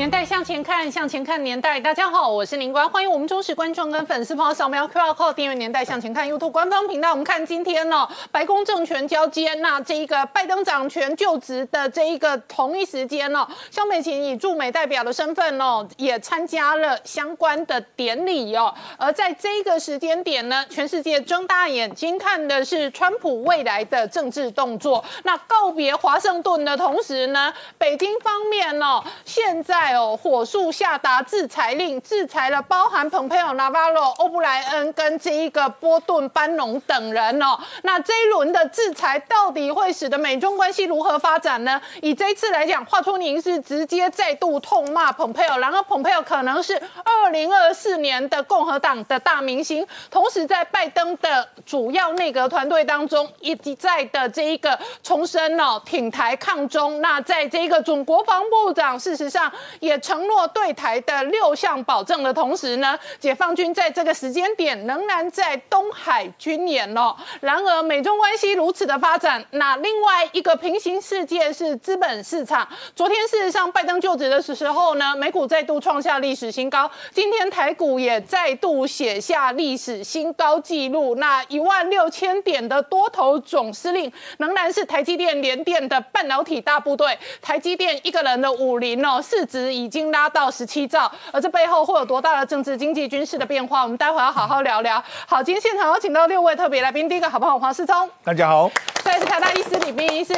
[0.00, 1.78] 年代向前看，向前看年代。
[1.78, 7.10] 大家好，我是林官，欢迎我们忠实观众跟粉丝朋友扫描 QR Code 订阅《年代向前看》YouTube 官方频道。
[7.10, 18.74] 我们看今天呢，白宫政权交接，那这一个拜登掌权就职的这一个同一时间呢，肖美琴以驻美代表的身份哦，也参加了相关的典礼哦。
[18.96, 25.04] 而在这个时间点呢，全世界睁大眼睛看的是川普未来的政治动作。
[25.24, 29.89] 那告别华盛顿的同时呢，北京方面哦，现在。
[29.94, 37.58] 哦，火速下达制裁令，制裁了包含蓬佩奥、纳瓦罗、欧布莱恩跟这一个波顿班农等人哦。
[37.82, 41.80] 那这一轮的制裁到底会使得美中关系如何发展呢？
[42.02, 57.00] 以这一次来讲，华春莹是直接再度痛骂蓬佩奥，然后蓬佩奥可能是二零二四年的共和党的大明星，同时在拜登的主要内阁团队当中一直在的这一个重申哦，挺台抗中。
[57.00, 59.50] 那在这个总国防部长，事实上。
[59.80, 67.16] 也承诺对台的六项保证的同时呢，解放军在这个时间点仍然在东海军演哦。
[67.40, 72.68] 然而，美中关系如此的发展，那另外一个平行世界是资本市场。
[72.94, 81.14] 昨天事实上，拜登就职的时候呢，美股再度创下历史新高，今天台股也再度写下历史新高纪录。
[81.14, 89.69] 那一万六千点的多头总司令仍然是台积电联电的半导体大部队，台积电一个人的武林哦，市值。
[89.74, 93.82] 已经拉到十七兆，而这背后会有多大的政治、经济、军事的变化？
[93.82, 95.02] 我们待会要好好聊聊。
[95.26, 97.58] 好，今天现场有请到六位特别来宾，第一个好不好？
[97.58, 98.68] 黄世聪，大家好；
[99.02, 100.34] 再是台大医师李斌医师，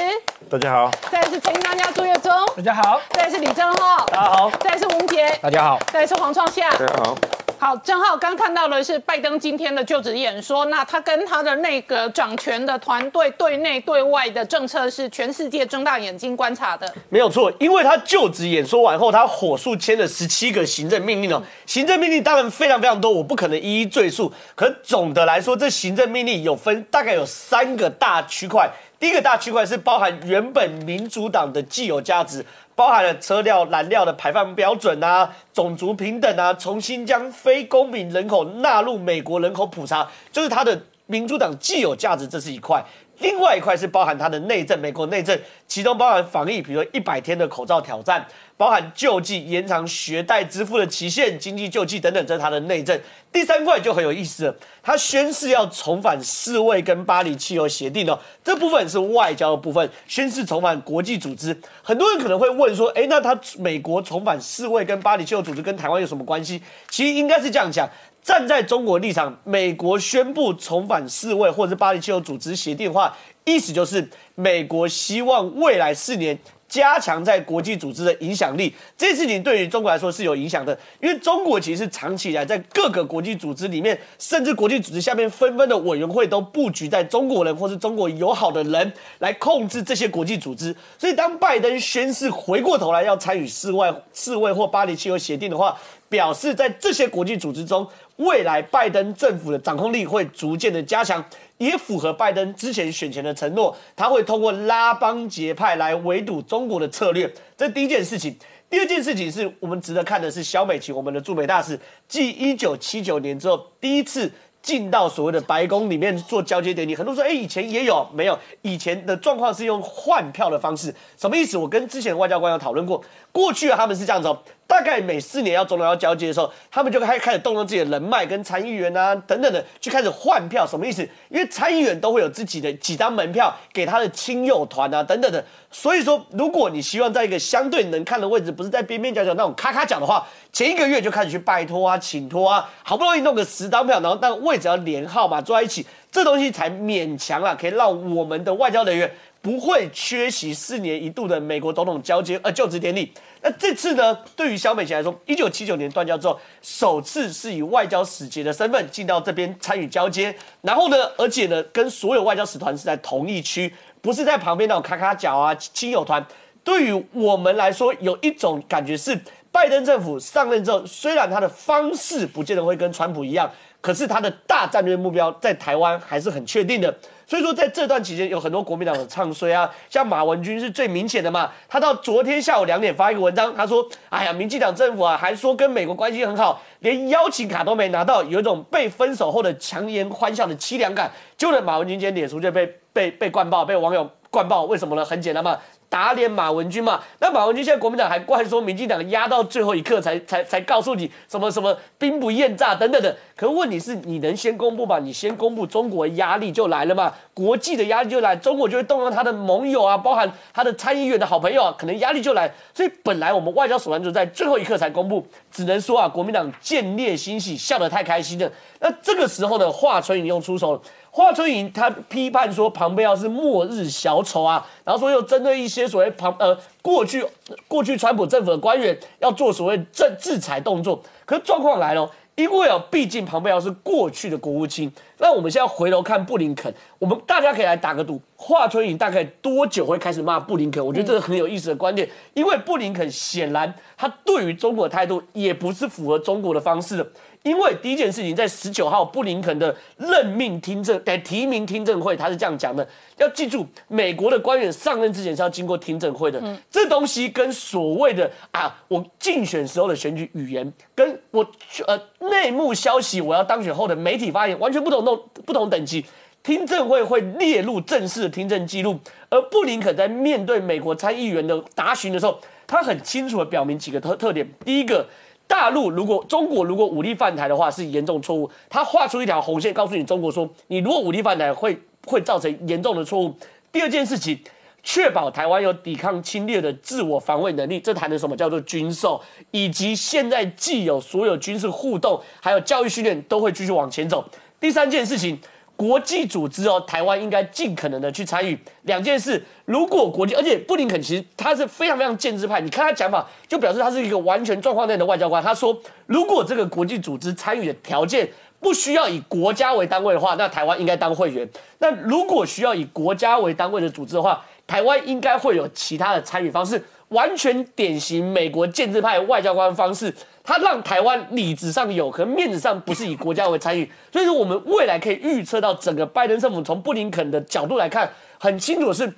[0.50, 7.42] 大家好；再是陈专家朱月忠，大家好；再是李正浩，大家好；再是吴杰，大家好；再是黄创夏，大家好。
[7.62, 28.68] 好，正好刚看到的是拜登今天的就职演说，那他跟他的那个掌权的团队对内对外的政策是全世界睁大眼睛观察的，没有错，因为他就职演说完后，他火速签了十七个行政命令哦，行政命令当然非常非常多，我不可能一一赘述，可总的来说，这行政命令有分大概有三个大区块，
[28.98, 32.45] 第一个大区块是包含原本民主党的既有价值。
[32.83, 42.85] 包含了车辆燃料的排放标准啊，种族平等啊，重新将非公民人口纳入美国人口普查，就是它的民主党既有价值，这是一块。
[43.19, 45.39] 另外一块是包含它的内政，美国内政，
[45.69, 48.27] 其中包含防疫，比如一百天的口罩挑战。
[48.62, 52.96] 包含救济、延长学贷支付的期限、经济救济等等，这是他的内政。
[53.33, 61.61] 第三块就很有意思了，他宣誓要重返世卫跟巴黎气候协定哦，这部分是外交的部分，宣誓重返国际组织。
[61.83, 66.62] 很多人可能会问说，哎，那他美国重返世卫跟巴黎气候组织跟台湾有什么关系？
[66.89, 67.90] 其实应该是这样讲，
[68.22, 76.39] 站在中国立场，美国宣布重返世卫或者是巴黎气候组织协定的话，意思就是美国希望未来四年。
[76.72, 90.74] 加强在国际组织的影响力，这件事情对于中国来说是有影响的，因为中国其实长期以来在各个国际组织里面，甚至国际组织下面纷纷的委员会都布局在中国人或是中国友好的人来控制这些国际组织。
[90.96, 95.77] 所以当拜登宣誓回过头来要参与世外世卫或巴黎气候协定的话，
[96.12, 101.24] 表示在这些国际组织中，未来拜登政府的掌控力会逐渐的加强。
[101.56, 107.33] 也符合拜登之前选前的承诺，他会通过拉帮结派来围堵中国的策略。
[107.56, 108.36] 这第一件事情。
[108.68, 111.78] 第二件事情是我们值得看的是，肖美琴，我们的驻美大使，
[112.08, 114.28] 继一九七九年之后，第一次
[114.62, 116.96] 进到所谓的白宫里面做交接典礼。
[116.96, 118.36] 很多人说，哎，以前也有没有？
[118.62, 121.58] 以前的状况是用换票的方式，什么意思？
[121.58, 124.34] 我跟之前的外交官有讨论过，过去，他们是这样子。
[124.72, 130.66] 大概每四年要总统要交接的时候，他们就开开始动用自己的人脉跟参议员啊等等的，去开始换票。
[130.66, 131.06] 什么意思？
[131.28, 135.44] 因为参议员都会有自己的几张门票给他的亲友团啊等等的。
[135.70, 153.12] 所以说，如果你希望在一个相对能看的位置，不是在边边角角那种咔咔角的话，前一个月就开始去拜托啊、请托啊，好不容易弄个十张票，然后但位置要连号嘛，坐在一起，这东西才勉强啊，可以让我们的外交人员不会缺席四年一度的美国总统交接呃就职典礼。
[153.42, 166.24] 那这次呢，对于小美琴来说，一九七九年断交之后，首次是以外交使节的身份进到这边参与交接，然后呢，而且呢，跟所有外交使团是在同一区，不是在旁边那种卡卡角啊亲友团。
[166.62, 169.18] 对于我们来说，有一种感觉是，
[169.50, 173.50] 拜登政府上任之后，虽然他的方式不见得会跟川普一样。
[173.80, 176.96] 可是他的大战略目标在台湾还是很确定的。
[177.32, 181.50] 所以说，在这段期间，有很多国民党的唱衰啊，像马文君是最明显的嘛。
[181.67, 195.02] 他到昨天下午两点发一个文章，他说：“哎呀，民进党政府啊，还说跟美国关系很好，连邀请卡都没拿到，有一种被分手后的强颜欢笑的凄凉感。”就连马文君今天脸书就被被被灌爆，被网友灌爆，为什么呢？
[195.02, 195.58] 很简单嘛。
[195.92, 197.02] 打脸马文君嘛？
[197.20, 203.14] 那马文君现在国民党还怪说民进党压到最后一刻才才才告诉你什么什么兵不厌诈等等的。
[203.36, 204.98] 可问题是，你能先公布吗？
[205.00, 207.12] 你先公布，中国压力就来了嘛？
[207.34, 212.50] 国际的压力就来，中国就会动用他的盟友啊，包含他的参议员的好朋友啊，可能压力就来。
[212.72, 218.50] 所以本来我们外交手段就在最后一刻才公布，只能说啊，国民党见猎欣喜，笑得太开心了。
[218.80, 220.80] 那这个时候呢，华春莹又出手了。
[221.14, 227.23] 华春莹他批判说，庞贝奥是末日小丑啊，然后说又针对一些所谓庞呃过去
[227.69, 240.82] 过去川普政府的官员要做所谓制制裁动作，可是状况来了，因为啊，毕竟庞贝奥是过去的国务卿，那我们现在回头看布林肯，我们大家可以来打个赌，华春莹大概多久会开始骂布林肯？
[240.82, 247.12] 我觉得这个很有意思的观点，因为布林肯显然他对于中国的态度也不是符合中国的方式。
[247.42, 252.86] 因为第一件事情，在十九号布林肯的任命听证、在提名听证会，他是这样讲的：
[253.16, 256.40] 要记住，美国的官员上任之前是要经过听证会的。
[256.70, 261.44] 这东西跟所谓的啊，我竞选时候的选举语言，跟我
[261.86, 262.00] 呃
[262.30, 266.04] 内幕消息，我要当选后的媒体发言，完全不同、不不同等级。
[266.44, 268.98] 听证会会列入正式的听证记录，
[269.28, 275.04] 而布林肯在面对美国参议员的答询的时候，他很清楚的表明几个特特点：第一个。
[275.46, 283.34] 大陆如果中国如果武力犯台的话是严重错误，他画出一条红线告诉你中国说，你如果武力犯台会会造成严重的错误。
[283.70, 284.38] 第二件事情，
[284.82, 294.24] 确保台湾有抵抗侵略的自我防卫能力，这谈的什么叫做军售，以及现在既有所有军事互动，还有教育训练都会继续往前走。
[294.58, 295.38] 第三件事情。
[295.82, 299.44] 国际组织哦，台湾应该尽可能的去参与两件事。
[299.64, 305.43] 如果国际，而且布林肯其实他是非常非常建制派，你看他讲法就表示他是一个完全状况内的外交官。
[305.43, 305.76] 他说，
[306.06, 308.31] 如果这个国际组织参与的条件
[308.61, 311.49] 不需要以国家为单位的话，那台湾应该当会员。
[311.81, 320.14] 那如果需要以国家为单位的组织的话，台湾应该会有其他的参与方式，完全典型美国建制派外交官方式。
[320.44, 329.12] 他让台湾理子上有，可面子上不是以国家为参与，所以说我们未来可以预测到整个拜登政府从布林肯的角度来看，很清楚的是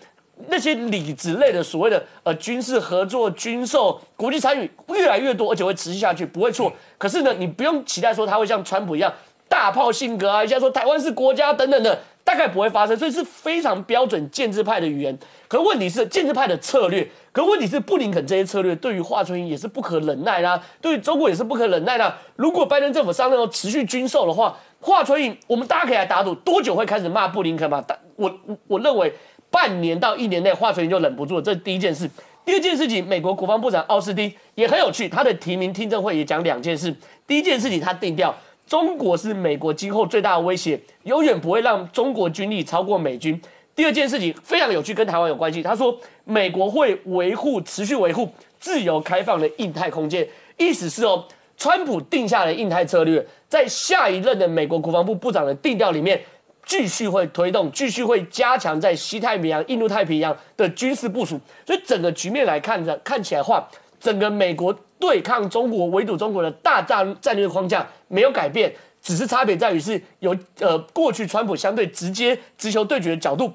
[0.48, 6.72] 那些理子类的所谓的呃军事合作、军售、国际参与越来越多，而且会持续下去，不会错。
[6.98, 9.12] 可是呢，你不用期待说他会像川普一样
[9.48, 12.00] 大炮性格啊，一下说台湾是国家等等的。
[12.24, 15.16] 大概不会发生，所以是非常标准建制派的语言。
[15.46, 22.16] 可问题是建制派的策略，可问题是布林肯这些策略对于华春莹也是不可忍耐啦，对于中国也是不可忍耐的。
[22.36, 27.84] 如果拜登政府上任后持续军售的话，华春莹我们大家可以来打赌，多久会开始骂布林肯嘛？
[27.86, 28.34] 但我
[28.66, 29.12] 我认为
[29.50, 31.42] 半年到一年内华春莹就忍不住了。
[31.42, 32.10] 这是第一件事。
[32.44, 36.94] 第二件事情，美国国防部长奥斯汀也很有趣，他的提名听证会也讲两件事。
[37.26, 38.34] 第一件事情，他定调。
[38.66, 43.40] 中国是美国今后最大的威胁，永远不会让中国军力超过美军。
[43.74, 45.62] 第二件事情非常有趣，跟台湾有关系。
[45.62, 50.26] 他说，美国会维护、持续维护自由开放的印太空间。
[50.56, 51.24] 意思是哦，
[51.56, 56.22] 川普定下的印太策略，在下一任的美国国防部部长的定调里面，
[56.64, 61.38] 继续会推动，继续会加强在西太平洋、印度太平洋的军事部署。
[61.66, 63.68] 所以整个局面来看着，看起来话，
[64.00, 64.74] 整个美国。
[65.04, 73.52] 对抗中国、围堵中国的大战战略框架没有改变，只是差别在于是有呃过去川普相对直接直球对决的角度。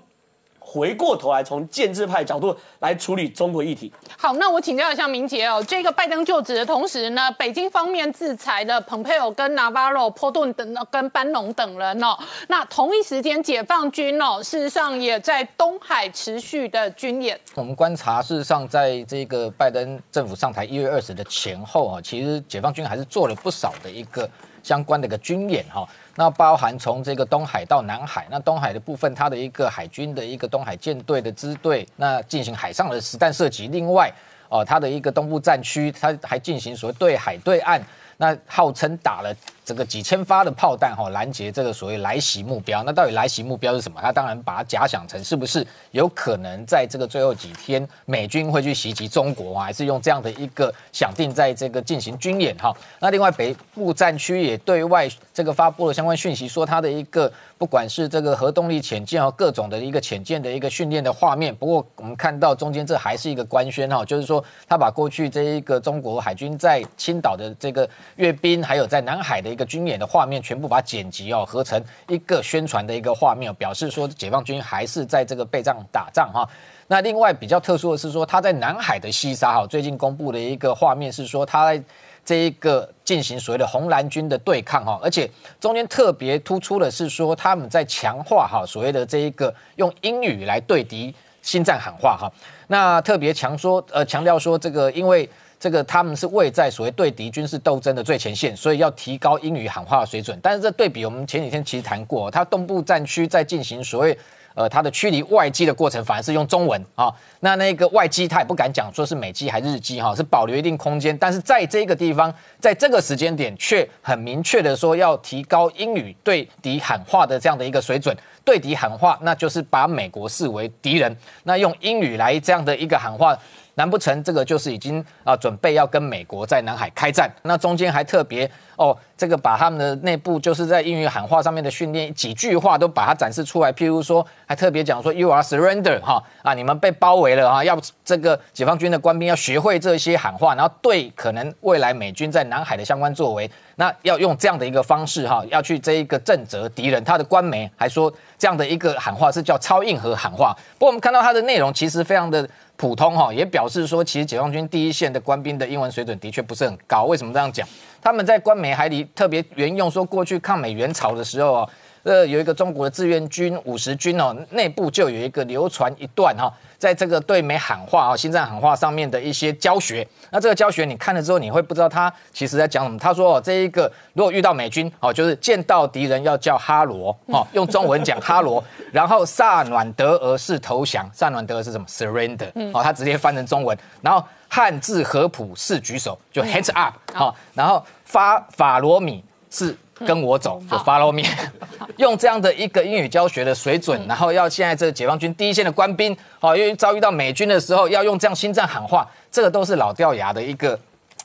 [0.71, 3.91] 回过头来，从建制派角度来处理中国议题。
[4.15, 12.15] 好，那我请教一下明杰哦，这个拜登就职的同时呢，北京方面制裁了蓬佩奥、跟纳瓦罗、波顿等跟班农等人哦。
[12.47, 17.39] 那同一时间，解放军哦，事实上也在东海持续的军演。
[17.55, 24.29] 我们观察，事实上，在这个拜登政府上台一月二十的前后啊，其实解放军还是做了不少的一个
[24.63, 25.87] 相关的一个军演哈。
[26.15, 33.67] 那包含从这个东海到南海，那东海的部分，它的一个海军的一个东海舰队的支队，那进行海上的实弹射击。
[33.69, 34.11] 另外，
[34.49, 37.81] 哦，它的一个东部战区，它还进行所谓对海对岸，
[38.17, 39.33] 那号称打了。
[39.69, 44.01] 这个几千发的炮弹哈拦截这个所谓来袭目标，那到底来袭目标是什么？
[44.01, 49.65] 他当然把它假想成是不是有可能在这个最后几天美军会去袭击中国啊？
[49.65, 52.75] 还是用这样的一个想定在这个进行军演哈？
[52.99, 61.55] 那另外北部战区也对外这个发布了相关讯息，说它的一个不管是这个核动力潜舰和各种的一个潜舰的一个训练的画面。
[61.55, 69.58] 不过我们看到中间这还是一个官宣哈，就是说他把过去这一个中国海军在青岛的这个阅兵，还有在南海的。
[69.59, 76.47] 个军演的画面全部把剪辑哦，合成一个宣传的一个画面，表示说解放军还是在这个备战打仗哈。
[76.87, 81.83] 那另外比较特殊的是说，他在南海的西沙哈，最近公布的一个画面是说他在
[82.23, 92.31] 这一个进行所谓的红蓝军的对抗哈，而且中间特别突出的是说他们在强化哈所谓的这一个用英语来对敌心战喊话哈。
[92.67, 95.29] 那特别强说呃强调说这个因为。
[95.59, 100.39] 这个他们是位在所谓对敌军事斗争的最前线，所以要提高英语喊话的水准。
[100.41, 104.17] 但是这对比我们前几天其实谈过，它东部战区在进行所谓
[104.55, 107.13] 呃它的驱离外机的过程，反而是用中文啊。
[107.41, 111.17] 那那个外机他也不敢讲说是美机还是日机哈，是保留一定空间。
[111.17, 118.15] 但是在这个地方，在这个时间点，却很明确的说要提高英语对敌喊话的这样的一个水准。
[118.45, 123.37] 对敌喊话，那就是把美国视为敌人，那用英语来这样的一个喊话。
[123.79, 127.31] 难不成这个就是已经啊准备要跟美国在南海开战？
[127.43, 133.71] 那中间还特别哦，这个把他们的内部就是在英语喊话上面的训练几句话都把它展示出来。
[133.71, 147.01] 譬如说，还特别讲说 “You are surrender” 哈啊，你们被包围了啊，要这个解放军的官兵要学会这些喊话，然后对可能未来美军在南海的相关作为，那要用这样的一个方式哈，要去这一个震慑敌人。
[147.05, 150.53] 他的官媒还说这样的一个喊话是叫超硬核喊话。
[150.74, 152.48] 不过我们看到它的内容其实非常的。
[152.79, 157.03] 普通哈也表示说，其实解放军第一线的官兵的英文水准的确不是很高。
[157.03, 157.67] 为什么这样讲？
[158.01, 161.69] 他们在官媒还里特别援用说，过去抗美援朝的时候哦，
[162.09, 166.51] 呃，有一个中国的志愿军五十军哦，内部就有一个流传一段哈。
[166.79, 172.97] 在这个对美喊话啊，心战喊话上面的一些教学，那这个教学你看了之后，你会不知道他其实在讲什么。
[172.97, 189.77] 他说哦，这一个如果遇到美军哦，就是见到敌人要叫哈罗哦， 用中文讲哈罗，然后萨暖德俄是投降，萨暖德俄是什么？surrender 哦，他直接翻成中文，然后汉字合普是举手，就 hands up 好，然后发法罗米是。
[190.06, 191.24] 跟我走，就 follow me，
[191.98, 200.79] 用这样的一个英语教学的水准，然后要现在这解放军第一线的官兵，好，因为遭遇到美军的时候，要用这样心脏喊话，这个都是老掉牙的一个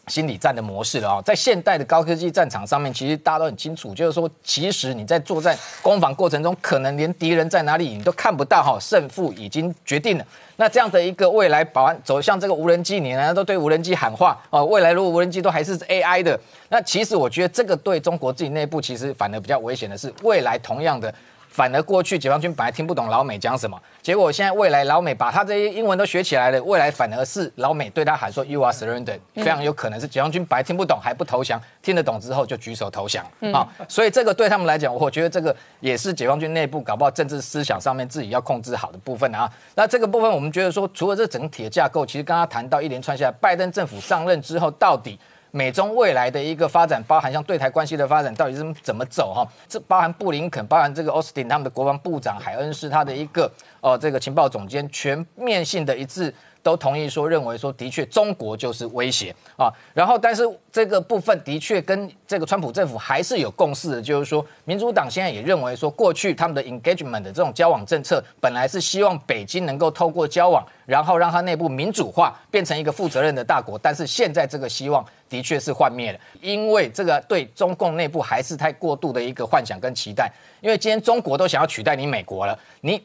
[0.09, 1.23] 心理战的模式了啊。
[1.23, 10.27] 在现代的高科技战场上面，其实大家都很清楚，就是说，其实你在作战攻防过程中，可能连敌人在哪里你都看不到，哈，胜负已经决定了。
[10.57, 14.65] 那这样的一个未来保安走向这个无人机，你呢都对无人机喊话哦。
[14.65, 21.13] 未来如果无人机都还是 AI 的，那其实我觉得这个对中国自己内部其实反而比较危险的是，未来同样的。
[21.55, 33.65] 反而过去解放军本来听不懂老美讲什么，结果现在未来老美把他这些英文都学起来了，未来反而是老美对他喊说 “You are surrender”，非常有可能是解放军本来听不懂还不投降，听得懂之后就举手投降啊。
[33.89, 39.49] 所以这个对他们来讲，我觉得这个也是解放军内部搞不好政治思想上面自己要控制好的部分啊。
[39.77, 45.17] 那这个部分我们觉得说，除了这整体的架构，其实刚刚谈到一连串下来，拜登政府上任之后到底。
[45.55, 49.47] 美中未来的一个发展，包含像对台关系的发展，到底是怎么走哈？
[49.69, 53.49] 这包含布林肯，包含这个奥斯汀他们的国防部长海恩斯他的一个
[53.81, 56.35] 哦，这个情报总监，全面性的一致。
[56.65, 59.71] 都同意说，认为说的确中国就是威胁啊。
[59.93, 60.43] 然后，但是
[60.73, 73.79] 这个部分的确跟这个川普政府还是有共识的，就是说，民主党现在也认为说，过去他们的 engagement 的这种交往政策，本来是希望北京能够透过交往，然后让它内部民主化，变成一个负责任的大国。
[73.79, 80.33] 但是现在这个希望的确是幻灭了，因为这个对中共内部还是太过度的一个幻想跟期待。
[80.63, 83.03] 因为今天中国都想要取代你美国了，你。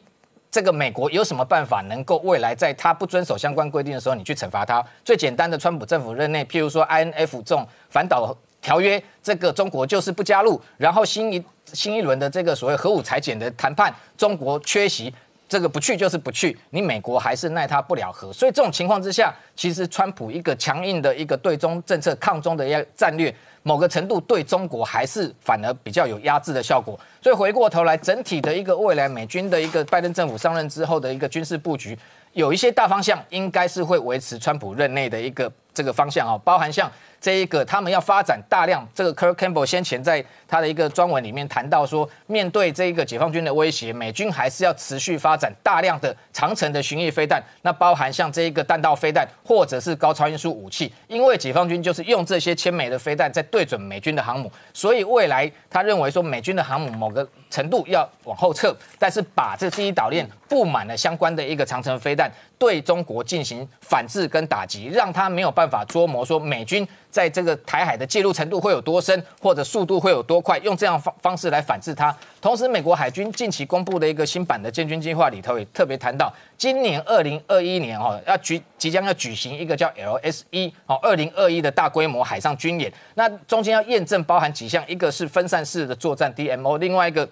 [0.50, 4.84] 这个美国有什么办法能够未来在他不遵守相关规定的时候，你去惩罚他？
[5.04, 10.60] 最简单的，川普政府任内，譬如说 INF 这种反导条约，这个中国就是不加入。
[10.76, 15.14] 然后新一新一轮的这个所谓核武裁减的谈判，中国缺席，
[15.48, 18.32] 这个不去就是不去，你美国还是奈他不了何。
[18.32, 23.32] 所以这种情况之下，其实川普一个强硬的一个对中政策、抗中的一个战略。
[23.62, 31.98] 某个程度对中国还是反而比较有压制的效果，所以回过头来，整体的一个未来美军的一个拜登政府上任之后的一个军事布局，
[32.32, 36.90] 有一些大方向应该是会维持川普任内的一个这个方向啊，包含像。
[37.20, 72.16] 这一个，他们要发展大量这个 Kirk Campbell 先前在他的一个专文里面谈到说，面对这一个解放军的威胁，美军还是要持续发展大量的长城的巡弋飞弹，那包含像这一个弹道飞弹或者是高超音速武器，因为解放军就是用这些千枚的飞弹在对准美军的航母，所以未来他认为说美军的航母某个程度要往后撤，但是把这第一岛链布满了相关的一个长城飞弹，对中国进行反制跟打击，让他没有办办法捉摸说美军在这个台海的介入程度会有多深，或者速度会有多快，用这样方方式来反制它。
[72.40, 87.28] 同时，美国海军近期公布的一个新版的建军计划里头也特别谈到，今年二零二一年哈要举即将要举行一个叫 LSE 哦二零二一的大规模海上军演，那中间要验证包含几项，一个是分散式的作战 DMO，另外一个。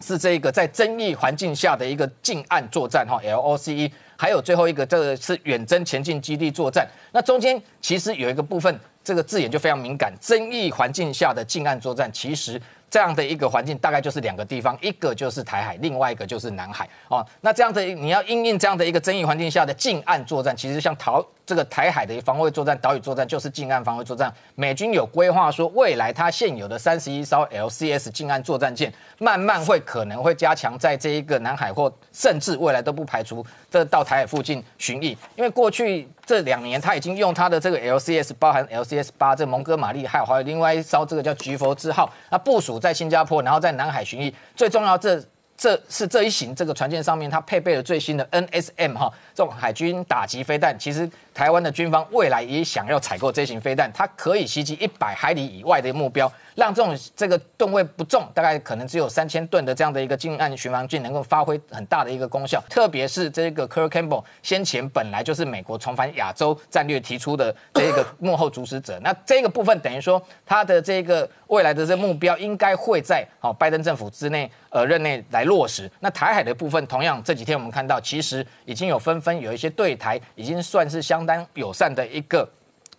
[0.00, 6.84] 是这一个在争议环境下的一个近岸作战哈，LOCE，还有最后一个这个是远征前进基地作战。
[7.12, 12.60] 那中间其实有一个部分，这个字眼就非常敏感，争议环境下的近岸作战，其实
[12.90, 17.26] 这样的一个环境大概就是两个地方，一个就是台海，另外一个就是南海哦。
[17.40, 21.24] 那这样的你要应应这样的一个争议环境下的近岸作战，其实像逃。
[21.46, 24.30] 这个台海的防卫作战、岛屿作战就是近岸防卫作战。
[24.54, 35.16] 美军有规划说，未来它现有的三十一艘 LCS 近岸作战舰，慢慢会可能会加强在这一个南海，或甚至未来都不排除这到台海附近巡弋。
[35.36, 44.30] 因为过去这两年，他已经用他的这个 LCS，包含 LCS 八，这蒙哥马利，还有还有另外一艘这个叫菊佛之号，那部署在新加坡，然后在南海巡弋。
[44.54, 45.18] 最重要这。
[45.60, 50.78] 这是这一型这个船舰上面，它配备了最新的 NSM 哈，这种海军打击飞弹。
[50.78, 56.30] 其实台湾的军方未来也想要采购这型飞弹，它可以袭击一百海里以外的目标。
[56.56, 62.60] 让这种这个吨位不重，大概可能只有三千吨的这样的一个近岸巡防舰能够发挥很大的一个功效。
[62.68, 75.88] 特别是这个 Kirk Campbell 先前本来就是美国重返亚洲战略提出的这个幕后主使者，那这个部分等于说他的这个未来的这目标应该会在好拜登政府之内呃任内来落实。
[76.00, 82.48] 那台海的部分，同样这几天我们看到，其实已经有纷纷有一些对台已经算是相当友善的一个。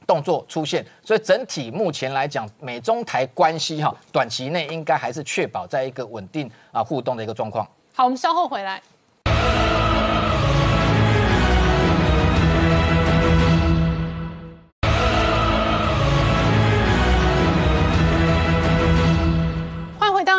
[0.08, 7.64] 动作出现，所以整体目前来讲，美中台关系哈，短期内应该还是确保在一个稳定啊互动的一个状况。
[7.94, 8.82] 好，我们稍后回来。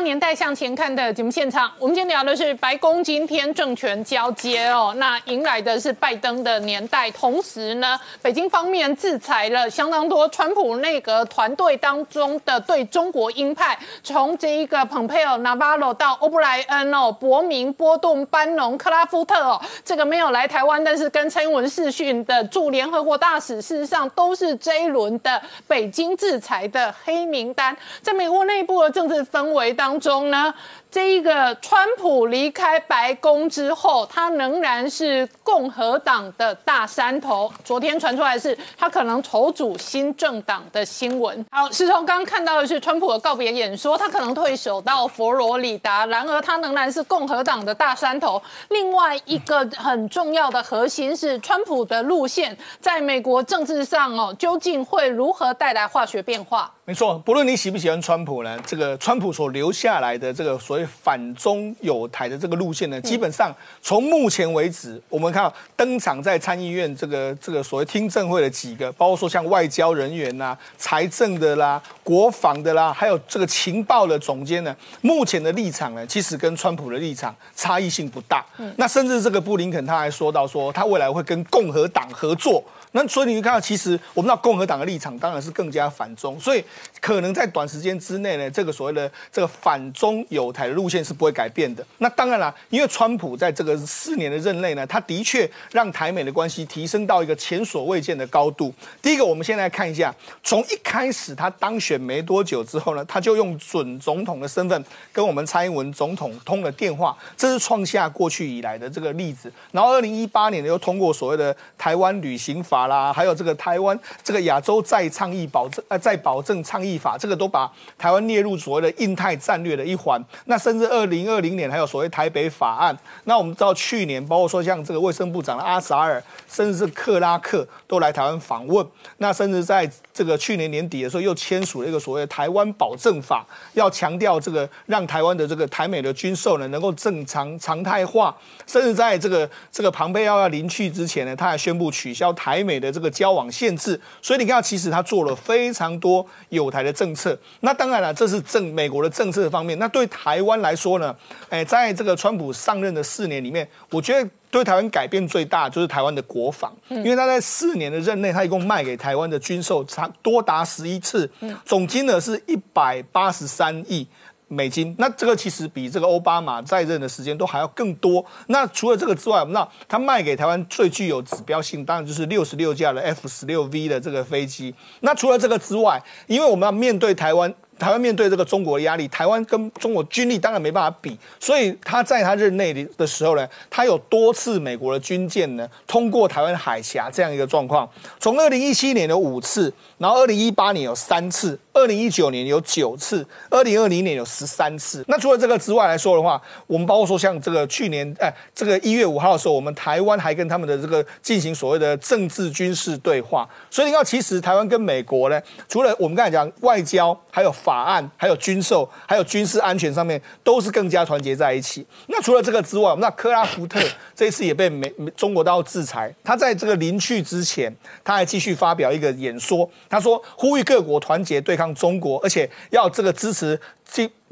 [0.02, 29.89] 年代向前看的节目现场，我们今天聊的是白宫今天政权交接哦，那迎来的是拜登的年代，同时呢，北京方面制裁了相当多川普内阁团队当中的对中国鹰派，从这一个蓬佩奥、纳瓦罗到欧布莱恩哦、伯明、波顿、班农、克拉夫特哦，这个没有来台湾，但是跟蔡英文视讯的驻联合国大使，事实上都是这一轮的北京制裁的黑名单，在美国内部的政治氛围当。
[29.90, 30.54] 当中呢？
[30.90, 37.50] 这一个川普离开白宫之后，他仍然是共和党的大山头。
[37.64, 41.46] 昨天传出来是他可能筹组新政党的新闻。
[41.52, 48.42] 好，石头刚刚看到的是川普的告别演说，他可能退守到佛罗里达，然而他仍然是共和党的大山头。
[48.70, 56.68] 另外一个很重要的核心是川普的路线，在美国政治上哦，究竟会如何带来化学变化？
[56.84, 60.79] 没错，不论你喜不喜欢川普呢，这个川普所留下来的这个所。
[60.86, 78.45] 反中有台的这个路线呢，基本上从目前为止，我们看到登场在参议院这个这个所谓听证会的几个，包括说像外交人员呐、财政的啦、国防的啦，还有这个情报的总监呢，目前的立场呢，其实跟川普的立场差异性不大。
[78.76, 82.62] 那甚至这个布林肯他还说到说，他未来会跟共和党合作。
[82.92, 86.64] 那所以你看到，其实我们知道共和党的立场当然是更加反中，所以
[87.00, 91.86] 可能在短时间之内呢，这个所谓的这个反中有台的路线是不会改变的。
[91.98, 98.74] 那当然了，因为川普在这个四年的任内呢，他的确让台美的关系提升到一个前所未见的高度。
[99.00, 109.52] 第一个，我们先来看一下，从一开始他当选没多久之后呢，他就用准总统的身份跟我们蔡英文总统通了电话，这是创下过去以来的这个例子。
[109.70, 112.79] 然后二零一八年呢，又通过所谓的台湾旅行法。
[112.86, 120.23] 啦，还有这个台湾这个亚洲再倡议保证呃再保证倡议法，这个都把台湾列入所谓的印太战略的一环。
[120.47, 122.97] 那甚至二零二零年还有所谓台北法案。
[123.25, 128.84] 那我们知道去年包括说像这个卫生部长的阿扎尔，甚至是克拉克都来台湾访问。
[129.19, 138.34] 那甚至在这个去年年底的时候又签署了一个所谓的台湾保证法，要强调这个让台湾的这个台美的军售呢能够正常常态化。
[138.66, 142.70] 甚至在这个这个庞贝奥要临去之前呢，他还宣布取消台美。
[142.71, 147.37] 美的这个交往限制，所以你看，其实他做了非常多有台的政策。
[147.61, 149.76] 那当然了，这是政美国的政策方面。
[149.80, 151.17] 那对台湾来说呢？
[151.49, 161.28] 哎，在这个川普上任的四年里面，我觉得对台湾改变最大就是台湾的国防，因为他在四年的任内，他一共卖给台湾的军售差多达十一次，
[161.65, 164.06] 总金额是一百八十三亿。
[164.52, 164.95] 美金。
[164.99, 168.23] 那这个其实比这个奥巴马在任的时间都还要更多。
[168.49, 174.75] 那除了这个之外，那他卖给台湾最具有指标性，当然就是六十六架的 F 十六 V 的这个飞机。
[175.00, 177.54] 那除了这个之外，因为我们要面对台湾。
[177.80, 187.89] 台湾面对这个中国压力，台湾跟中国军力当然没办法比，所以他在他任内的时候呢，他有多次美国的军舰呢通过台湾海峡这样一个状况。
[188.19, 195.04] 从二零一七年有五次，然后二零一八年有三次，二零一九年有九次，二零二零年有十三次。
[195.09, 203.49] 那除了这个之外来说的话，我们包括说像这个去年哎，这个一月五号的时候，我们台湾还跟他们的这个进行所谓的政治军事对话。
[203.71, 211.87] 所以你看，其实台湾跟美国呢，除了我们刚才讲外交，还有法案，还有军售，还有军事安全上面，都是更加团结在一起。
[212.09, 213.80] 那除了这个之外，那克拉福特
[214.15, 216.13] 这一次也被美中国刀制裁。
[216.25, 223.60] 他在这个临去之前，他还继续发表一个演说，他说呼吁各国团结对像中国，而且要这个支持。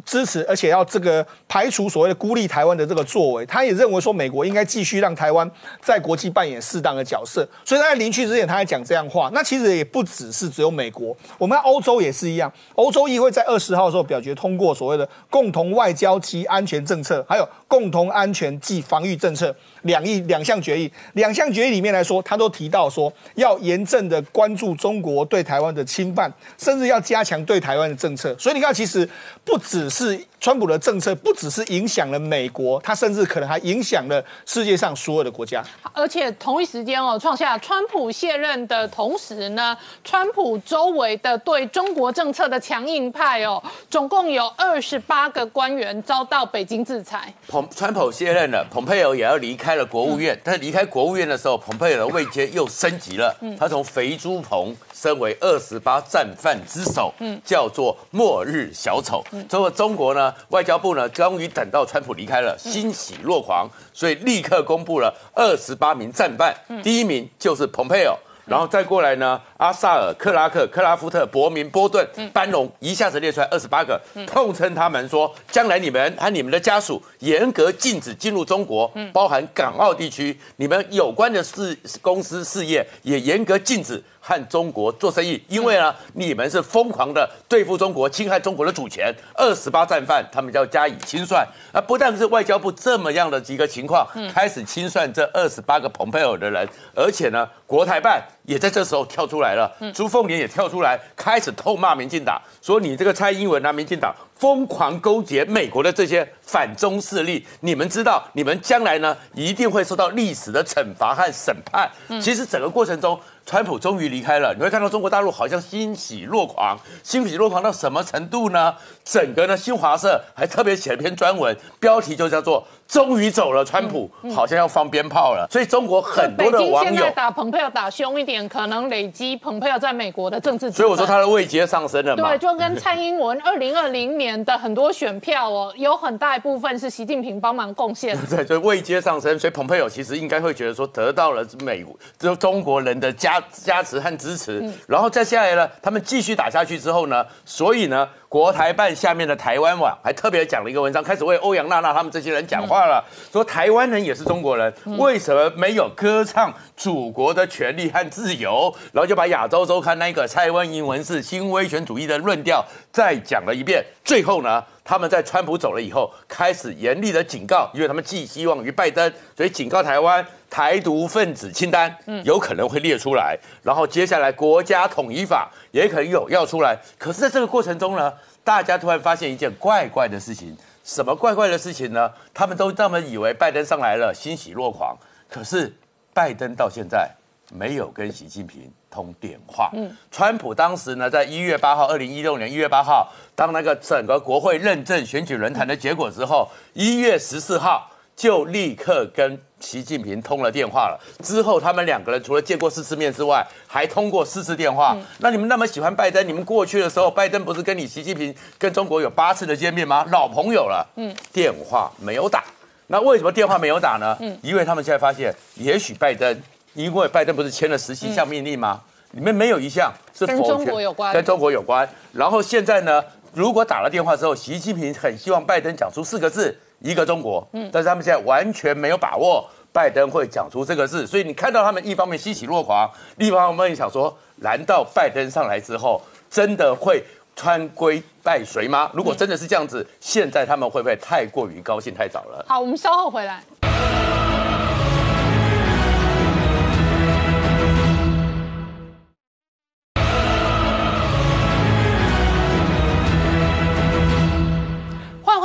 [0.04, 3.44] 支持，而且要这个排除所谓的孤立台湾的这个作为。
[3.44, 5.50] 他也认为说，美国应该继续让台湾
[5.82, 7.46] 在国际扮演适当的角色。
[7.62, 9.28] 所以他在临去之前，他还讲这样话。
[9.34, 12.50] 那其实也不只是只有美国，我们欧洲也是一样。
[12.74, 19.54] 欧洲议会在二十号的时候表决通过所谓的共同外交及安全政策，还有共同安全及防御政策。
[19.82, 28.34] 两议两项决议，两项决议里面来说，他都提到说要严正的关注中国对台湾的侵犯，甚至要加强对台湾的政策。
[28.38, 29.08] 所以你看，其实
[29.48, 30.27] 不只是。
[30.40, 35.62] 川普的政策不只是影响了美国，他甚至可能还影响了世界上所有的国家。
[35.92, 47.32] 而且同一时间哦，创下川普卸任的同时呢，川普周围的对中国政策的强硬派哦，总共有二十八个官员遭到北京制裁。
[47.48, 50.40] 彭川普卸任了，蓬佩奥也要离开了国务院。
[50.44, 59.24] 但是离开国务院的时候，蓬佩奥的位阶又升级了，他从肥猪棚升为二十八战犯之首，嗯叫做末日小丑。
[59.48, 60.27] 这个中国呢？
[60.48, 84.02] 外交部呢，终于等到川普离开了，欣喜若狂，所以立刻公布了二十八名战犯，第一名就是蓬佩奥，然后再过来呢，阿萨尔、克拉克、克拉夫特、伯明、波顿、班农，一下子列出来二十八个，痛称他们说，将来你们和你们的家属严格禁止进入中国，包含港澳地区，你们有关的事公司事业也严格禁止。
[84.20, 89.10] 和中国做生意，因为呢，你们是疯狂的对付中国，侵害中国的主权。
[89.32, 91.46] 二十八战犯，他们就要加以清算。
[91.72, 111.90] 啊，不但是外交部这么样的几个情况，开始清算这二十八个蓬佩尔的人，而且呢，国台办也在这时候跳出来了，朱凤莲也跳出来，开始痛骂民进党，说你这个蔡英文啊，民进党疯狂勾结美国的这些反中势力，你们知道，你们将来呢一定会受到历史的惩罚和审判。
[112.22, 113.20] 其实整个过程中。
[113.48, 118.74] 川普终于离开了，你会看到中国大陆好像欣喜若狂，欣喜若狂到什么程度呢？
[119.02, 122.62] 整个呢，新华社还特别写了篇专文，标题就叫做。
[122.86, 130.70] 终于走了，川普好像要放鞭炮了，所以中国很多的网友打蓬佩奥打凶一点，可能累积蓬佩奥在美国的政治。
[130.70, 132.30] 所以我说他的位阶上升了嘛。
[132.30, 138.16] 对，就跟蔡英文二零二零年的很多选票哦，有很大一部分是习近平帮忙贡献。
[138.30, 148.08] 对，所以位阶上升，所以蓬佩奥其实应该会觉得说得到了美国就中国人的加加持和支持，然后再下来呢，他们继续打下去之后呢，所以呢。
[148.28, 158.70] 国台办下面的台湾网还特别讲了一个文章，开始为欧阳娜娜他们这些人讲话了，说台湾人也是中国人，为什么没有歌唱祖国的权利和自由？
[158.92, 163.82] 然后就把亚洲周刊那个蔡英英文是新威权主义的论调再讲了一遍。
[164.04, 175.50] 最后呢，他们在川普走了以后，开始严厉的警告，因为他们寄希望于拜登，所以警告台湾台独分子清单有可能会列出来，然后接下来国家统一法。
[175.70, 180.56] 也可能有要出来，可是在这个过程中呢，大家突然发现一件怪怪的事情。
[180.82, 182.10] 什么怪怪的事情呢？
[182.32, 184.96] 他们都这么以为拜登上来了，欣喜若狂。
[185.28, 185.70] 可是
[186.14, 187.10] 拜登到现在
[187.52, 189.70] 没有跟习近平通电话。
[189.74, 197.90] 嗯，川普当时呢，在一月八号，二零一六年一月八号，当那个整个国会认证选举论坛的结果之后，一月十四号。
[198.18, 201.00] 就立刻跟习近平通了电话了。
[201.22, 204.96] 之后，他们两个人除了见过四次面之外，还通过四次电话。
[205.18, 210.04] 那你们那么喜欢拜登，你们过去的时候，拜登不是跟你习近平跟中国有八次的见面吗？
[210.10, 210.86] 老朋友了。
[210.96, 212.44] 嗯，电话没有打。
[212.86, 214.16] 那为什么电话没有打呢？
[214.20, 216.40] 嗯，因为他们现在发现，也许拜登，
[216.74, 218.80] 因为拜登不是签了十七项命令吗？
[219.12, 221.88] 里面没有一项是跟中国有关，跟中国有关。
[222.12, 226.58] 然后现在呢，如果打了电话之后，习近平很希望拜登讲出四个字。
[226.80, 237.02] 一个中国，嗯，但是他们现在完全没有把握拜登会讲出这个事，所以你看到他们一方面欣喜若狂，另一方面想说，难道拜登上来之后真的会
[237.36, 238.90] 穿规拜谁吗？
[238.94, 242.44] 如果真的是这样子，现在他们会不会太过于高兴太早了？
[242.48, 243.42] 好，我们稍后回来。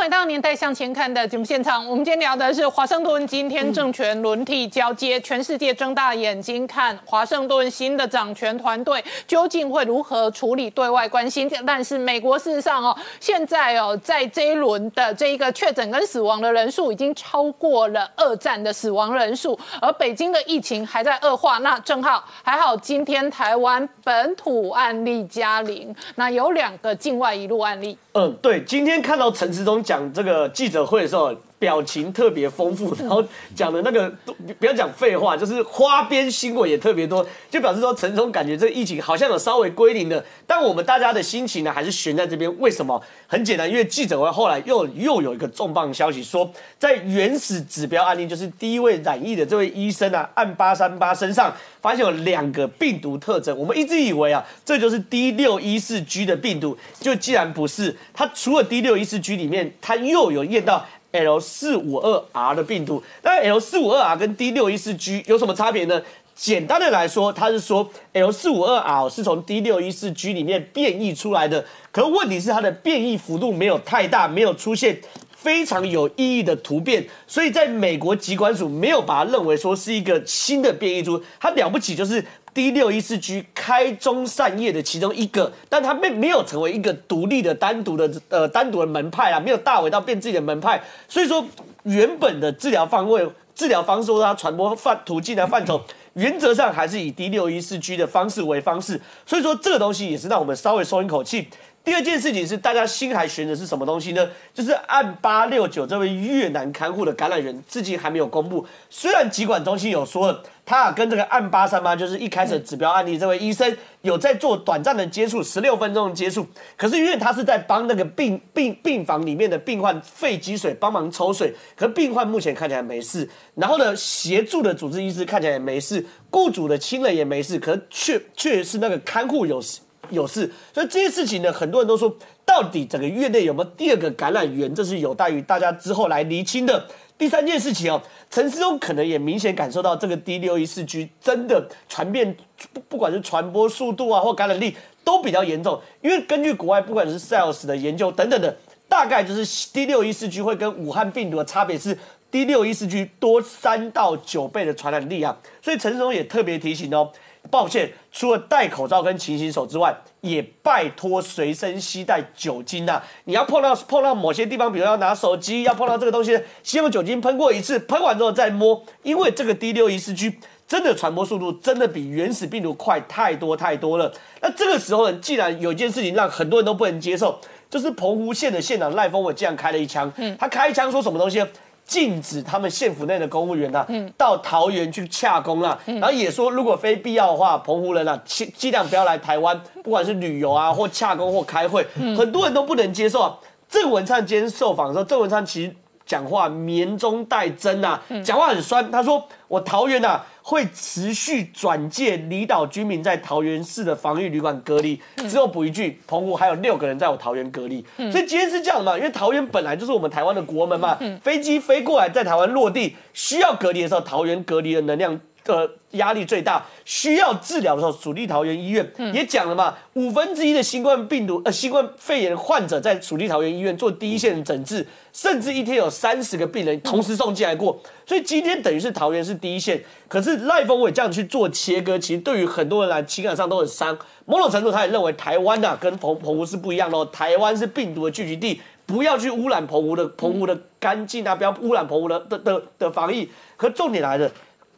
[0.03, 11.49] 回到年代向前看的节目现场，我们今天聊的是华盛顿今天政权轮替交接，全世界睁大眼睛看华盛顿新的掌权团队究竟会如何处理对外关系。
[11.65, 21.59] 但是美国事实上哦，现在哦，在这一轮的这一个确诊跟死亡的人数已经超过了二战的死亡人数，而北京的疫情还在恶化。
[21.59, 27.97] 那正好还好，今天台湾本土案例加零，那有两个境外一路案例。
[28.15, 31.31] 嗯，对，今天看到陈时中讲讲这个记者会的时候。
[31.63, 33.23] 表情特别丰富，然后
[33.55, 34.13] 讲的那个
[34.59, 42.53] 不要讲废话，就是花边新闻也特别多，就表示说陈总感觉这个疫情好像有稍微归零了，但我们大家的心情呢还是悬在这边。
[42.59, 43.01] 为什么？
[43.27, 60.85] 很简单，因为记者会后来又又有一个重磅消息，说在原始指标案例，就是第一位染疫的这位医生啊，按八三八身上发现有两个病毒特征，我们一直以为啊，这就是 D 六一四 G 的病毒，就既然不是，它除了 D 六一四 G 里面，它又有验到。
[61.13, 66.01] L 四五二 R 的病毒，那 L 四五二 R 跟 D 六一四 G 有什么差别呢？
[66.35, 74.99] 简单的来说，它是说 L 四五二 R 是从 D 六一四 G 里面变异出来的，可问题是它的变异幅度没有太大，没有出现
[75.35, 82.25] 非常有意义的突变，所以在美国疾管署没有把它认为说是一个新的变异株，它了不起就是。
[82.53, 90.81] D 六一四 G 开中散叶的其中一个，但它并没有成为一个独立的、单独的呃单独的门派啊，没有大伟到变自己的门派。
[91.07, 91.43] 所以说，
[91.83, 95.81] 原本的治疗方位、治疗方式或它传播范途径的范畴，
[96.13, 99.01] 原则上还是以 D 六一四 G 的方式为方式。
[99.25, 101.47] 所以说，这个东西也是让我们稍微松一口气。
[101.83, 104.29] 第二件事情是，大家心还悬的是什么东西呢？
[104.53, 108.65] 就是案八六九这位越南看护的感染源，至今还没有公布。
[108.89, 116.47] 虽然疾管中心有说了，他跟这个案八三八，就是一开始指标案例这位医生有在做短暂的接触，十六分钟的接触。
[116.77, 123.29] 可是因为他是在帮那个病病病房里面的病患肺积水，帮忙抽水，可病患目前看起来没事。
[123.55, 129.81] 然后呢，协助的主治医师看起来也没事，雇主的亲人也没事，可是却却是那个看护有事。
[130.09, 132.13] 有事，所以这些事情呢，很多人都说，
[132.45, 136.85] 到底整个院内有没有第二个感染源，这是有待于大家之后来厘清的。
[137.17, 142.35] 第三件事情哦，陈思忠可能也明显感受到这个 D 六一四 G 真的传遍，
[142.73, 148.57] 不不管是传播速度啊或感染力都比较严重，因为根据国外不管是 Sales 的研究等等的，
[148.89, 151.97] 大概就是 D 六一四 G 会跟武汉病毒的差别是
[152.29, 157.11] D 六一四 G 多三到九倍的传染力啊，所以陈思忠也特别提醒哦。
[157.51, 163.01] 抱歉，除了戴口罩跟勤洗手之外，也拜托随身携带酒精呐。
[163.25, 174.11] 你要碰到碰到某些地方，比如要拿手机，要碰到这个东西，先用酒精喷过一次，喷完之后再摸，因为这个 D 六一四 G 真的传播速度真的比原始病毒快太多太多了。
[174.41, 181.45] 那这个时候呢，既然有一件事情让很多人都不能接受，就是澎湖县的县长赖峰伟这样开了一枪，嗯他开枪说什么东西？
[181.85, 183.85] 禁止他们县府内的公务员呐，
[184.17, 191.85] 到桃园去洽公啊，然后也说如果非必要的话，澎湖人啊，尽尽量不要来台湾，不管是旅游啊，或洽公或开会，
[192.17, 193.37] 很多人都不能接受啊。
[193.69, 198.89] 郑文灿今天受访的时候，郑文灿其实讲话绵中带针呐，讲话很酸。
[198.91, 204.99] 他说：“我桃园呐。”会持续转介离岛居民在桃园市的防疫旅馆隔离。
[205.29, 207.83] 之后补一句，澎湖还有六个人在我桃园隔离。
[208.11, 208.97] 所以今天是这样嘛？
[208.97, 215.19] 因为桃园本来就是我们台湾的国门嘛，飞机飞过来在台湾落地需要隔离的时候，桃园隔离的能量。
[215.43, 233.97] 的压力最大，需要治疗的时候，属地桃园医院也讲了嘛，五分之一的新冠病毒呃新冠肺炎患者在属地桃园医院做第一线诊治，甚至一天有三十个病人同时送进来过，所以今天等于是桃园是第一线，可是赖峰伟这样去做切割，其实对于很多人来情感上都很伤。
[234.25, 243.29] 某种程度，他也认为台湾呐跟澎澎湖是不一样的，台湾是病毒的聚集地，不要去污染澎湖的澎湖的干净啊，不要污染澎湖的的的的防疫。
[243.57, 244.31] 可重点来了。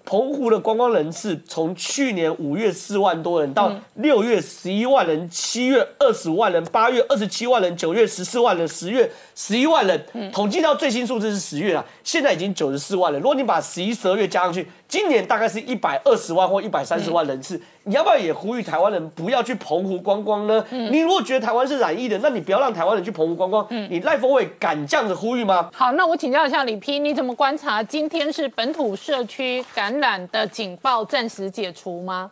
[0.05, 10.05] 澎湖的观光人次从去年五月四万多人，到六月十一万人，七月二十万人，八月二十七万人，九月十四万人，十月十一万人。
[10.31, 13.19] 统计到最新数字是十月啊，现在已经九十四万人。
[13.21, 17.59] 如果你把十一、十二月加上去，今年大概是一百二十万或一百三十万人次。
[17.83, 20.65] 你要不要也呼吁台湾人不要去澎湖观光呢？
[20.69, 23.67] 你如果觉得台湾是染疫的，那你不要让台湾人去澎湖观光。
[23.89, 25.69] 你赖峰伟敢这样子呼吁吗？
[25.73, 27.83] 好，那我请教一下李批，你怎么观察？
[27.83, 32.31] 今天是本土社区感染的警报暂时解除吗？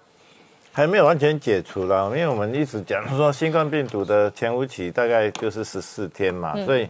[0.72, 6.88] 还没有完全解除啦，因为我们一直讲说新冠病毒的潜伏期大概就是十四天嘛，所以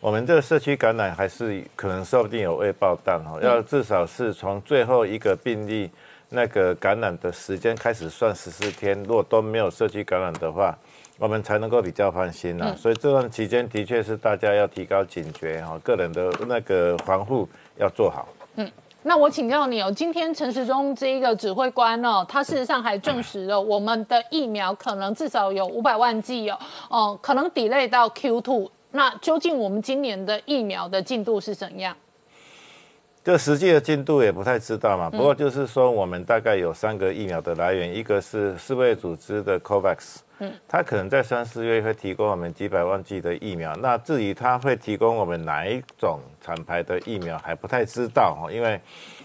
[0.00, 5.90] 我们这个社区感染还是可能说不定有未爆弹哦，要至少是从最后一个病例
[6.30, 10.74] 那个感染的时间开始算十四天，如果都没有社区感染的话，
[11.18, 12.74] 我们才能够比较放心啦。
[12.78, 18.26] 所以这段期间的确是大家要提高警觉哈，个人的那个防护要做好。
[18.56, 18.70] 嗯
[19.02, 26.58] 那我请教你哦，今天陈时中这一个指挥官哦，他事实上还证实了我们的疫苗可能至少有五百万剂哦，
[26.88, 28.70] 哦，可能 delay 到 Q two。
[28.92, 31.96] 那究竟我们今年的疫苗的进度是怎样？
[33.22, 35.10] 这实际的进度也不太知道嘛。
[35.10, 43.76] 不过就是说，我们大概有三个疫苗的来源，一个是世卫组织的 COVAX，嗯，它可能在三四月会提供我们几百万剂的疫苗。
[43.76, 48.80] 那至于它会提供我们哪一种厂牌的疫苗，还不太知道哈，因为。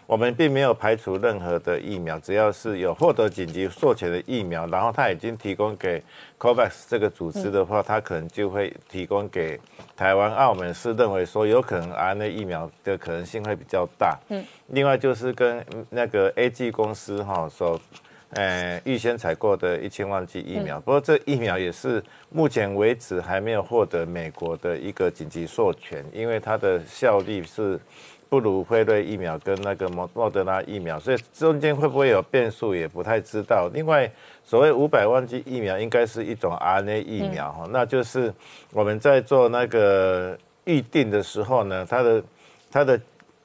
[0.07, 6.01] 我们并没有排除任何的疫苗，只要是有获得紧急授权的疫苗，然后他已经提供给
[6.39, 9.59] COVAX 这个组织的话，他可能就会提供给
[9.97, 14.15] 台湾、澳门，是认为说有可能 RNA 疫苗的可能性会比较大。
[14.29, 17.81] 嗯，另外就是跟那个 AG 公司哈所，
[18.29, 27.79] 呃，预先采购的一千万剂疫苗，不过这疫苗也是目前为止还没有获得美国的一个紧急授权，因为它的效力是。
[28.27, 33.69] 不如辉瑞疫苗跟那个莫莫德拉疫苗，所以中间会不会有变数也不太知道。
[33.73, 34.11] 另外，
[34.43, 38.33] 所谓五百万剂疫苗应该是一种 RNA 疫苗哈，那就是
[38.71, 42.23] 我们在做那个预定的时候呢，它的
[42.71, 42.99] 它的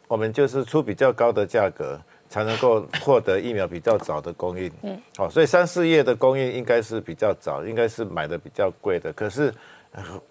[0.08, 4.70] 我们就是出比较高的价格才能够获得疫苗比较早的供应。
[4.82, 9.52] 嗯，好，所以三四月的供应应该是比较早，应该是买的比较贵的，可是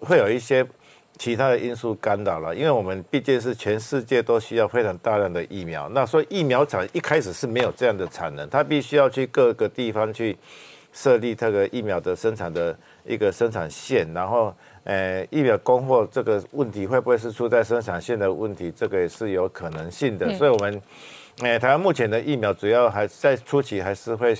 [0.00, 0.66] 会有一些。
[1.20, 10.34] 其他的因素干扰了，因为我们毕竟是全世界都需要非常大量的疫苗，那所以疫苗厂一开始是没有这样的产能，它必须要去各个地方去
[10.94, 14.54] 设立这个疫苗的生产的一个生产线，然后，
[14.84, 18.72] 呃，疫苗供货这个问题会不会是出在生产线的问题？
[18.74, 20.32] 这个也是有可能性的。
[20.38, 20.82] 所以，我们，
[21.42, 24.34] 呃，台湾目前的疫苗主要还在初期还是会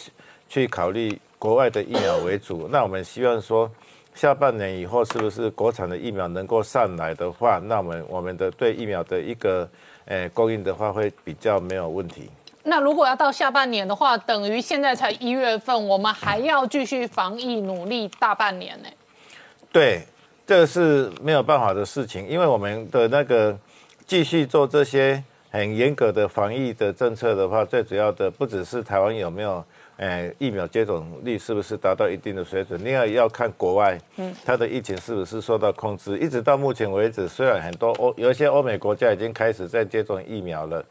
[0.48, 2.66] 去考虑国外的疫苗为主。
[2.72, 3.70] 那我们希望说。
[4.20, 9.66] 下半年以后，是不是国产的疫苗能够上来的话，那我们我们的对疫苗的一个
[10.04, 12.28] 诶供应的话，会比较没有问题。
[12.64, 18.88] 那如果要到下半年的话，等于现在才一月份，我们还要继续防疫努力大半年呢？
[19.72, 20.02] 对，
[20.46, 23.58] 这是没有办法的事情，因为我们的那个
[24.06, 29.64] 继续做这些很严格的防疫的政策的话，最主要的不只是台湾有没有。
[30.00, 32.82] 诶，疫苗接种率是不是达到一定的水准？
[32.82, 36.16] 另外要看国外，嗯，它的疫情是不是受到控制？
[36.18, 40.82] 一直到目前为止，虽然很多欧有一些欧美国家已经开始在接种疫苗了，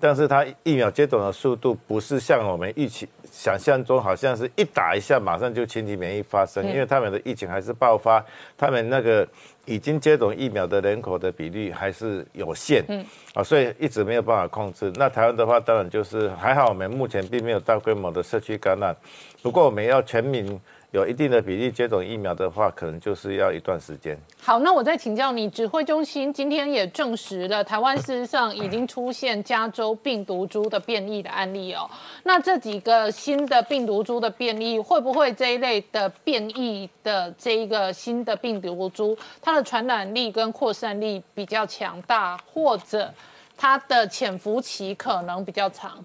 [0.00, 8.24] 但是它疫苗接种的速度不是像我们预期想象中，好像是一打一下马上就群体免疫发生，因为他们的疫情还是爆发，
[8.56, 9.26] 他们那个。
[9.68, 13.04] 已经接种疫苗的人口的比例还是有限，嗯，
[13.34, 14.92] 啊，所以一直没有办法控制。
[14.94, 18.94] 那台湾的话，当然就是还好，我们目前并没有大规模的社区感染，
[19.42, 20.60] 不过我们要全民。
[20.92, 24.16] 有一定的比例接种疫苗的话，可能就是要一段时间。
[24.38, 31.90] 好，那我再请教你，指挥中心今天也证实了，台湾事实上已经出现加州病毒株的变异的案例哦。
[32.22, 43.12] 那这几个新的病毒株的变异，会不会这一类的变异的这一个新的病毒株，它的传染力跟扩散力比较强大，或者
[43.56, 46.02] 它的潜伏期可能比较长？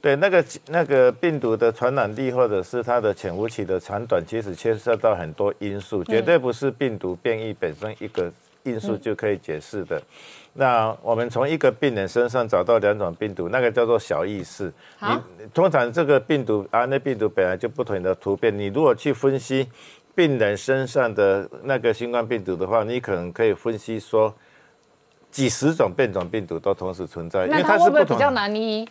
[0.00, 8.32] 对那个那个病毒的传染力，或者是它的潜伏期的长短，其实牵涉到很多因素，绝对不是病毒变异本身一个
[8.62, 10.00] 因素就可以解释的。
[10.54, 14.72] 那我们从一个病人身上找到两种病毒，那个叫做小意识。
[15.00, 19.68] 你通常这个病毒啊，那病毒本来就不同的突变，你如果去分析
[20.14, 24.34] 病人身上的那个新冠病毒的话，你可能可以分析说
[25.30, 28.88] 几十种变种病毒都同时存在，因为它是不比较难医？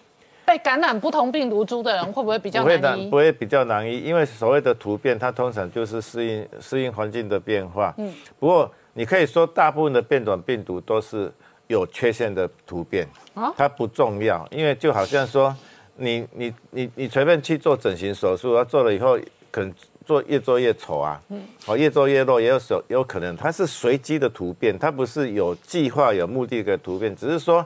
[0.50, 3.08] 被感染不同病毒株的人会不会比较难医？
[3.08, 7.94] 不会比较难医，因为所谓的突变，它通常就是适应适应环境的变化。
[8.00, 11.32] 嗯，不过你可以说，大部分的变种病毒都是
[11.68, 13.08] 有缺陷的突变，
[13.56, 15.56] 它不重要，因为就好像说，
[15.98, 19.20] 你你你你随便去做整形手术，它做了以后，
[19.52, 19.72] 可能
[20.04, 27.64] 做越做越丑啊，嗯，哦，越做越弱，也有手有可能它是随机的突变，它不是有计划有目的的突变，只是说。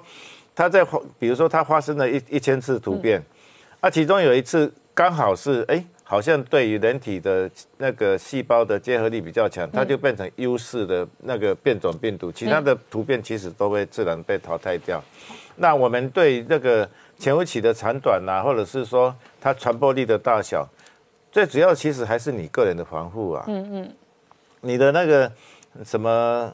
[0.56, 0.86] 它在，
[1.18, 3.22] 比如说它发生了一一千次突变，
[3.80, 15.04] 啊，其中有一次刚好是，哎，好像对于人体的那个细胞的结合力比较强，它就变成优势的那个变种病毒，其他的突变其实都会自然被淘汰掉。
[15.56, 16.88] 那我们对那个
[17.18, 20.68] 潜伏期的长短呐，或者是说它传播力的大小，
[21.32, 23.44] 最主要其实还是你个人的防护啊。
[23.48, 23.94] 嗯嗯，
[24.62, 25.32] 你的那个
[25.84, 26.54] 什么，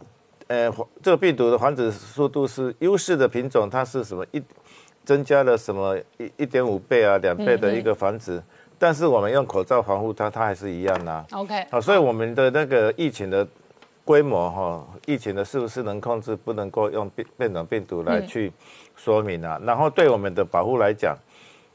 [0.50, 0.68] 呃，
[1.04, 4.42] 这个病毒的繁殖速度是优势的品种，它是什么一
[5.06, 8.42] 增加了什么一一点五倍啊，两倍的一个繁殖。
[8.80, 11.24] 但是我们用口罩防护它，它还是一样呐。
[11.34, 13.48] OK，好，所以我们的那个疫情的
[14.04, 18.52] 规模哈，疫情的是不是能控制，不能够用变变种病毒来去
[18.96, 19.62] 说明啊。
[19.64, 21.16] 然后对我们的保护来讲，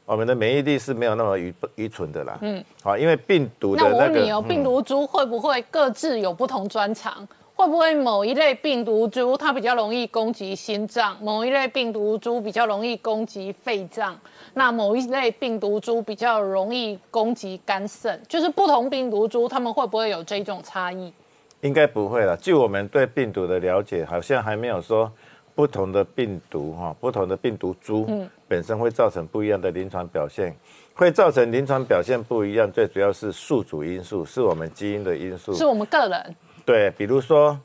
[0.05, 2.37] 我们的免疫力是没有那么愚愚蠢的啦。
[2.41, 7.25] 嗯，好，因为病毒的那我那个问你哦，病毒株会不会各自有不同专长？
[7.55, 14.19] 会不会某一类病毒株它比较容易攻击心脏，某一类病毒株比较容易攻击肺脏，
[14.53, 18.21] 那某一类病毒株比较容易攻击肝肾？
[18.27, 21.13] 就是不同病毒株，它们会不会有这种差异？
[21.61, 22.35] 应该不会了。
[22.35, 25.09] 据我们对病毒的了解，好像还没有说
[25.55, 28.05] 不同的病毒哈，不同的病毒株
[28.49, 30.53] 本身会造成不一样的临床表现。
[30.93, 35.53] 会造成临床表现不一样，最主要是宿主因素，是我们基因的因素。
[35.53, 36.35] 是我们个人
[36.65, 37.57] 对，比如说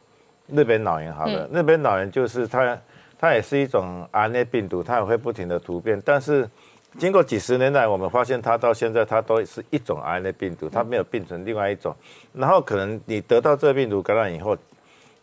[0.49, 2.79] 日本脑炎好了，日本脑炎就是它，
[3.19, 6.49] 它也是一种 RNA 病毒，它也会不停的突变，但是
[6.99, 11.95] 经过几十年来，我们发现它到现在它都是一种 RNA 病毒，它没有变成另外一种。
[12.33, 14.57] 然后可能你得到这个病毒感染以后，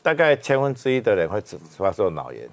[0.01, 1.39] 大概千分之一的人会
[1.77, 2.47] 发作脑炎。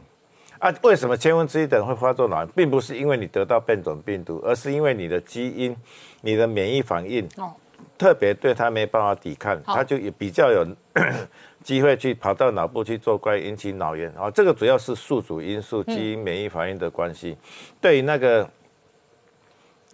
[0.58, 5.76] 啊，为什么千分之一的人会发作脑炎，并不是因为你得到变种病毒，而是因为你的基因、
[6.20, 7.52] 你的免疫反应哦
[7.96, 10.66] 特别对它没办法抵抗，好它就也比较有
[11.62, 14.10] 机会去跑到脑部去做怪，引起脑炎。
[14.12, 17.36] 啊，这个主要是宿主因素、基因免疫反应的关系，
[17.80, 18.48] 对于那个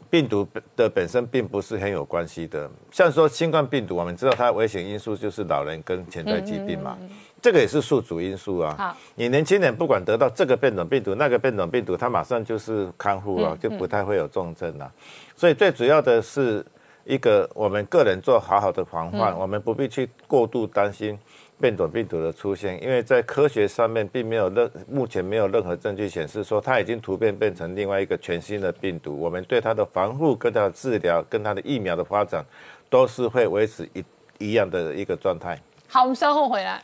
[0.08, 2.68] 病毒的本身并不是很有关系的。
[2.90, 6.98] 像说新冠病毒，我们知道它的危险因素就是老人跟潜在疾病嘛，
[7.40, 8.96] 这个也是宿主因素啊。
[9.14, 14.92] 你年轻人不管得到这个变种病毒、那个变种病毒，它马上就是康复了，就不太会有重症了。
[15.36, 16.64] 所以最主要的是
[17.04, 21.18] 一个我们个人做好好的防范，我们不必去过度担心
[21.58, 29.18] 变种病毒的出现，因为在科学上面并没有任目前没有任何证据显示说它已经突变变成另外一个全新的病毒。
[29.18, 32.44] 我们对它的防护、跟它的治疗、跟它的疫苗的发展，
[32.88, 34.04] 都是会维持一
[34.38, 35.58] 一样的一个状态。
[35.88, 36.82] 好，我们稍后回来。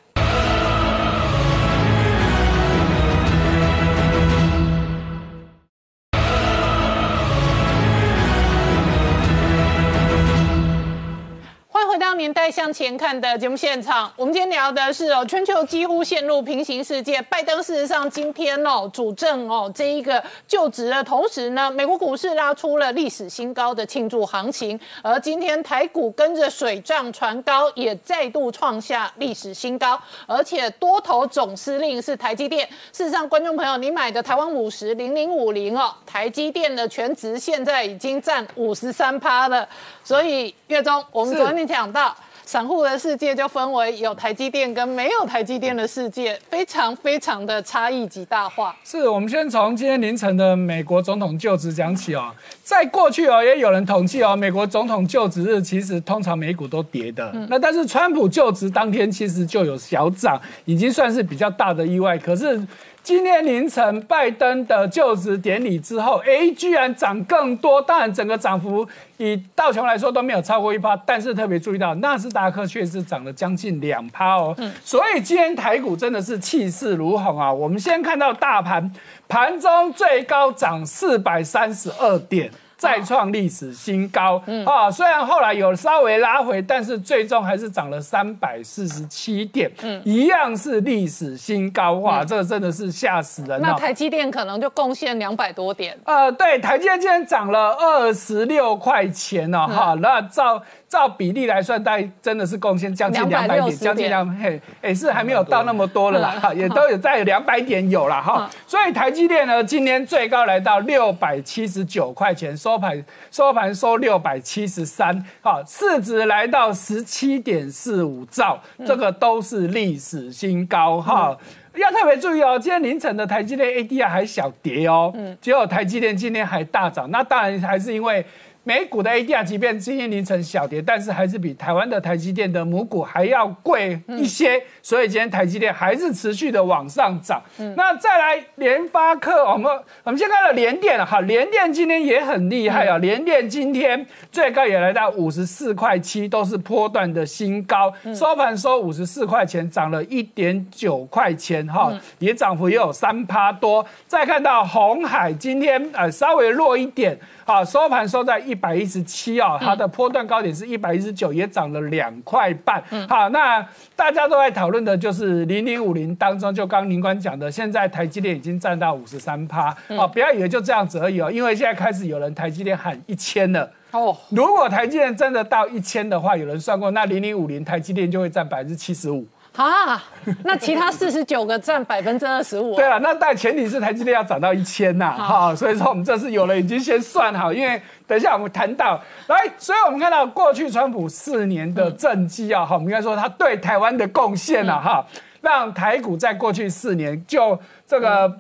[11.87, 14.12] 迎回到《年代向前看》的节目现场。
[14.16, 17.22] 我们今天聊的是哦，全球几乎陷入平行世界。
[17.22, 32.68] 拜登事实上今天哦主政哦这一个就职的同时呢，美国股市拉出了历史新高的庆祝行情，而今天台股跟着水涨船高，也再度创下历史新高，而且多头总司令是台积电。
[32.93, 39.68] 事实上，观众朋友，你买的台湾五十零零五零哦，台积电的全值现在已经占五十三趴了。
[40.03, 42.16] 所以月中，我们昨天讲到。
[42.47, 48.74] 散户的世界就分为有台积电跟没有台积电的世界，非常非常的差异极大化。
[48.85, 52.33] 是我们先从今天凌晨的美国总统就职讲起哦。
[52.62, 57.33] 在过去哦，也有人统计哦，美国总统就职日其实通常美股都跌的。
[57.51, 62.16] 那但是川普就职当天其实就有小涨，已经算是比较大的意外。
[62.16, 62.64] 可是
[63.07, 67.81] 今天凌晨拜登的就职典礼之后，哎，居然涨更多。
[67.81, 68.85] 当然，整个涨幅
[69.19, 74.57] 以道琼来说都没有超过一趴，但是特别注意到纳斯达克却是涨了将近两趴哦。
[74.83, 77.53] 所以今天台股真的是气势如虹啊！
[77.53, 78.93] 我们先看到大盘
[79.29, 82.51] 盘中最高涨四百三十二点。
[82.77, 84.91] 再创历史新高、啊！
[84.91, 89.70] 虽然后来有稍微拉回，但是最终还是涨了三百四十七点，
[90.05, 92.24] 一样是历史新高哇！
[92.24, 93.68] 这个真的是吓死人了。
[93.68, 95.99] 那台积电可能就贡献两百多点。
[96.05, 108.49] 呃，对，台积电今天涨了二十六块钱哦，哈，那照照比例来算，大概真的是贡献将近两百点，260将近两嘿，也是还没有到那么多了啦，哈，也都有在两百点有了哈。
[108.66, 121.37] 所以台积电呢，今天最高来到六百七十九块钱，收盘收盘收六百七十三，好，市值来到十七点四五兆，这个都是历史新高哈。
[121.74, 128.24] 要特别注意哦，今天凌晨的台积电 ADR 还小跌哦，嗯，结果台积电今天还大涨，那当然还是因为
[128.67, 137.41] 美股的 ADR 即便今天凌晨小跌，但是还是比台湾的台积电的母股还要贵一些，所以今天台积电还是持续的往上涨。
[137.77, 139.71] 那再来联发科，我们
[140.03, 153.87] 我们先看到联电哈，联电今天也很厉害啊，联电今天最高也来到五十四块七，都是波段的新高，收盘收五十四块钱，涨了一点九块钱哈，也涨幅也有三趴多。
[154.09, 157.17] 再看到红海今天呃稍微弱一点。
[157.47, 162.83] 好，收盘收在一百一十七哦，它的波段高点是一百一十九，也涨了两块半。
[163.09, 169.73] 好，那大家都在讨论的就是零零五零当中，就刚林官讲的，现在台积电已经占到五十三趴。
[169.91, 173.71] 哦，不要以为就这样子而已哦，因为现在开始有人台积电喊一千了。
[173.93, 179.25] 哦，如果台积电真的到一千的话，有人算过，那零零五零台积电就会占百分之七十五。
[179.65, 180.03] 啊，
[180.45, 182.77] 那其他四十九个占百分之二十五。
[182.77, 195.05] 对啊，那但前提是台积电要涨到一千呐，哈，所以说我们这次有了已经先算好，因为等一下我们谈到来，所以我们看到过去川普四年的政绩啊，哈，我们应该说他对台湾的贡献了哈，
[195.41, 198.31] 让台股在过去四年就这个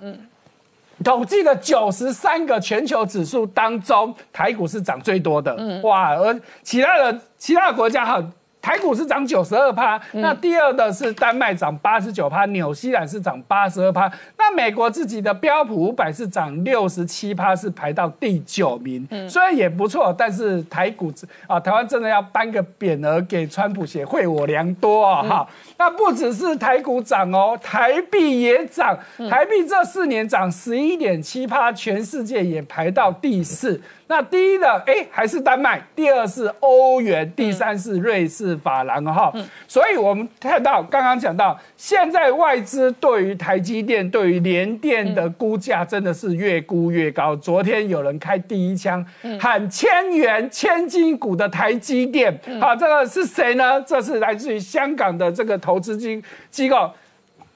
[1.02, 8.22] 统计的九十三个全球指数当中，台股是涨最多的，嗯哇，而其他的其他的国家哈。
[8.66, 19.30] 台股是涨九十二趴，那第二的是丹麦涨八十九趴，纽西兰是涨八十二趴，那美国自己的标普五百是涨六十七趴，是排到第九名，嗯。
[19.30, 21.12] 虽然也不错，但是台股
[21.46, 25.48] 啊，台湾真的要颁个匾额给川普协会我良多啊哈。
[25.78, 28.98] 那不只是台股涨哦，台币也涨，
[29.30, 33.80] 台币这四年涨十一点七趴，全世界也排到第四。
[34.08, 39.32] 那第一呢哎还是丹麦，第二是欧元，第三是瑞士法郎哈。
[39.66, 47.34] 所以我们看到刚刚讲到，现在外资对于台积电、对于联电的估价真的是越估越高。
[47.34, 49.04] 昨天有人开第一枪，
[49.40, 53.82] 喊千元千金股的台积电，好，这个是谁呢？
[53.82, 56.92] 这是来自于香港的这个投资机机构，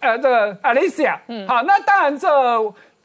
[0.01, 1.17] 呃，这个 Alicia。
[1.47, 2.29] 好，那当然这。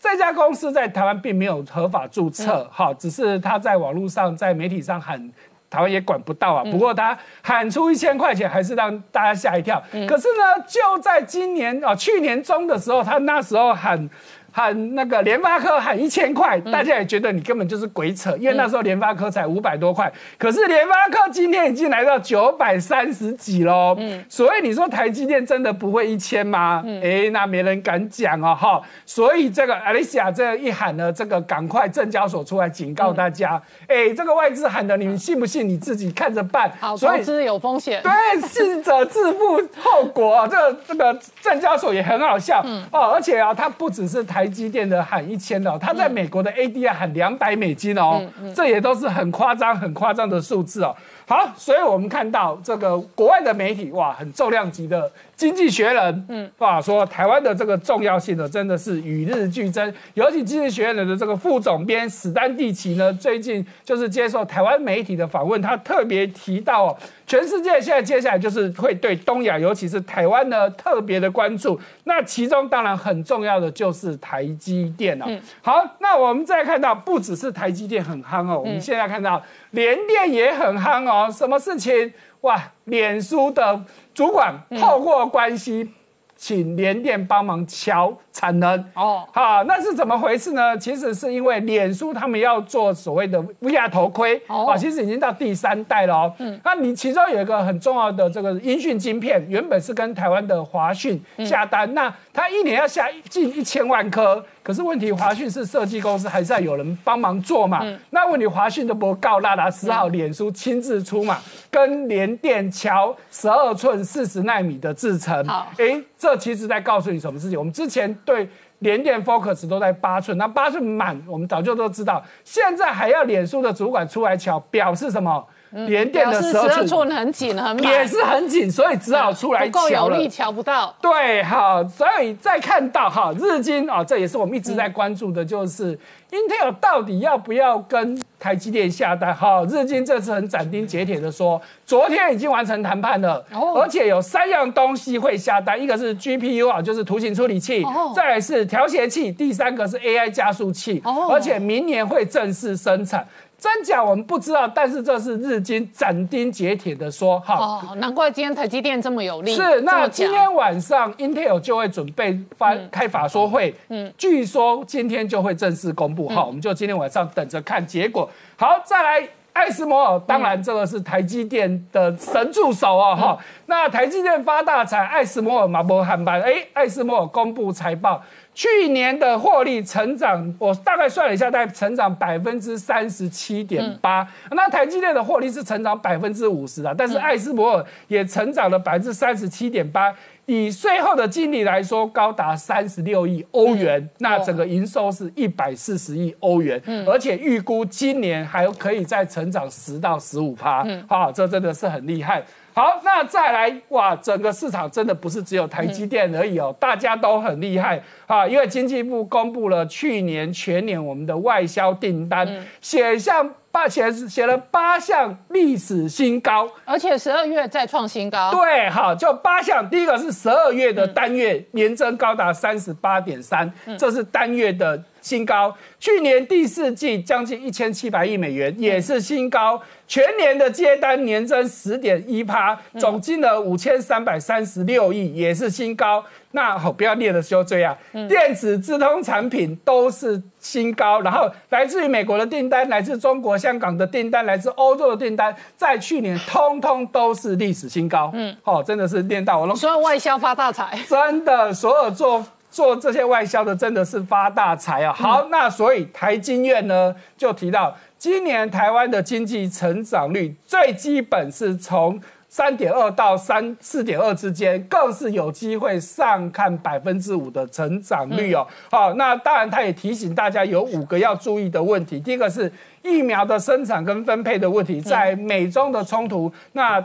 [0.05, 5.31] 这家公司在台湾并没有合法注册，哈，只是他在网络上、在媒体上喊，
[5.67, 6.63] 台湾也管不到啊。
[6.63, 9.81] 不过他喊出一千块钱，还是让大家吓一跳。
[10.07, 14.07] 可是呢，就在今年啊，去年中的时候，他那时候喊。
[14.55, 23.93] 喊那个联发科喊一千块，大家也觉得你根本就是鬼扯，因为那时候联发科才五百多块，可是联发科今天已经来到九百三十几喽。
[23.99, 26.81] 嗯，所以你说台积电真的不会一千吗？
[27.03, 28.81] 哎，那没人敢讲哦，哈。
[29.05, 35.67] 所以这个 Alicia 这一喊呢，这个赶快证交所出来警告大家，哎，这个外资喊的，你们信不信？
[35.67, 36.71] 你自己看着办。
[36.79, 38.01] 好，投资有风险。
[38.01, 40.47] 对，信者自负后果。
[40.49, 44.44] 这这个证交所也很好笑哦，而且啊，它不只是台。
[44.45, 48.21] 台积电的喊一千哦，他在美国的 ADR 喊两百美金哦，
[48.53, 50.95] 这也都是很夸张、很夸张的数字哦。
[51.27, 55.11] 好，所以我们看到这个国外的媒体哇，很重量级的。
[55.35, 59.93] 经济学人，嗯，啊，说台湾的这个重要性呢，真的是与日俱增。
[60.13, 71.79] 尤其经济学人的这个副总编史丹蒂奇呢，最近就是接受台湾媒体的访问，他特别提到哦，全世界现在接下来就是会对东亚，尤其是台湾呢，特别的关注。
[72.05, 75.25] 那其中当然很重要的就是台积电哦。
[75.61, 81.29] 好，那我们再看到，不只是台积电很夯哦，我们现在看到联电也很夯哦。
[81.29, 82.13] 什么事情？
[82.45, 83.81] 哇，脸书的。
[84.13, 85.89] 主管透过关系，
[86.37, 90.77] 请联电帮忙敲产能哦，好，那是怎么回事呢？
[90.77, 96.33] 其实是因为脸书他们要做所谓的 VR 头盔哦，其实已经到第三代了哦。
[96.37, 104.43] 嗯，那你其中有一个很重要的这个音讯晶片，原本是跟台湾的华讯下单，那他一年要下近一千万颗。
[104.61, 107.85] 可是问题，华讯是设计公司，还是要有人帮忙做嘛？
[108.09, 111.39] 那问题，华讯都不告拉达十号脸书亲自出嘛，
[111.71, 115.47] 跟联电桥十二寸四十纳米的制程。
[115.47, 117.57] 哎，这其实在告诉你什么事情？
[117.57, 125.47] 我们之前对联电 Focus 都在八寸，那八寸满，我们早就都知道，现在还要脸书的主管出来瞧，表示什么？
[125.87, 130.95] 连电的十二寸很紧，很也是很紧，所以只好出来不够有力，瞧不到。
[131.01, 135.99] 对，好，所以再看到哈，日经啊，这也是我们一直在关注的，就是
[136.31, 139.35] Intel 到底要不要跟台积电下单？
[139.35, 143.43] 哈，日经这次很斩钉截铁的说，昨天已经完成谈判了，
[143.75, 153.27] 而且有三样东西会下单，一个是 GPU 啊，就是图形处理器，再来是调谐器，第三个是 AI 加速器，而且明年会正式生产。
[153.65, 159.55] 真假我们不知道，但是这是日经斩钉截铁的说，哈，哦，难怪今天台积电这么有力。
[159.55, 168.29] 是，那今天晚上 Intel 就会准备发开法说会，嗯，据说今天就会正式公布，哈，我们就今天晚上等着看结果。
[168.55, 178.21] 好，再来艾斯摩尔，当然这个是台积电的神助手啊，哈，那台积电发大财，艾斯摩尔马博汉班，哎，艾斯摩尔公布财报。
[178.53, 184.27] 去年的获利成长，我大概算了一下，大概成长百分之三十七点八。
[184.51, 190.13] 那台积电的获利是成长百分之五十啊，但是艾斯摩尔也成长了百分之三十七点八。
[190.45, 202.43] 以税后的净利来说，高达三十六亿欧元，那整个营收是一百四十亿欧元，而且预估今年还可以再成长十到十五趴，好，这真的是很厉害。
[202.73, 212.45] 好，那再来哇，整个市场真的不是只有台积电而已哦，大家都很厉害啊，因为经济部公布了去年全年我们的外销订单，
[212.81, 218.49] 写像八写写了八项历史新高，而且十二月再创新高。
[218.49, 223.69] 对，好，就八项，第一个是十二月的单月年增高达三十八点三，
[223.99, 225.03] 这是单月的。
[225.25, 229.81] 新高，去年第四季将近一千七百亿美元，也是新高。
[230.07, 236.23] 全年的接单年增十点一趴，总金额五千三百三十六亿，也是新高。
[236.51, 237.97] 那好，不要念的时候这样，
[238.29, 241.19] 电子、智通产品都是新高。
[241.21, 248.29] 然后来自于美国的订单，来自中国香港的订单，来自欧洲的订单，在去年通通都是历史新高。
[248.35, 249.73] 嗯，好，真的是念到我了。
[249.73, 252.45] 所有外销发大财，真的，所有做。
[252.75, 255.13] 做这些外销的真的是发大财啊！
[255.13, 262.19] 好，那所以台经院呢就提到，今年台湾的经济成长率最基本是从
[262.49, 268.67] 三点二到三四点二之间，更是有机会上看百分之五的成长率哦。
[268.91, 272.69] 好，那当然他也提醒大家有五个要注意的问题，第一个是
[273.03, 277.01] 疫苗的生产跟分配的问题，在美中的冲突那。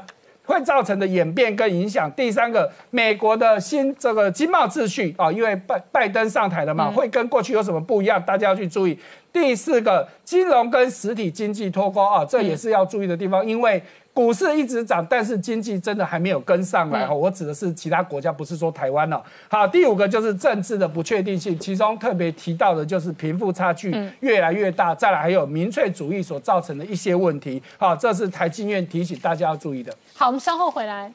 [0.51, 2.11] 会造成的演变跟影响。
[2.13, 8.21] 第三个，美国的新这个经贸秩序啊，因为拜拜登上台了嘛，会跟过去有什么不一样？
[8.21, 8.99] 大家要去注意。
[9.33, 13.81] 第四个，金融跟实体经济脱钩啊，这也是要注意的地方，因为。
[14.21, 17.15] 股市一直涨，但是经济真的还没有跟上来哈。
[17.15, 19.25] 我指的是其他国家，不是说台湾了。
[19.49, 23.91] 好，第五个就是政治的不确定性，其中特别提到的就是贫富差距
[24.21, 27.63] 越来越大，再来还有民粹主义所造成的一些问题。
[27.79, 29.91] 好，这是台经院提醒大家要注意的。
[30.15, 31.11] 好，我们稍后回来。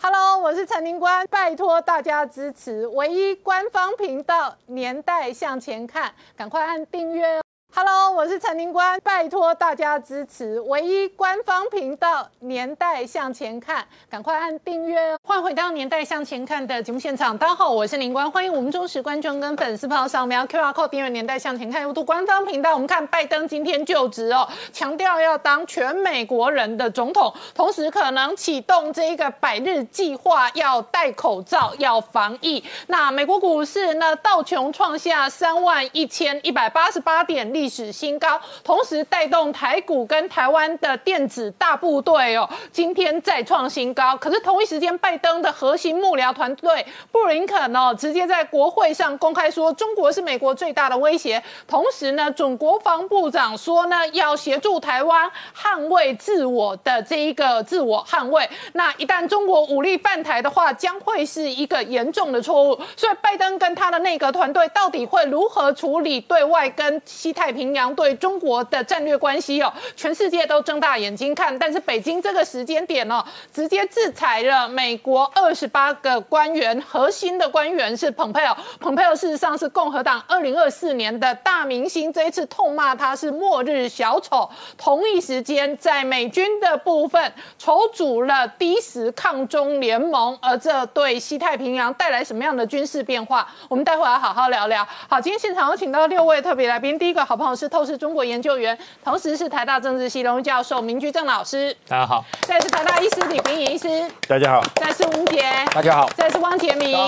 [0.00, 7.40] Hello，我是陈宁官，拜托大家支持唯一官方频道《年代向前看》，赶快按订阅。
[7.74, 15.18] Hello，我是陈宁官，拜托大家支持唯一官方频道《年代向前看》，赶快按订阅哦！
[15.22, 22.72] 欢迎回到《年代向前看》的节目现场，大家好，我是宁官，欢迎我们忠实观众跟粉丝朋友扫描 QR Code 订阅《年代向前看》YouTube 官方频道。
[22.72, 32.64] 我们看拜登今天就职哦，强调要当全美国人的总统，同时可能启动这一个百日计划，要戴口罩，要防疫。
[32.86, 34.16] 那美国股市呢？
[34.16, 37.52] 道琼创下三万一千一百八十八点。
[37.58, 44.16] 历史新高，同时带动台股跟台湾的电子大部队哦，今天再创新高。
[44.16, 51.42] 可是同一时间，拜登的核心幕僚团队布林肯哦，直接在国会上公开说，中国是美国最大的威胁。
[51.66, 58.48] 同时呢，准国防部长说呢，要协助台湾捍卫自我的这一个自我捍卫。
[58.74, 62.80] 那一旦中国武力犯台的话，将会是一个严重的错误。
[62.96, 67.47] 所以，拜登跟他的内阁团队到底会如何处理对外跟西太？
[67.48, 78.54] 太平洋对中国的战略关系哦，全世界都睁大眼睛看，但是北京这个时间点哦，直接制裁了美国二十八个官员，核心的官员是蓬佩奥。
[78.78, 84.46] 蓬佩奥事实上是共和党二零二四年的大明星，这一次痛骂他是末日小丑。
[84.76, 93.48] 同一时间，在美军的部分筹组了低时抗中联盟，而这对西太平洋带来什么样的军事变化？
[93.70, 94.86] 我们待会要好好聊聊。
[95.08, 97.37] 好，今天现场有请到六位特别来宾，第一个好。
[97.38, 101.74] 朋友是透视中国研究员，同时是台大政治系荣誉教授明居正老师。
[101.86, 102.24] 大家好。
[102.42, 103.88] 再是台大医师李冰仪医师。
[104.26, 104.62] 大家好。
[104.74, 105.44] 再是吴杰。
[105.72, 106.10] 大家好。
[106.16, 106.98] 再是汪杰明。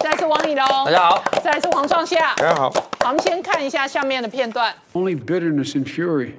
[0.00, 0.66] 再是王以龙。
[0.66, 1.24] 大家好。
[1.40, 2.34] 再是黄创夏。
[2.34, 2.72] 大家好。
[3.04, 4.74] 我们先看一下下面的片段。
[4.92, 6.32] Only bitterness and fury,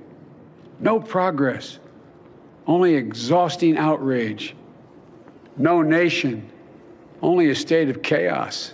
[0.79, 1.77] no progress,
[2.65, 4.51] only exhausting outrage,
[5.55, 6.41] no nation,
[7.21, 8.73] only a state of chaos.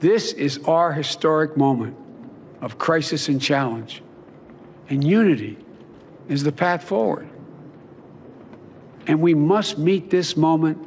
[0.00, 1.92] This is our historic moment.
[2.60, 4.02] Of crisis and challenge.
[4.88, 5.56] And unity
[6.28, 7.26] is the path forward.
[9.06, 10.78] And we must meet this moment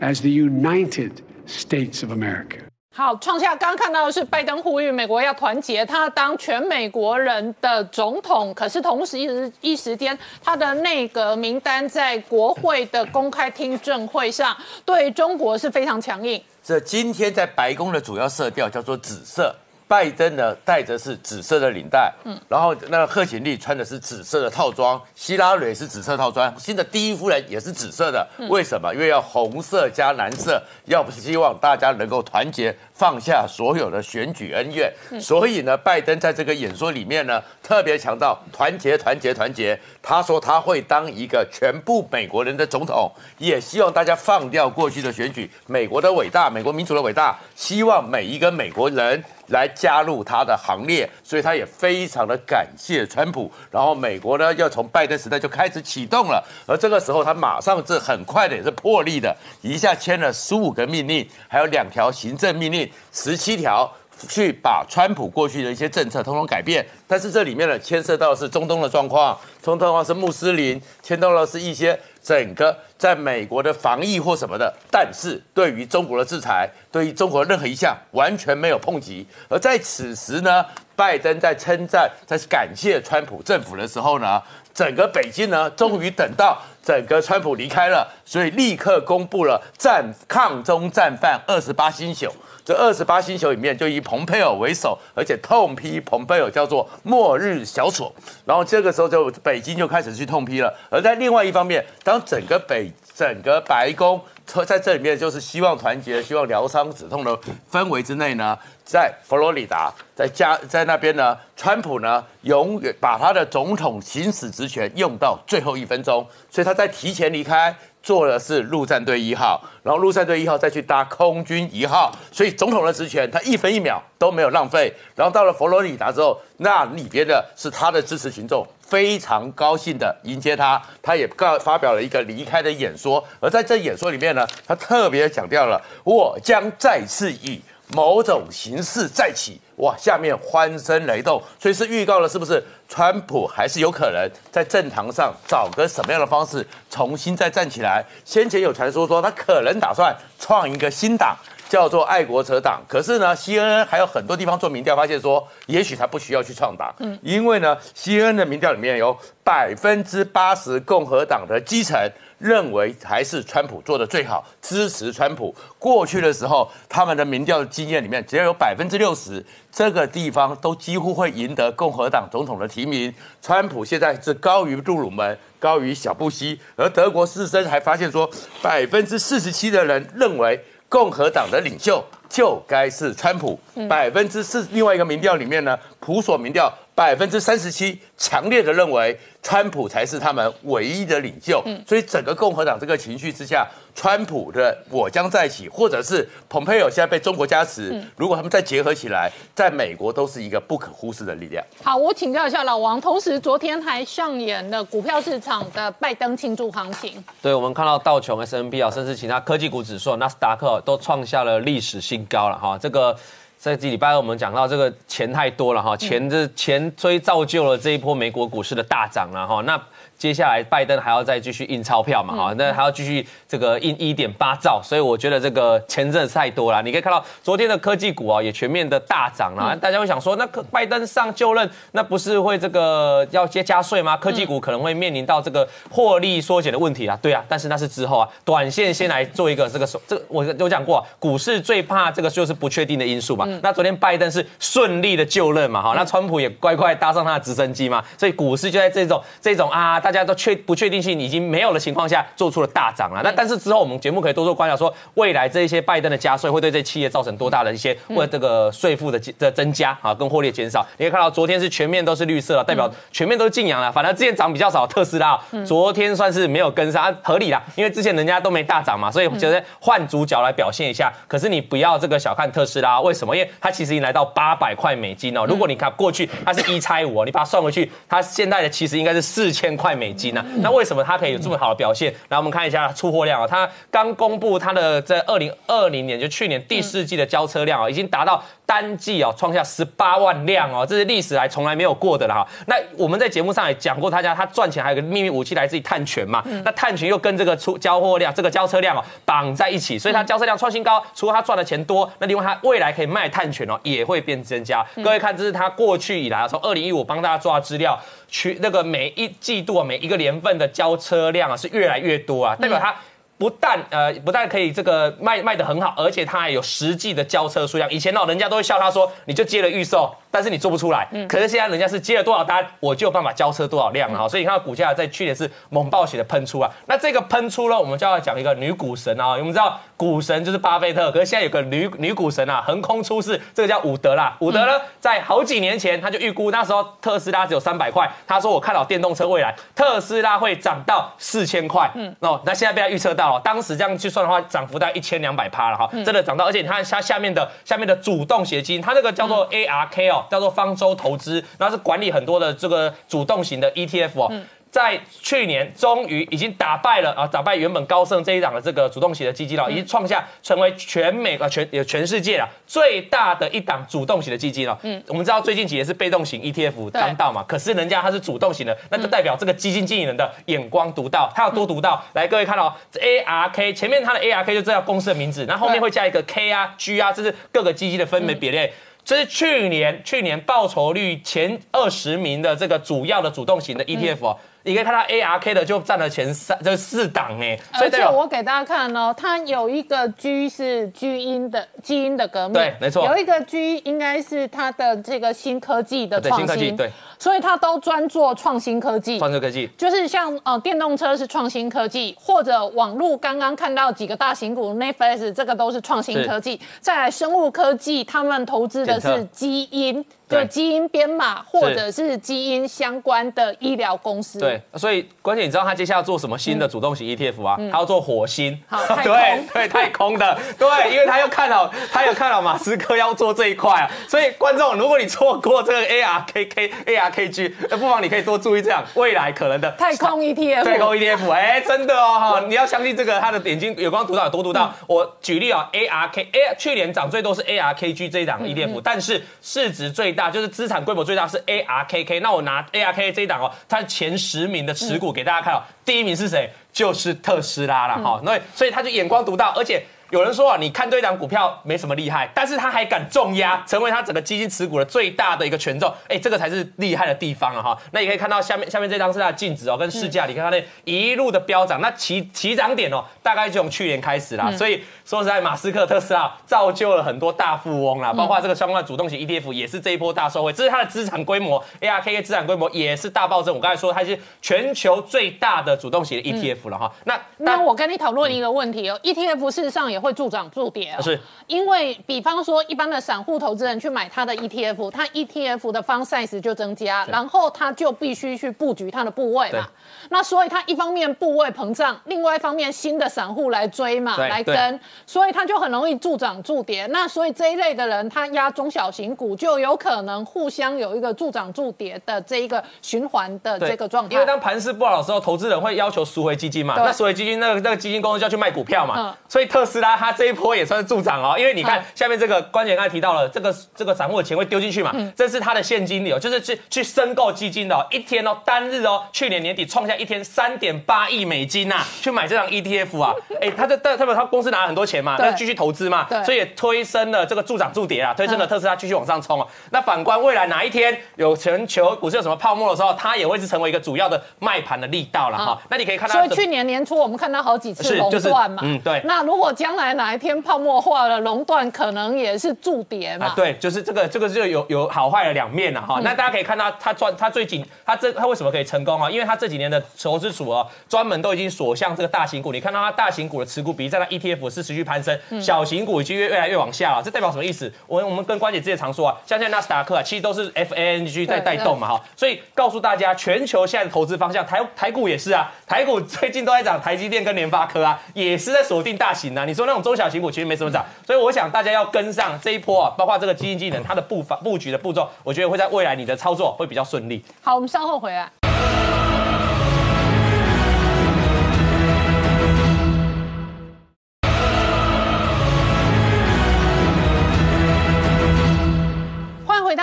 [0.00, 2.60] as the United States of America.
[2.92, 8.52] 好，创下刚刚看到的是拜登呼吁美国要团结，他当全美国人的总统。
[8.52, 16.42] 可是同时一时一时间，他的内阁名单在国会的公开听证会上对中国是非常强硬。
[16.62, 19.54] 这今天在白宫的主要色调叫做紫色。
[19.90, 28.94] 拜登呢戴着是紫色的领带，嗯，然后那个贺锦丽穿的是紫色的套装，希拉蕊是紫色套装，新的第一夫人也是紫色的，为什么？
[28.94, 39.76] 因为要红色加蓝色，要不是希望大家能够团结，放下所有的选举恩怨，所以呢，拜登在这个演说里面呢，特别强调团结、团结、团结。
[40.02, 49.22] 他说他会当一个全部美国人的总统，也希望大家放掉过去的选举，美国的伟大，美国民主的伟大，希望每一个美国人。
[49.50, 53.50] 来加入他的行列，所以他也非常的感谢川普。
[53.68, 63.92] 然后美国呢，要从拜登时代就开始启动了，而这个时候他马上是很快的，也是破例的，一下签了十五个命令，还有两条行政命令，十七条。
[64.28, 79.26] 去把川普过去的一些政策统统改变，但是这里面呢牵涉到是中东的状况，中东的话是穆斯林，牵到了是一些整个在美国的防疫或什么的，但是对于中国的制裁，对于中国任何一项完全没有碰及。
[79.48, 80.64] 而在此时呢，
[80.94, 84.42] 拜登在称赞、在感谢川普政府的时候呢，
[84.74, 92.30] 整个北京呢终于等到整个川普离开了，所以立刻公布了战抗中战犯二十八星宿。
[92.64, 98.12] 这二十八星球里面，就以蓬佩奥为首，而且痛批蓬佩奥叫做末日小丑。
[98.44, 100.72] 然后这个时候就北京就开始去痛批了。
[100.90, 104.20] 而在另外一方面，当整个北整个白宫
[104.66, 107.38] 在这里面就是希望团结、希望疗伤止痛的
[107.70, 117.74] 氛围之内呢，在佛罗里达，在加在那边呢，川普呢永远把他的总统行使职权用到最后一分钟，所以他在提前离开。
[118.02, 124.92] 做的是陆战队一号，然后陆战队一号再去搭空军一号，所以总统的职权他一分一秒都没有浪费。
[125.14, 133.22] 然后到了佛罗里达之后，那里边的是他的支持群众非常高兴的迎接他，他也告发表了一个离开的演说。
[133.38, 137.60] 而在这演说里面呢，他特别强调了我将再次以
[137.92, 139.60] 某种形式再起。
[139.76, 142.62] 哇，下面欢声雷动，所以是预告了是不是？
[142.88, 148.04] 川普还是有可能在政坛上找个什么样的方式重新再站起来？
[148.24, 151.36] 先前有传说说他可能打算创一个新党，
[151.70, 152.82] 叫做爱国者党。
[152.86, 161.96] 可是呢，CNN 还有很多地方做民调，发现说也许他不需要去创党，嗯，因为呢，CNN 的民调里面有百分之八十共和党的基层。
[162.40, 165.54] 认为还是川普做的最好，支持川普。
[165.78, 173.14] 过去的时候，他们的民调经验里面，只要有百分之六十，这个地方都几乎会赢得共和党总统的提名。
[173.42, 178.26] 川普现在是高于杜鲁门，高于小布希，而德国士绅还发现说，
[178.62, 180.58] 百分之四十七的人认为
[180.90, 183.58] 共和党的领袖就该是川普。
[183.88, 186.70] 百分之四，另外一个民调里面呢，普索民调。
[186.92, 193.66] 百分之三十七强烈的认为川普才是他们唯一的领袖，所以整个共和党这个情绪之下，
[194.00, 201.62] 川普的我将再起，或者是蓬佩奥现在被中国加持，如果他们再结合起来，在美国都是一个不可忽视的力量。
[201.84, 207.22] 好，我请教一下老王，同时昨天还上演了股票市场的拜登庆祝行情。
[207.42, 213.14] 对，我们看到道琼 S N B 啊，甚至其他科技股指数，纳斯达克都创下了历史新高了哈，这个。
[213.58, 219.78] 在这礼拜二，我们讲到这个钱太多了哈，钱这钱追造就了这一波美国股市的大涨了哈，那。
[220.20, 222.36] 接下来拜登还要再继续印钞票嘛？
[222.36, 226.82] 哈，那还要继续这个印一点八兆，所以我觉得这个钱真的太多了。
[226.82, 229.74] 你可以看到昨天的科技股啊，也全面的大涨了。
[229.76, 234.14] 大家会想说，那拜登上就任，那不是会这个要接加税吗？
[234.14, 237.18] 科技股可能会面临到这个获利缩减的问题啊。
[237.22, 243.48] 对啊，但是那是之后啊，短线先来做一个这个这个我有讲过，股市最怕这个就是不确定的因素嘛。
[243.62, 245.82] 那昨天拜登是顺利的就任嘛？
[245.82, 249.98] 哈，那川普也乖乖搭上他的直升机嘛，所以股市就在这种这种啊。
[250.09, 253.20] 大家都确不确定性已经没有的情况下，做出了大涨了。
[253.22, 260.86] 那但是之后我们节目可以多做观察，说未来这一些拜登的加税会对这企业造成多大的一些或这个税负的的增加啊，跟获利减少。
[260.96, 263.90] 你可以看到昨天是全面都是绿色了，代表全面都是净阳了。
[263.92, 271.12] 反正之前涨比较少，特斯拉昨天算是没有跟上，合理啦，因为之前人家都没大涨嘛，所以觉得换主角来表现一下。
[271.28, 273.36] 可是你不要这个小看特斯拉，为什么？
[273.36, 275.44] 因为它其实已经来到八百块美金哦。
[275.46, 280.42] 如果你看过去它是一拆五哦，你把它算回去，它现在的其实应该是四千块美金呢。
[280.62, 282.12] 那为什么它可以有这么好的表现？
[282.30, 292.46] 来，我们看一下出货量啊，它刚公布它的在二零二零年，就去年第四季的交车量啊，已经达到单季哦创下十八万辆哦，这是历史来从来没有过的了哈。
[292.68, 301.04] 那我们在节目上也讲过，他家他赚钱还有个秘密武器来自于碳权嘛，那碳权又跟这个出交货量、这个交车量哦绑在一起，所以他交车量创新高。
[301.16, 304.86] 除了他赚的钱多，那另外他未来可以卖碳权哦，也会变增加。
[305.02, 307.98] 各位看，这是他过去以来啊，从二零一五帮大家抓资料。
[308.32, 312.94] 去那个每一季度啊，每一个年份的交车量啊是越来越多啊，代表它
[313.40, 317.90] 不但呃不但可以这个卖卖的很好，而且它还有实际的交车数量。
[317.90, 321.08] 以前老，人家都会笑他说，你就接了预售，但是你做不出来。
[321.28, 324.28] 可是现在人家是接了多少单，我就有办法交车多少辆了哈。
[324.28, 326.70] 所以你看到股价在去年是猛暴血的喷出啊。
[326.86, 329.30] 那这个喷出呢，我们就要讲一个女股神啊。
[329.30, 334.36] 我们知道股神就是巴菲特，可是现在有个女女股神啊，横空出世，这个叫伍德啦。
[334.40, 341.90] 伍德呢，在好几年前他就预估那时候特斯拉只有三百块，他说我看好电动车未来，特斯拉会涨到四千块。
[341.94, 354.32] 嗯，哦，那现在被他预测到了，当时这样去算的话，涨幅在一千两百趴了哈，真的涨到，而且你看它下面的下面的主动型基金，它这个叫做 ARK 哦，叫做方舟投资，然后是管理很多的这个主动型的 ETF 哦。
[354.70, 364.78] 在去年终于已经打败了啊，打败原本高盛这一档的这个主动型的基金了，已经创下成为全美啊全也全世界啊最大的一档主动型的基金了。
[364.84, 372.00] 嗯，我们知道最近几年是被动型 ETF 当道嘛，可是人家它是主动型的，那就代表这个基金经理人的眼光独到，他有多独到。
[372.12, 378.70] 来，各位看到 ARK 前面它的 ARK 就这叫公司的名字，然后后面会加一个 K 啊 G 啊，这是各个基金的分别比例。
[379.04, 384.38] 这是去年去年报酬率前二十名的这个主要的主动型的 ETF 哦。
[384.62, 399.70] 你可以看到 ARK 的就占了前三，就四档哎，而且我给大家看哦，它有一个 G 是基因的基因的革命，对，没错，有一个 G 应该是它的这个新科技的创新，对，所以它都专做创新科技，创新科技。
[399.78, 410.04] 就是像呃电动车是创新科技，或者网络刚刚看到几个大型股 Netflix 这个都是创新科技，再来生物科技，他们投资的是基因。
[410.30, 414.38] 就基因编码或者是基因相关的医疗公司。
[414.38, 417.56] 对，所以关键你知道他接下来要做什么新的主动型 ETF 啊？
[417.72, 418.56] 他要做火星。
[418.68, 423.90] 好， 对对，太空的，对，因为他又看好， 他有看好马斯克要做这一块啊。
[424.08, 430.62] 所以观众，如果你错过这个 ARKK、ARKG，那不妨你可以多注意这样未来可能的太空 ETF。
[430.62, 434.72] 太空 ETF，哎，真的哦哈，你要相信这个，他的眼睛有光读到有多读到。
[434.86, 440.19] 我举例啊，ARK，A，去年涨最多是 ARKG 这一档 ETF，但是市值最大。
[440.28, 446.50] 就是资产规模最大是 ARKK，那我拿 ARK 这一档哦，它前十名的持股给大家看哦，第一名是谁？
[446.72, 449.80] 就是特斯拉了哈，那所以他就眼光独到，而且。
[450.10, 457.78] 有人说啊，你看对一档股票没什么厉害，但是他还敢重压，成为他整个基金持股的最大的一个权重，哎，这个才是厉害的地方啊哈。
[457.92, 464.50] 那也可以看到下面下面这张是它的净值哦，跟市价，你看它那一路的飙涨，那起起涨点哦，大概就从去年开始啦。
[464.50, 473.54] 所以说实在，马斯克特斯拉造就了很多大富翁啦，包括这个相关的主动型 ETF 也是这一波大受惠，这是它的资产规模，ARKK 资产规模也是大暴增。
[473.54, 476.92] 我刚才说它是全球最大的主动型的 ETF 了哈。
[477.04, 479.99] 那那我跟你讨论一个问题哦，ETF 事实上也。
[480.00, 489.68] 会助涨助跌是，因为比方说一般的散户投资人去买他的 ETF，他 ETF 的方 size 就增加，然后他就必须去布局他的部位嘛。
[490.08, 496.86] 那所以他一方面部位膨胀，另外一方面新的散户来追嘛，来跟，所以他就很容易助涨助跌。
[496.86, 504.14] 那所以这一类的人，他压中小型股就有可能互相有一个助涨助跌的这一个循环的这个状态。
[504.14, 509.89] 因为当盘势不好的时候，投资人会要求赎回基金嘛，那赎回基金那个那个基金公司就要去卖股票嘛，所以特斯拉。
[509.96, 529.46] 它这一波也算是助长哦，因为你看下面这个关键刚才提到了，这个这个散户的钱会丢进去嘛，这是他的现金流，就是去去申购基金的，一天哦，单日哦，去年年底创下一天三点八亿美金呐， 去买这张 ETF 啊，哎，他这代表他公司拿了很多钱嘛，那继续投资嘛，所以也推升了这个助涨助跌啊，推升了特斯拉继续往上冲啊。
[529.70, 535.60] 那反观未来哪一天有全球股市有什么泡沫的时候，它也会是成为一个主要的卖盘的力道了哈。
[535.68, 539.00] 那你可以看到，所以去年年初我们看到好几次垄断嘛，嗯，对。
[539.04, 543.32] 那如果将来哪一天泡沫化了，熔断可能也是助跌嘛。
[543.34, 546.00] 对，就是这个，这个就有有好坏的两面了哈。
[546.04, 549.10] 那大家可以看到，他赚，他最近，他这他为什么可以成功啊？
[549.10, 552.52] 因为他这几年的投资组哦，专门都已经锁向这个大型股。
[552.52, 557.02] 你看到他大型股的持股比在他 ETF 是持续攀升，小型股已经越越来越往下了。
[557.02, 557.72] 这代表什么意思？
[557.86, 562.00] 我我们跟关姐之前常说啊，像现在纳斯达克啊，其实都是 FANG 在带动嘛哈。
[562.16, 569.44] 所以告诉大家，全球现在的投资方向，台台股也是啊，台股最近都在涨，台积电跟联发科啊，也是在锁定大型啊。
[569.44, 577.24] 你说那种中小型股其实没什么涨，所以我想大家要跟上这一波啊，包括这个基金技能，它的步伐布局的步骤，我觉得会在未来你的操作会比较顺利。
[577.40, 578.39] 好，我们稍后回来。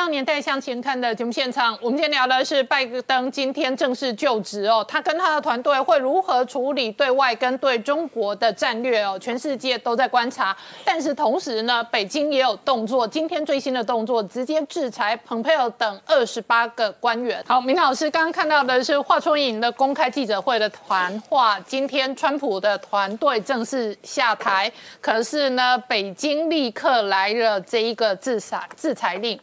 [0.09, 10.55] 年代向前看的节目现场，我们今天聊的是拜登今天正式就职哦，他跟他的团队会如何处理对外跟对中国的战略哦，全世界都在观察。
[10.85, 17.43] 但是同时呢，北京也有动作，今天最新的动作直接制裁蓬佩奥等二十八个官员。
[17.47, 29.39] 好，明老师刚刚看到的是华春莹的公开记者会的谈话，今天川普的团队正式下台，可是呢，北京立刻来了这一个制裁制裁令。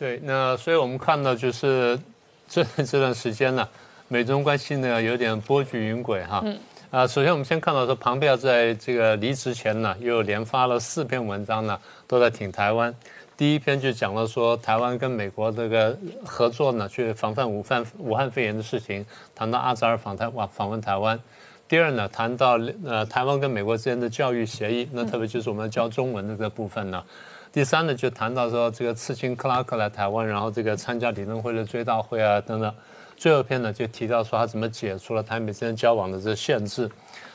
[0.00, 2.00] 对，那所以我们看到就是
[2.48, 3.68] 这 这段时间呢，
[4.08, 6.40] 美中关系呢有点波谲云诡哈。
[6.42, 6.58] 嗯。
[6.90, 12.92] 啊，首先我们先看到说，庞贝奥在这个离职前呢，又连发了四篇文章呢，都在挺台湾。
[13.36, 15.94] 第一篇就讲了说，台湾跟美国这个
[16.24, 21.20] 合作呢，去防范武汉武汉肺炎的事情，谈到阿扎尔访台访访问台湾。
[21.68, 27.04] 第二呢，谈到呃台湾跟美国之间的教育协议，那特别就是我们教中文的这个部分呢。
[27.52, 32.72] 第三呢，就谈到说这个刺青克拉克来台湾，然后这个参加理论会的追悼会啊等等。
[33.16, 36.88] 最后一篇呢，就提到说他怎么解除了台美之间交往的这个限制，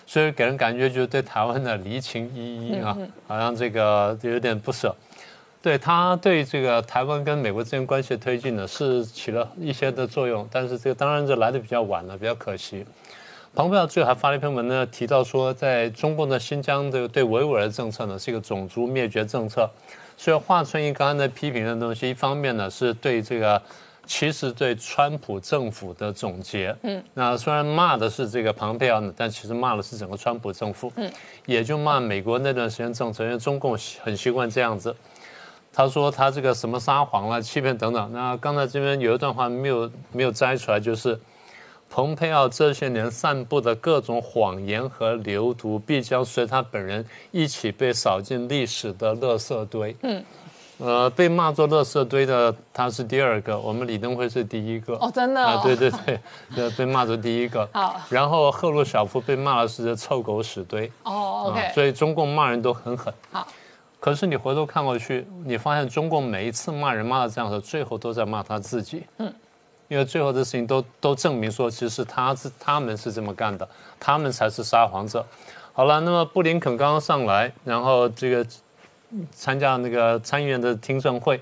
[0.07, 2.97] 所以给人感觉就是对台湾的离情依依啊，
[3.27, 4.95] 好像这个有点不舍。
[5.61, 12.85] 对他对这个台湾跟美国之间关系的推进呢，是起了一些的作用，但是这个当然这来的比较晚了，比较可惜。
[13.53, 19.69] 彭佩奥最后还发了一篇文呢，提到说在中共的新疆这个对维吾尔的政策呢，是一个种族灭绝政策。
[20.17, 23.61] 所以华春莹刚刚在批评的东西，一方面呢是对这个，
[24.05, 31.11] 其实对川普政府的总结，嗯，那虽然骂的是这个庞佩奥呢，但其实骂的是整个川普政府，嗯，
[31.45, 34.95] 也就骂美国那段时间政策，因为中共很习惯这样子。
[35.73, 38.13] 他说他这个什么撒谎了、欺骗等等。
[38.13, 41.19] 那刚才这边有一段话没有没有摘出来，就是。
[41.89, 49.95] 蓬佩奥这些年散布的各种谎言和流毒，必将随他本人一起被扫进历史的垃圾堆。
[50.01, 50.25] 嗯，
[50.79, 54.95] 呃，被骂作垃圾堆的他是第二个，我们李登辉是第一个。
[54.95, 55.41] 哦，真的？
[55.41, 55.89] 啊，对对
[56.53, 57.65] 对，被骂作第一个。
[57.71, 58.01] 好。
[58.09, 60.91] 然后赫鲁晓夫被骂的是臭狗屎堆。
[61.03, 61.71] 哦，OK。
[61.73, 63.13] 所以中共骂人都很狠。
[63.31, 63.47] 好。
[64.01, 69.03] 可是你回头看过去，你发现中共每一次骂人骂的这样的，最后都在骂他自己。
[69.19, 69.33] 嗯。
[69.87, 73.67] 因为最后的事情都都证明说，其实他是他们是这么干的，
[73.99, 75.25] 他们才是撒谎者。
[75.73, 78.45] 好了，那么布林肯刚刚上来，然后这个
[79.31, 81.39] 参加那个参议院的听证会，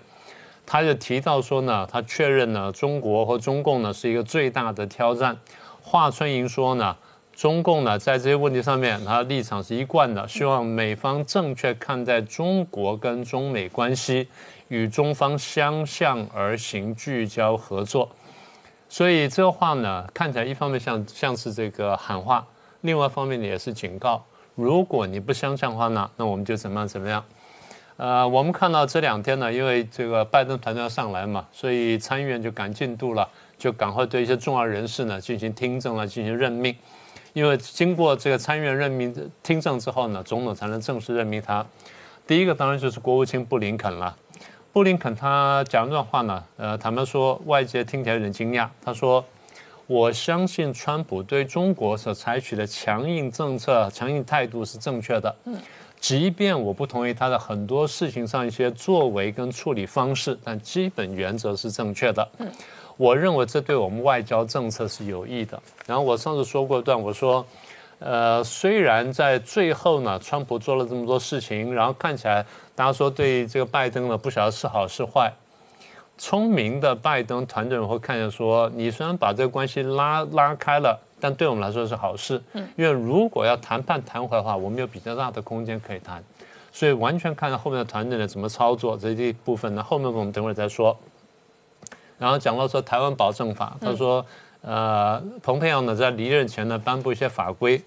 [0.66, 5.38] 他就提到说呢，他确认呢，中国和中共呢是一个最大的挑战。
[5.82, 6.96] 华春莹说呢，
[7.34, 14.28] 中共呢在这些问题上面，他立场是一贯的，希望美方正确看待中国跟中美关系，
[14.68, 18.10] 与中方相向而行，聚焦合作。
[18.94, 22.46] 所以这话呢，看起来一方面像像是这个喊话，
[22.82, 24.24] 另外一方面呢也是警告。
[24.54, 27.26] 如果你不相信的话呢，那我们就怎么样怎么样。
[27.98, 33.28] 呃，我们看到这两天呢，因为这个拜登团队要上来嘛，所以参议院就赶进度了，
[33.58, 36.76] 就赶快对一些重要人士呢进行听证了，进行任命。
[37.34, 41.66] 因为经过这个参议院任命听证之后呢，总统才能正式任命他。
[42.28, 44.16] 第一个当然就是国务卿布林肯了。
[44.74, 48.68] 布林肯他讲一段话呢，呃，坦白说，外界听起来有点惊讶。
[48.84, 49.24] 他说
[49.86, 55.36] ：“我相信川普对中国所采取的强硬政策、强硬态度是正确的。
[55.46, 55.56] 嗯，
[56.00, 62.28] 即便我不同意他的很多事情上一些作为跟处理方式，但基本原则是正确的。
[62.40, 62.52] 嗯，
[62.98, 65.62] 我认为这对我们外交政策是有益的。
[65.86, 67.46] 然后我上次说过一段，我说。”
[68.00, 72.46] 呃，虽然在最后呢，川普做了这么多事情，然后看起来
[72.76, 75.32] 大家说对这个拜登呢不晓得是好是坏。
[76.18, 82.42] 聪明的拜登团队会看见说，你虽然把这个关系拉拉开了，但对我们来说是好事。
[82.54, 82.68] 嗯。
[82.76, 86.24] 因为如果要谈判谈回来的话，我们有比较大的空间可以谈。
[86.72, 90.98] 所以完全看到后面的团队呢怎么操作这一部分呢，后面我们等会儿再说。
[92.18, 94.26] 然后讲到说台湾保证法，他说。
[94.66, 97.84] 呃，蓬佩奥呢在离任前呢颁布一些法规，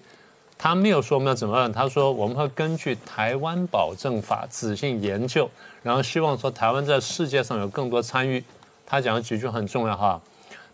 [0.57, 5.49] 他没有说我们要怎么办，他说我们会根据台湾保证法仔细研究，
[5.83, 8.43] 然后希望说台湾在世界上有更多参与。
[8.85, 10.19] 他讲了几句很重要哈，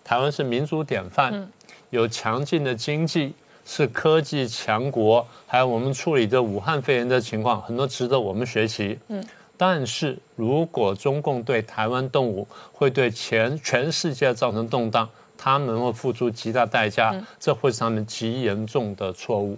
[0.03, 1.49] 台湾是民主典范，
[1.89, 3.33] 有强劲的经济，
[3.65, 8.97] 是科技强国，还有我们处理的武汉肺炎的情况很多值得我们学习。
[9.07, 9.25] 嗯，
[9.57, 15.09] 但是如果中共对台湾动武，会对全全世界造成动荡。
[15.43, 19.57] 他们会付出极大代价，这会是他们极严重的错误。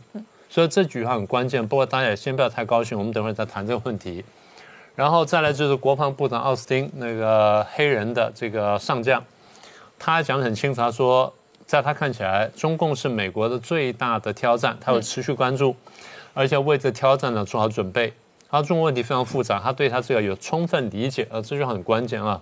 [0.49, 1.65] 所以这句话很关键。
[1.67, 4.25] 不过大家也先不要太高兴，我们等会儿再谈这个问题。
[4.95, 9.23] 然后再来就是国防部长奥斯汀那个黑人的这个上将，
[9.99, 11.31] 他讲得很清楚，他说
[11.67, 15.75] 在他看起来，中共是美国的最大的挑战，他会持续关注，
[16.33, 18.11] 而且为这挑战呢做好准备。
[18.49, 22.41] 他中国问题非常复杂，他对他这个有充分理解，呃，这就很关键啊。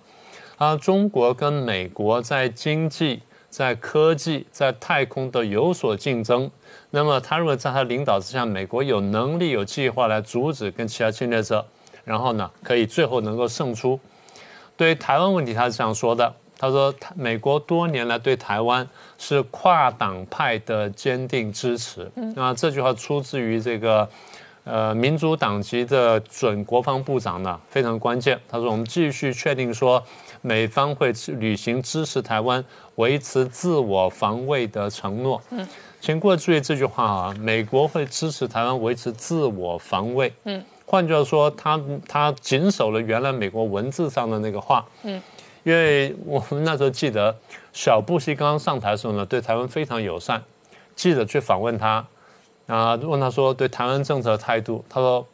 [0.56, 3.20] 啊，中国跟美国在经济、
[3.54, 6.50] 在科技、在太空的有所竞争。
[6.90, 11.64] 那么他如果在他领导之下，美国有能力、有计划来阻止跟其他侵略者，
[12.02, 14.00] 然后呢，可以最后能够胜出。
[14.76, 18.84] 对于台湾问题，他是这样说的：他说，美国多年来对台湾
[19.18, 22.10] 是跨党派的坚定支持。
[22.34, 24.08] 那这句话出自于这个。
[24.66, 28.40] 呃，民主党籍的准国防部长呢非常关键。
[28.48, 30.02] 他说：“我们继续确定说，
[30.44, 32.62] 美方会履行支持台湾、
[32.96, 35.66] 维持自我防卫的承诺。”嗯，
[36.02, 40.30] 请各位注意这句话啊，美国会支持台湾维持自我防卫。
[40.44, 44.84] 嗯，换句话说，他他谨守了原来美国文字上的那个话。
[45.04, 45.20] 嗯，
[45.62, 47.34] 因为我们那时候记得
[47.72, 50.42] 小布希刚刚上台的时候呢，对台湾非常友善，
[50.94, 52.04] 记者去访问他。
[52.66, 55.26] 啊，问他说对台湾政策的态度，他说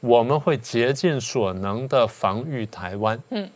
[0.00, 3.16] 我们会竭尽所能的防御台湾。
[3.30, 3.48] 嗯，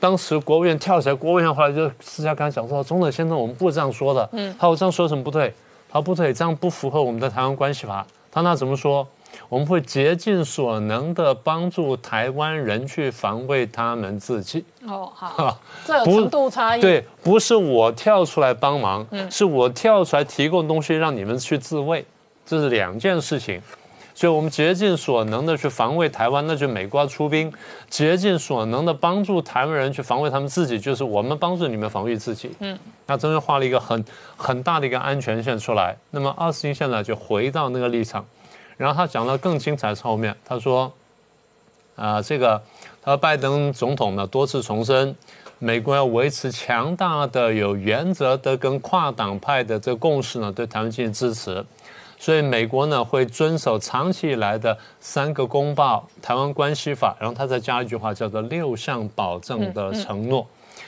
[0.00, 5.52] 当时国务院跳起来，国务院后来就私下跟他讲说：“总统先生，我们不这样说的。”嗯，他说这样说什么不对？
[5.88, 8.06] 他说不对，这样不符合我们的台湾关系法。
[8.30, 9.06] 他那怎么说？
[9.48, 14.64] 我们会竭尽所能的帮助台湾人去防卫他们自己。
[14.86, 16.80] 哦，好，这有程度差异。
[16.80, 22.04] 对，不是我跳出来帮忙，是我跳出来提供东西让你们去自卫。
[22.46, 23.60] 这是两件事情，
[24.18, 27.48] 所以我们竭尽所能的去防卫台湾，那就美国出兵；
[27.88, 32.50] 竭尽所能的帮助台湾人去防卫他们自己，就是我们帮助你们防御自己。
[32.58, 34.04] 嗯，那真的画了一个很
[34.36, 35.96] 很大的一个安全线出来。
[36.10, 38.26] 那么奥斯汀现在就回到那个立场，
[38.76, 40.92] 然后他讲到更精彩是后面，他说
[41.94, 42.60] ：“啊，这个
[43.00, 45.14] 他说拜登总统呢多次重申，
[45.60, 51.64] 美国要维持强大的、有原则的跟跨党派的这个共识呢，对台湾进行支持。”
[52.18, 60.46] 所以美国呢会遵守长期以来的三个公报、台湾关系法，然后他再加一句话叫做六项保证的承诺。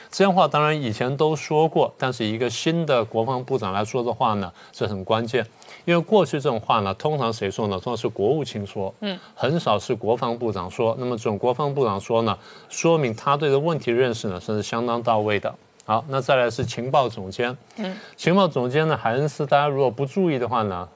[0.09, 5.45] 这样话当然以前都说过，但是一个新的国防部长来说的话呢，这很关键。
[5.85, 7.79] 因为过去这种话呢，通常谁说呢？
[7.79, 10.95] 通常是国务卿说，嗯，很少是国防部长说。
[10.99, 15.53] 那么这种国防部长说呢，说明他对的问题认识呢，是相当到位的。
[15.85, 20.87] 好，那再来是情报总监，嗯，情报总监呢，海恩斯，大家如果不注意的话呢。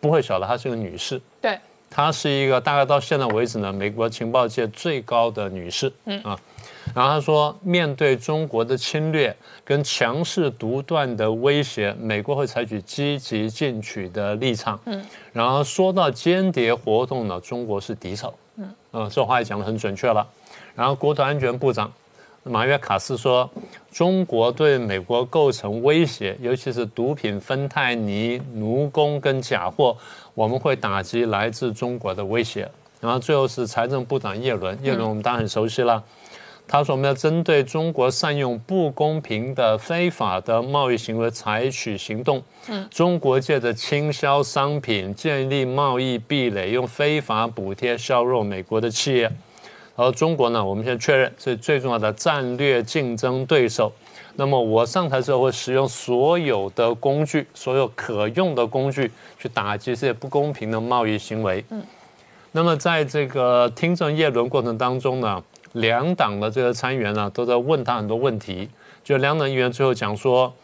[0.00, 1.58] 不会晓得她是个女士，对，
[1.90, 6.20] 她是一个大概到现在为止呢，美国情报界最高的女士，嗯。
[6.22, 6.38] 啊，
[6.94, 9.34] 然后她说，面对中国的侵略
[9.64, 20.26] 跟强势独断的威胁，美国会采取积极进取的立场，嗯，然后说到间谍活动呢，中国是敌手，嗯，呃，这话也讲得很准确了，
[20.74, 21.92] 然后国土安全部长。
[22.48, 23.48] 马约卡斯说
[23.92, 29.96] ：“中国对美国构成威胁，尤其是毒品、芬太尼、奴工跟假货，
[30.34, 32.68] 我们会打击来自中国的威胁。”
[33.00, 36.02] 然后最后是财政部长耶伦，耶伦我们当然很熟悉了。
[36.66, 42.42] 他说：“我们要针对中国善用不公平的、非法的贸易行为采取行动。
[42.68, 49.32] 嗯，中国借着倾销商品、建立贸易壁垒，用非法补贴削弱美国的企业。”
[49.98, 53.92] 而中国呢，我们现在确认是最重要的战略竞争对手。
[54.36, 61.64] 那么我上台之后会使用所有的工具，所有可用的工具去打击这些不公平的贸易行为。
[61.70, 61.82] 嗯。
[62.52, 65.42] 那么在这个听证叶伦过程当中呢，
[65.72, 68.68] 两党的这个参议员呢都在问他很多问题。
[69.02, 70.54] 就两党议员最后讲说，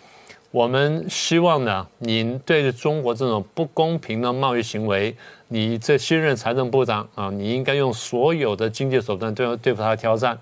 [0.52, 5.12] 我们希望呢，您对中国这种不公平的贸易行为。
[5.54, 10.36] 你这新任财政部长啊，你应该用所有的经济手段对对付他的挑战。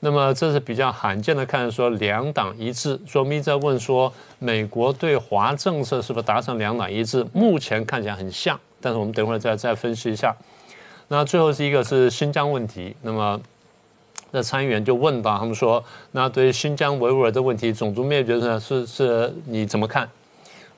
[0.00, 2.98] 那么这是比较罕见的，看说两党一致。
[3.06, 7.24] 说明在问说，美国对华政策是否达成两党一致？
[7.32, 10.36] 目前看起来很像，但是我们等会儿再再分析一下。
[11.06, 12.96] 那最后是一个是新疆问题。
[13.02, 13.40] 那么
[14.32, 15.80] 那参议员就问到他们说，
[16.10, 20.10] 那对于新疆维吾尔的问题，种族灭绝呢，是是你怎么看？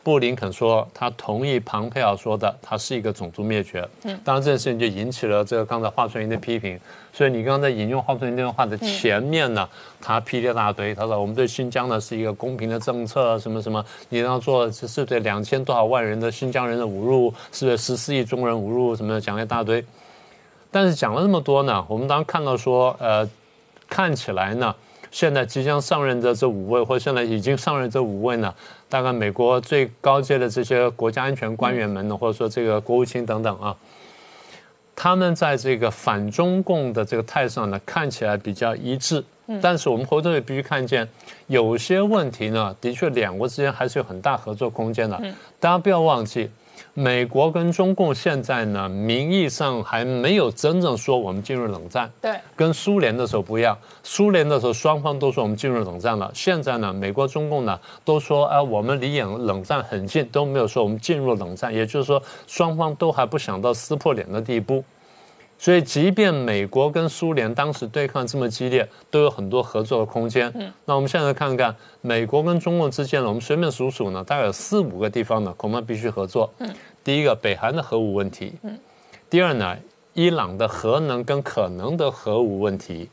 [0.05, 3.89] 布林肯说，他同意庞佩尔说的，他是一个种族灭绝。
[4.03, 6.79] 嗯，当然这件事情就引起了这个刚才华春莹的批评。
[7.11, 9.67] 所以你刚才引用华春莹这段话的前面呢，
[10.03, 10.95] 他批了一大堆。
[10.95, 19.83] 他说我们对新疆呢是一个公平的政策，什么什么，你要做是对两千多少万人的新疆人的侮辱，是对十四亿中国人侮辱，什么讲了一大堆。
[20.71, 23.27] 但是讲了那么多呢，我们当看到说，呃，
[23.89, 24.75] 看起来呢。
[25.13, 28.53] 现在即将上任的这五位，或现在已经上任这五位呢，
[28.89, 33.77] 大概美国最高阶的这些国家安全官员们呢，或者说这个国务卿等等啊，
[34.95, 39.25] 他们在这个反中共的这个态上呢，看起来比较一致。
[39.61, 41.07] 但是我们回头也必须看见，
[41.49, 45.21] 有些问题呢，的确两国之间还是有很大合作空间的。
[45.61, 46.51] 大家不要忘记，
[46.97, 52.09] 美国跟中共现在呢，名义上还没有真正说我们进入冷战。
[52.21, 56.31] 对，跟苏联的时候不一样，苏联的时候双方都说我们进入冷战了。
[56.33, 61.75] 现在呢，美国、中共呢都说啊，我们离冷冷战很近，都没有说我们进入冷战。
[61.75, 64.85] 也就是说，双方都还不想到撕破脸的地步。
[65.65, 70.53] 所以，即便美国跟苏联当时对抗这么激烈，都有很多合作的空间。
[70.57, 76.53] 嗯，那我们现在看看美国跟中共之间呢，我们随便数数呢，大概有四五个地方呢，恐怕必须合作。
[76.59, 76.71] 嗯，
[77.03, 78.53] 第一个，北韩的核武问题。
[78.63, 78.79] 嗯，
[79.31, 79.75] 第二呢，
[80.13, 83.09] 伊朗的核能跟可能的核武问题。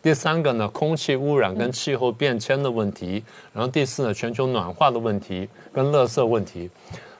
[0.00, 3.24] 第三个呢，空气污染跟气候变迁的问题。
[3.52, 6.70] 然后第四呢，全球暖化的问题跟垃圾问题。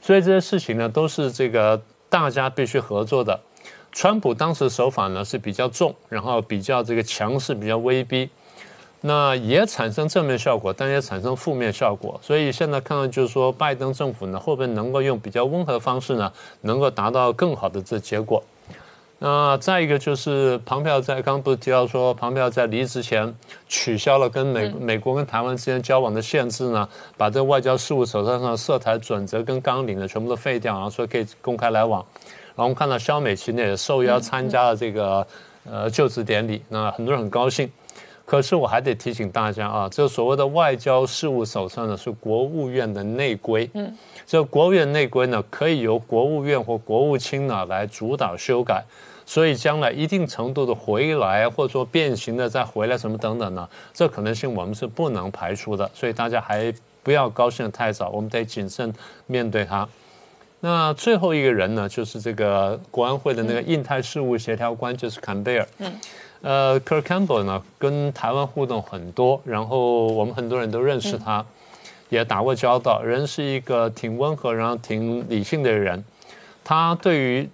[0.00, 3.40] 所以这些事情呢，都是这个大家必须合作的。
[3.97, 8.28] 川普当时手法呢是比较重，然后比较这个强势，比较威逼，
[9.01, 12.20] 那也产生正面效果，但也产生负面效果。
[12.23, 18.44] 所以现在看到就是说，拜登政府呢会不会能够用比较温和的方式呢，能够达到更好的这结果？
[19.18, 23.35] 那再一个就是庞票在刚刚不是提到说，庞票在离职前
[23.66, 26.86] 取消了跟美美国跟台湾之间交往的限制呢，
[27.16, 32.05] 把这外交事务手册上的涉台准则跟纲领呢全部都废掉，然后说可以公开来往。
[32.56, 35.24] 然后我们看到肖美琴呢也受邀参加了这个
[35.70, 37.70] 呃就职典礼，那很多人很高兴。
[38.24, 43.94] 可是我还得提醒大家啊，这所谓的外交事务手册呢是国务院的内规，嗯，
[44.26, 48.82] 这国务院内规呢可以由国务院或国务卿呢来主导修改，
[49.24, 56.74] 所以将来一定程度的回来或者说变形的再回来什么等等呢，这可能性我们是不能排除的，所以大家还
[57.04, 58.92] 不要高兴的太早，我们得谨慎
[59.26, 59.88] 面对它。
[60.60, 65.68] 那最后一个人呢，就是这个国安会的那个印太事务协调官，就是坎贝尔。
[65.78, 65.92] 嗯，
[66.40, 71.44] 呃，Kirk Campbell 呢，跟台湾互动很多，然后我们很多人都认识他，
[72.08, 73.02] 也打过交道。
[73.02, 76.02] 人是一个挺温和，然后挺理性的人。
[76.64, 77.48] 他对于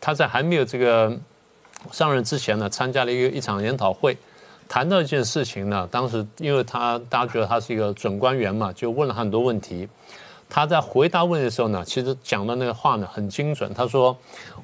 [0.00, 1.16] 他在还没有这个
[1.92, 4.16] 上任之前呢，参加了一个一场研讨会，
[4.68, 9.88] 谈到一件事情呢，当时因为他大家觉得他是一个准官员嘛，就问了很多问题。
[10.50, 13.72] 他在回答问题的时候呢，其实讲的那个话呢很精准。
[13.72, 14.14] 他说：“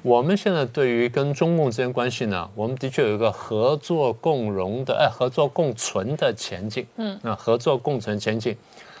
[0.03, 6.85] 我们现在对于跟中共之间关系呢，我们的确有一个合作共荣的，哎，合作共存的前景。
[6.97, 8.53] 嗯，那合作共存前景，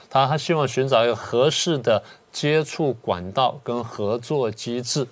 [0.09, 2.01] 他他希望寻找一个合适的
[2.31, 5.05] 接触管道跟合作机制。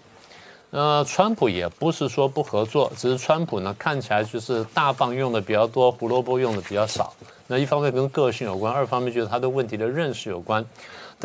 [0.72, 7.14] 呃，川普也不是说不合作，只是川普呢看起来就是大棒用的比较多，胡萝卜用的比较少。
[7.48, 10.66] 那一方面跟个性有关，二方面就是他对问题的认识有关。”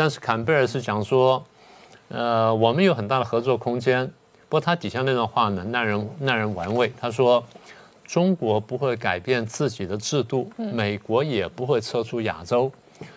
[0.01, 1.45] 但是坎贝尔是讲说，
[2.09, 4.07] 呃，我们有很大的合作空间。
[4.49, 6.91] 不过他底下那段话呢，耐人耐人玩味。
[6.99, 7.45] 他说，
[8.07, 12.73] 中国不会改变自己的制度，美国也不会撤出亚洲。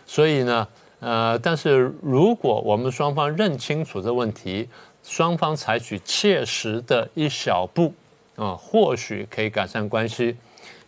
[0.05, 0.67] 所以呢，
[0.99, 4.67] 呃，但是如果我们双方认清楚这问题，
[5.05, 7.93] 双方采取切实的一小步，
[8.35, 10.35] 啊，或许可以改善关系。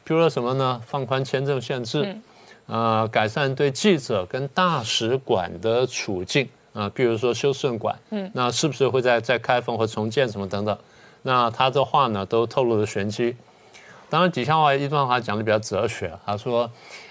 [0.03, 0.81] 比如说什么呢？
[0.85, 2.17] 放宽签证限制。
[2.67, 10.77] 呃，改善对记者跟大使馆的处境啊，比如说修顺馆，嗯，那是不是会在在开封或重建什么等等？
[11.21, 13.35] 那他的话呢，都透露了玄机。
[14.09, 16.69] 当然，底下话一段话讲的比较哲学，他说，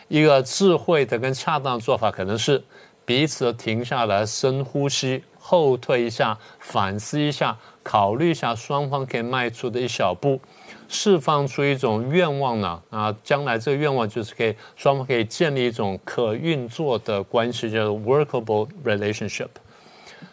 [0.09, 2.63] 一个智慧的跟恰当的做法，可能是
[3.05, 10.41] 彼此停下来，深呼吸，后退一下，反思一下，考虑一下双方可以迈出的一小步。
[10.89, 19.49] 释放出一种愿望呢啊，将来这个愿望就是可以双方可以建立一种可运作的关系，叫做 workable relationship。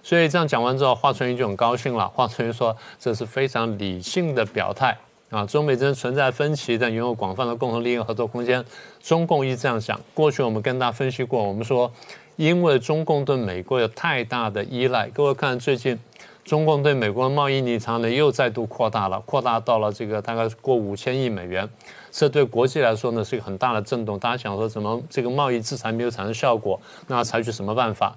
[0.03, 2.07] 所以这样讲完之后，华春莹就很高兴了。
[2.10, 4.98] 华春莹说：“这是非常理性的表态
[5.30, 8.64] 啊，中美之间存在分歧，但拥有广泛的共同利益合作空间。
[9.02, 9.99] 中共一直这样想。
[10.14, 11.91] 过去我们跟大家分析过，我们说，
[12.36, 15.07] 因为中共对美国有太大的依赖。
[15.10, 15.98] 各位看最近。”
[16.44, 21.70] 中共对美国的贸易逆差呢又再度扩大了，扩大到了这个大概过五千亿美元，
[22.12, 24.18] 这对国际来说呢是一个很大的震动。
[24.20, 28.16] 大家想说怎么这个贸易制裁没有产生效果，那采取什么办法？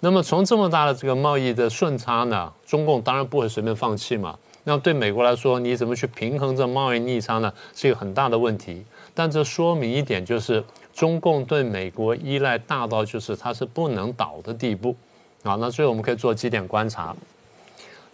[0.00, 4.38] 那么从这么大的这个贸易的顺差呢，中共当然不会随便放弃嘛。
[4.64, 7.52] 那对美国来说，你怎么去平衡这贸易逆差呢？
[7.74, 8.84] 是一个很大的问题。
[9.14, 10.62] 但这说明一点就是，
[10.92, 14.94] 中共对美国依赖大到就是它是不能倒的地步。
[15.42, 17.14] 啊，那最后我们可以做几点观察。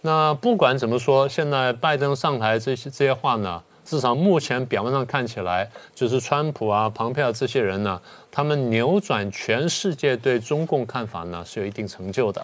[0.01, 8.01] 那不管怎么说，现在拜登上台这些这些话呢，至少目前表面上看起来，就是川普啊、庞佩奥这些人呢，
[8.31, 12.43] 他们扭转全世界对中共看法呢，是有一定成就的。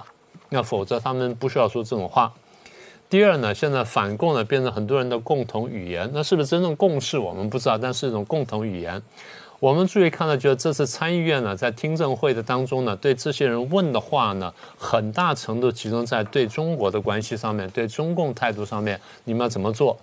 [0.50, 2.32] 那否则他们不需要说这种话。
[3.10, 9.02] 第二呢，现在反共呢变成很多人的共同语言，那是不是真正共识我们不知道，但是一种共同语言。
[9.60, 19.98] 我们注意看到，就是这次参议院呢，在听证会的当中呢，对这些人问的话呢，很大程度集中在对中国的关系上面，对中共态度上面，你们要怎么做？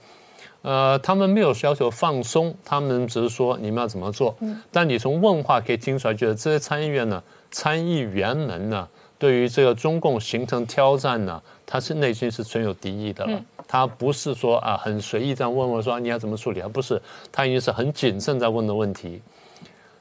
[0.63, 4.35] 呃，他们没有要求放松，他们只是说你们要怎么做。
[4.73, 7.23] 但你从问话可以听出来，觉得这些参议院呢，
[7.53, 13.41] 参议员们呢，对于这个中共形成挑战呢，他是内心是存有敌意的了。
[13.69, 17.01] 他不是说啊很随意这样问我说你要怎么处理，而不是
[17.31, 19.23] 他已经是很谨慎在问的问题。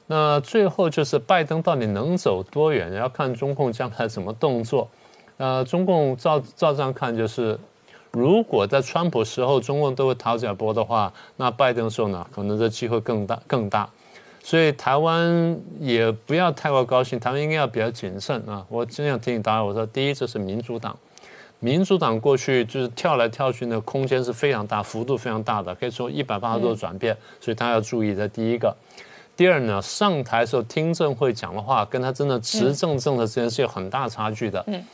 [0.06, 4.88] 那最后就是拜登到底能走多远，要看中共将来怎么动作。
[5.36, 7.58] 呃，中共照照这样看就是。
[8.16, 13.90] 如果在川普时候，中共都会讨假波的话，那拜登时候呢，可能这机会更大更大。
[14.40, 18.64] 所以台湾也不要太过高兴，台湾应该要比较谨慎啊。
[18.68, 20.96] 我真想提醒大家，我说第一，这是民主党，
[21.58, 28.14] 民主党过去就是跳来跳去，的空间是非常大，幅度非常大的，可以说一百八十度转变，所以大家要注意。
[28.14, 28.72] 这第一个，
[29.36, 34.62] 第二呢，上台时候听证会讲的话，跟他真的执政政策之间是有很大差距的。
[34.68, 34.84] 嗯。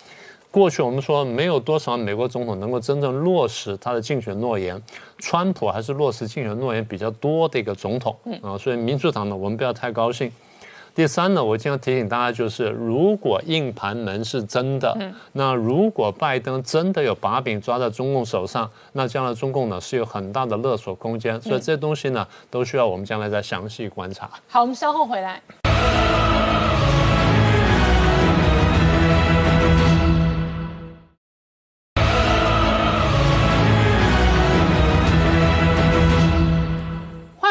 [0.51, 4.83] 过去我们说没有多少美国总统能够真正落实他的竞选诺言，
[5.19, 10.33] 川普还是落实竞选诺言比较多的一个总统啊，所以民主党呢，我们不要太高兴。
[10.95, 14.97] 第三呢，我经常提醒大家，就是如果硬盘门是真的，
[15.33, 24.29] 那如果拜登真的有把柄抓在中共手上，那将来中共呢是有很大的勒索空间，所以这些东西呢都需要我们将来再详细观察。
[24.49, 25.41] 好，我们稍后回来。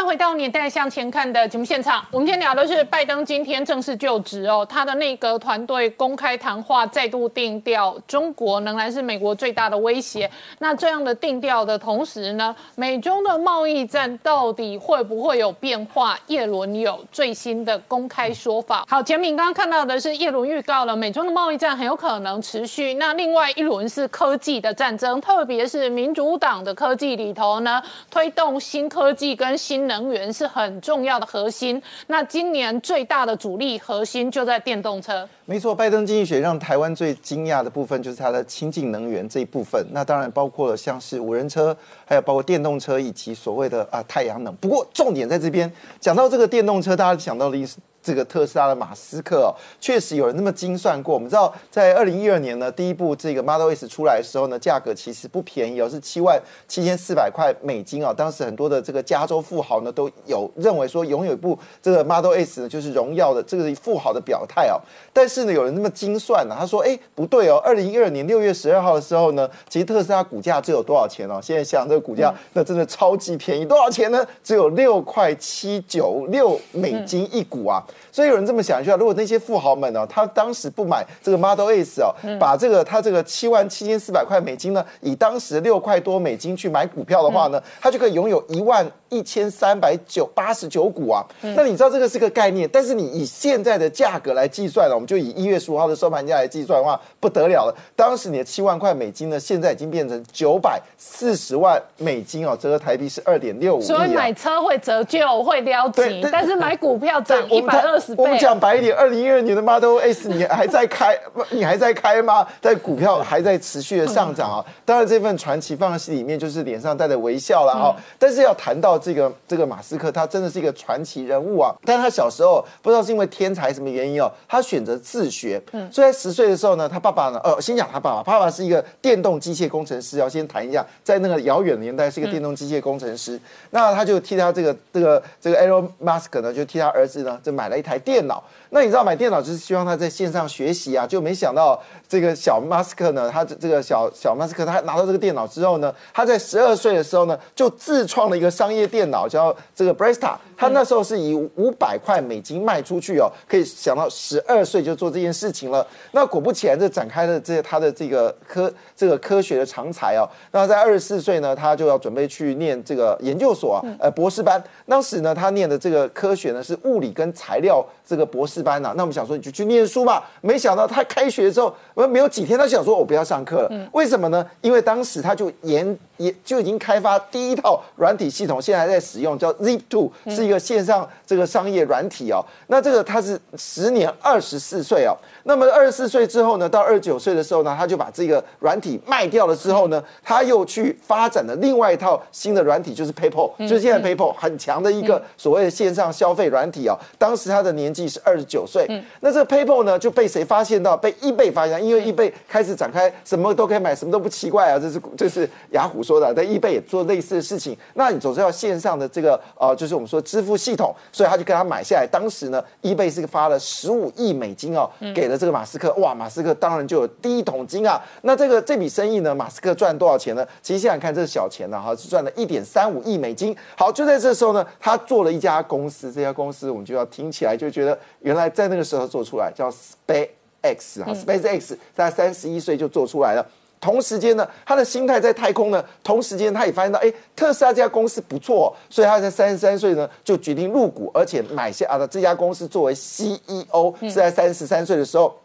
[0.10, 10.28] 回到年代向前看的节目现场，我们今天聊的是拜登今天正式就职哦，他的内阁团队公开谈话再度定调，中国仍然是美国最大的威胁。
[10.58, 16.18] 那这样的定调的同时呢，美中的贸易战到底会不会有变化？
[16.26, 18.84] 叶伦有最新的公开说法。
[18.90, 22.96] 好，前面刚刚看到的是叶伦预告了美中的贸易战很有可能持续。
[22.96, 27.80] 那另外一轮是科技的战争，特别是民主党的科技里头呢，
[28.10, 29.99] 推动新科技跟新能。
[30.00, 31.82] 能源是很重要的核心。
[32.08, 35.28] 那今年最大的主力核心就在电动车。
[35.46, 39.86] 没错，拜登经济学让台湾最惊讶的部分就是它的清净能源这一部分。
[39.92, 44.56] 那当然包括了像是无人车，还有包括电动车以及所谓的啊太阳能。
[44.56, 45.70] 不过重点在这边，
[46.00, 47.78] 讲到这个电动车，大家想到的意思。
[48.02, 51.14] 这个特斯拉的马斯克哦，确实有人那么精算过。
[51.14, 58.14] 我们知道，在二零一二年呢，第一部这个 Model S 出来的时候呢，价格其实不便宜哦，是七万七千四百块美金哦。
[58.16, 64.80] 当时很多的这个加州富豪呢，都有认为说，拥有一部这个 Model S 呢，就是荣耀的这个富豪的表态哦。
[65.12, 71.40] 但是呢，有人那么精算呢，他说，哎，不对哦，二零一二年六月十二号的时候呢，其实特斯拉股价只有多少钱哦？
[71.42, 74.26] 现在想这个股价，那真的超级便宜，多少钱呢？
[74.44, 77.84] 只有六块七九六美金一股啊。
[78.12, 91.24] 所以有人这么想一下，如果那些富豪们呢，他当时不买这个 Model S 哦，把这个他这个七万七千四百块美金呢，以当时六块多美金去买股票的话呢，他就可以拥有一万一千三百九八十九股啊。
[91.42, 97.76] 那你知道这个是个概念，但是你以现在的价格来计算呢，我们就以一月十五号的收盘价来计算的话，不得了了。
[97.96, 103.84] 当时你的七万块美金呢，现在已经变成九百四十万美金哦，折合台币是二点六五亿。
[103.84, 108.00] 所以买车会折旧会撩紧，但是买股票涨一百二。
[108.18, 111.18] 我们讲白一点，二零一二年的 Model S 你还在开，
[111.50, 112.48] 你还在开吗？
[112.62, 114.66] 在股票还在持续的上涨啊！
[114.86, 117.96] 当然，这份传奇放在心里面，就是脸上带着微笑了哈。
[118.18, 121.74] 但是要谈到这个这个马斯克，他真的是一个传奇人物啊！
[121.86, 125.62] 但是他小时候不知道是因为天才什么原因哦，他选择自学。
[125.72, 130.18] 嗯，所以在十岁的时候呢，他爸爸呢，呃，先讲他爸爸，爸爸是一个电动机械工程师。
[130.18, 133.40] 要先谈一下，在那个遥远的年代，是一个电动机械工程师。
[133.70, 138.00] 那他就替他这个这个这个 Elon Musk 呢，就替他儿子呢，就买买了一台。
[138.00, 150.36] 电脑，那你知道买电脑就是希望他在线上学习啊，就没想到这个小马斯克呢，他这这个小小马斯克他拿到这个电脑之后呢，他在十二岁的时候呢，就自创了一个商业电脑，叫这个 Bresta。
[150.56, 155.86] 他那时候是以五百块美金卖出去哦，可以想到十二岁就做这件事情了。
[156.12, 160.28] 那果不其然，这展开了这他的这个科这个科学的长才哦。
[160.52, 164.62] 那在二十四岁呢，他就要准备去念这个研究所啊，呃博士班。
[164.86, 168.94] 当时呢，他念的这个科学呢是物理跟材料这个博士班呐。
[168.96, 171.74] 那我们想说你就去念书吧，没想到他开学之后，
[172.08, 173.90] 没有几天，他想说我不要上课了。
[173.94, 174.46] 为什么呢？
[174.62, 175.98] 因为当时他就研。
[176.20, 182.46] 也就已经开发第一套软体系统，现在还在使用，叫 Zip Two，是一个线上这个商业软体哦。
[182.68, 185.18] 那这个他是时年二十四岁哦。
[185.46, 196.96] 那么二十四岁之后呢，到二十九岁的时候呢，他就把这个软体卖掉了之后呢，他又去发展了另外一套新的软体，就是 PayPal，就是现在 PayPal 很强的一个所谓的线上消费软体哦。
[197.18, 198.86] 当时他的年纪是二十九岁，
[199.22, 201.00] 那这个 PayPal 呢就被谁发现到？
[201.00, 207.78] 被 eBay 发现，因为 eBay 开始展开什么都可以买，什么都不奇怪啊，这是这是雅虎说的，但 eBay 也做类似的事情。
[207.94, 212.08] 那你总是要线上的这个呃，就是我们说支付系统，所以他就跟他买下来。
[212.12, 215.94] 当时呢，eBay 是发了十五亿美金哦，给了这个马斯克。
[215.96, 218.02] 哇，马斯克当然就有第一桶金啊。
[218.24, 220.44] 那这个这笔生意呢，马斯克赚多少钱呢？
[220.64, 223.56] 其实现在看这是小钱呢哈，是赚了一点三五亿美金。
[223.78, 233.46] 好，就在这时候呢，他做了一家公司，这家公司我们就要听起来就觉得原来在那个时候做出来叫 SpaceX 啊，SpaceX 在三十一岁就做出来了。
[233.80, 235.84] 同时间呢，他的心态在太空呢。
[236.04, 245.36] 同时间，他也发现到，哎，特斯拉这家公司不错，所以他在三十三岁呢就决定入股，而且买下啊这家公司作为 CEO，是在三十三岁的时候。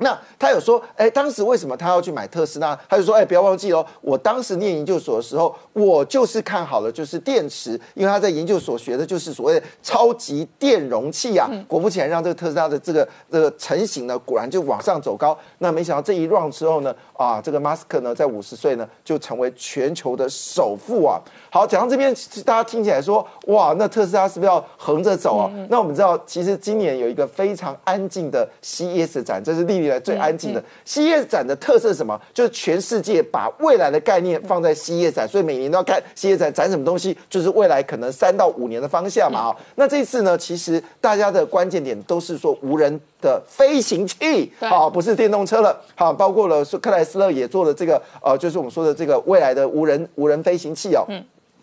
[0.00, 2.78] 那他有说，哎，当时为什么他要去买特斯拉？
[2.88, 11.48] 他就说，哎，不要忘记哦，我当时念研究所的时候，我就是看好了，就是电池，因为他在研究所学的就是所谓的超级电容器啊。
[11.68, 15.36] 果不其然，让这个特斯拉的这个这个成型呢，果然就往上走高。
[15.58, 21.20] 那没想到这一 round 之后呢，啊，这个马斯克呢，在五十岁呢，就成为全球的首富啊。
[21.50, 22.14] 好，讲到这边，
[22.44, 25.50] 大家听起来说，哇，那特斯拉是不是要横着走啊？
[25.68, 32.18] 那我们知道，其实今年有一个非常安静的 CES 展，这是历历来最安静的 CES 展的特色是什么？
[32.32, 39.56] 就是全世界把未来的概念放在 CES 展，所以每年都要看 CES 展展什么东西，就是未来可能三到五年的方向嘛啊。
[39.74, 51.04] 那这次呢，其实大家的关键点都是说无人的飞行器，好，不是电动车了，好，包括了克莱斯勒也做了这个，呃，就是我们说的这个未来的无人无人飞行器哦。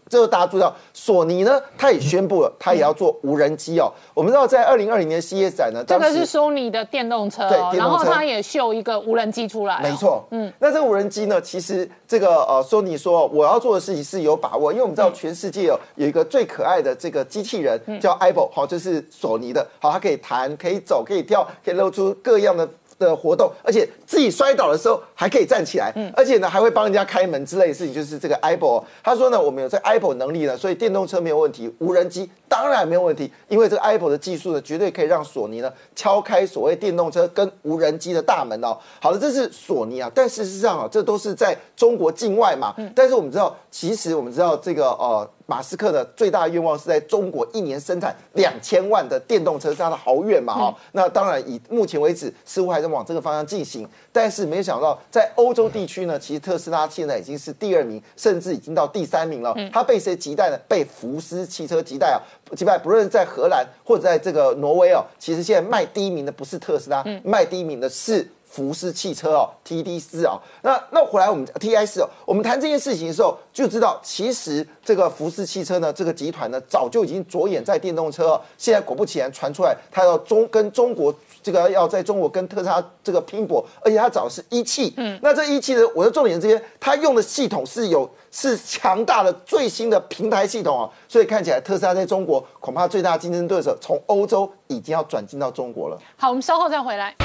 [0.10, 3.92] 这个大家注意到，索尼呢，它也宣布了，它也要做无人机哦。
[4.14, 9.80] 我们知道，在二零二零年 CES 展呢，这个是索尼的电动车，对，然后它也秀一个无人机出来。
[9.82, 22.68] 没错，嗯，那这个无人机呢，其实这个呃，索尼说我要做的事情是有把握，因为我们知道全世界有有一个最可爱的这个机器人叫 Apple，好，这是索尼的，好，它可以弹，可以走，可以跳，可以露出各样的。
[22.99, 28.84] 的活动，而且自己摔倒的时候还可以站起来，嗯而且呢还会帮人家开门之类的事情，就是这个 Apple。
[29.03, 38.78] 他说呢，我们有这 Apple 能力呢，所以电动车没有问题，无人机当然没有问题，因为这个 Apple 的技术呢，绝对可以让索尼呢敲开所谓电动车跟无人机的大门哦。
[38.99, 42.74] 好的，这是索尼啊，但事实上啊，这都是在中国境外嘛。
[42.95, 45.30] 但是我们知道，其实我们知道这个呃。
[45.48, 50.53] 马斯克的最大愿望是在中国一年生产两千万的电动车，这样的豪愿嘛？
[50.53, 59.56] 哈，那当然以目前为止似乎还在往这个方向进行，但是没想到在欧洲地区呢，其实特斯拉现在已经是第二名，甚至已经到第三名了。
[59.72, 60.60] 它被谁击败呢？
[60.68, 62.19] 被福斯汽车击败啊！
[62.56, 68.30] 击败不论在荷兰或者在这个挪威哦，其实现在卖第一名的不是特斯拉，卖第一名的是。
[68.49, 78.40] 福斯汽车哦，T D 四哦，那那回来我们 T I 四哦，我们谈这件事情的时候就知道，其实这个福斯汽车呢，这个集团呢，早就已经着眼在电动车。
[78.57, 81.14] 现在果不其然传出来，它要中跟中国
[81.44, 84.94] 这个要在中国跟特斯拉这个拼搏，而且它找的是一汽。
[84.98, 95.99] 嗯，那这一汽呢，我的重点这边，它用的系统是有是强大的最新的平台系统啊，所以看起来特斯拉在中国恐怕最大竞争对手从欧洲已经要转进到中国了。
[96.15, 97.15] 好，我们稍后再回来。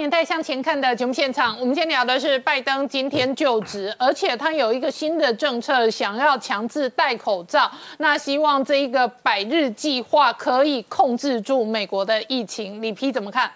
[0.00, 7.70] 年代向前看的节目现场，我们今天聊的是拜登今天就职，而且他有一个新的政策，想要强制戴口罩。
[7.98, 12.80] 那希望这一个百日计划可以控制住美国的疫情。
[12.82, 13.50] 李皮怎么看？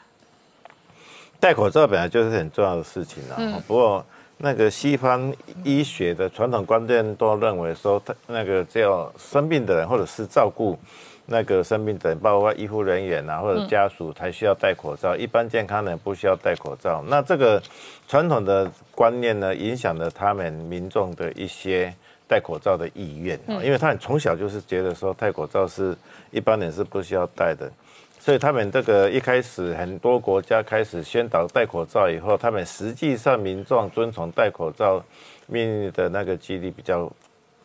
[1.39, 3.63] 戴口罩本来就是很重要的事情啊。
[3.67, 4.05] 不过
[4.39, 5.33] 那个西方
[5.63, 10.79] 医学的传统观念都认为说，他那个叫生病的人或者是照顾。
[11.27, 17.03] 那个生病的，包括医护人员啊，或者家属才需要戴口罩，一般健康人不需要戴口罩。
[17.09, 17.63] 那这个
[18.07, 21.95] 传统的观念呢，影响了他们民众的一些
[22.29, 25.97] 戴口罩的意愿啊，因为他们从小就是觉得说戴口罩是
[26.31, 27.73] 一般人是不需要戴的，
[28.21, 35.03] 所以他们这个一开始很多国家开始宣导戴口罩以后，他们实际上民众遵从戴口罩
[35.47, 37.11] 命令的那个几率比较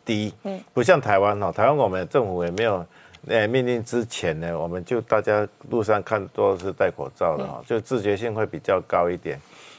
[0.02, 2.82] 低，嗯，不像台湾哦，台湾我们政府也没有。
[3.26, 9.38] 诶，命令之前呢，我们就大家路上看都是戴口罩的哈，就自觉性会比较高一点。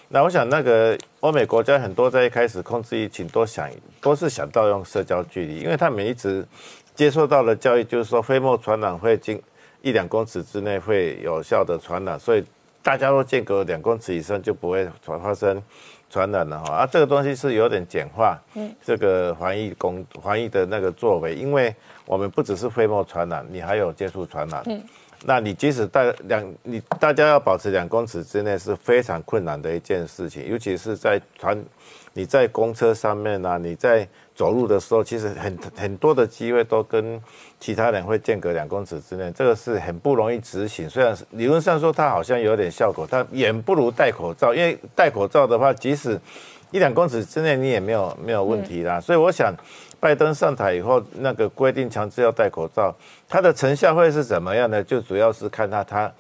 [0.10, 3.70] 那我想，那个欧美国家很多在一开始控制疫情，都想
[4.02, 6.46] 都是想到用社交距离，因为他们一直
[6.94, 9.42] 接受到的教育就是说飞沫传染会经
[9.82, 12.44] 一两公尺之内会有效的传染，所以
[12.84, 15.62] 大家都间隔两公尺以上就不会发发生
[16.12, 16.76] 传染了哈。
[16.76, 21.74] 啊，这个东西是有点简化，嗯，这个防疫工防疫的那个作为，因为
[22.06, 24.80] 我们不只是飞沫传染，你还有接触传染，嗯。
[25.24, 31.64] 那你即使大两，你大家要保持两公尺之内是非常困难的一件事情，尤其是在团，
[32.14, 37.22] 你在公车上面啊，你在走路的时候，其实很很多的机会都跟
[37.60, 40.90] 其他人会间隔两公尺之内，这个是很不容易执行。
[40.90, 46.20] 虽然理论上说它好像有点效果，但远不如戴口罩，因为戴口罩的话，即使
[46.72, 49.00] 一两公尺之内你也没有没有问题啦。
[49.00, 49.54] 所以我想。
[50.02, 52.92] 拜登上台以后，那个规定强制要戴口罩，
[53.30, 54.84] 它的成效会是怎么样呢？
[54.84, 56.12] 就主要是看他他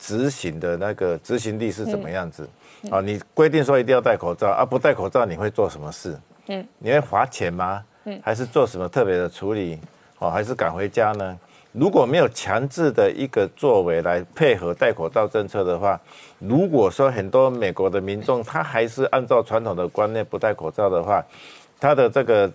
[0.00, 2.44] 执行的那个执行力是怎么样子。
[2.88, 6.16] 啊，你规定说一定要戴口罩啊，不戴口罩你会做什么事？
[6.46, 7.84] 嗯，你会罚钱吗？
[8.04, 9.78] 嗯，还是做什么特别的处理？
[10.18, 11.38] 哦，还是赶回家呢？
[11.72, 16.00] 如果没有强制的一个作为来配合戴口罩政策的话，
[16.38, 21.24] 如果说很多美国的民众他还是按照传统的观念不戴口罩的话，
[21.78, 22.50] 他的这个。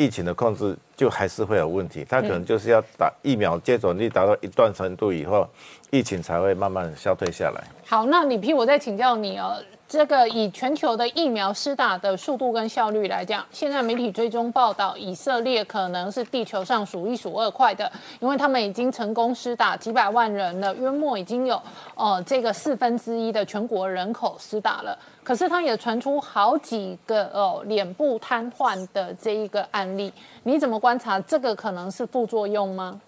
[0.00, 5.46] 疫情的控制就还是会有问题，它可能就是要打疫苗接种率达到一段程度以后，
[5.90, 7.62] 疫情才会慢慢消退下来。
[7.86, 9.62] 好，那李批，我再请教你哦。
[9.90, 17.90] 这个以全球的疫苗施打的速度跟效率来讲，现在媒体追踪报道，以色列可能是地球上数一数二快的，
[18.20, 21.60] 因为他们已经成功施打几百万人了，约莫已经有
[21.96, 24.96] 呃这个四分之一的全国人口施打了。
[25.24, 30.12] 可是它也传出好几个哦脸部瘫痪的这一个案例，
[30.44, 33.00] 你怎么观察这个可能是副作用吗？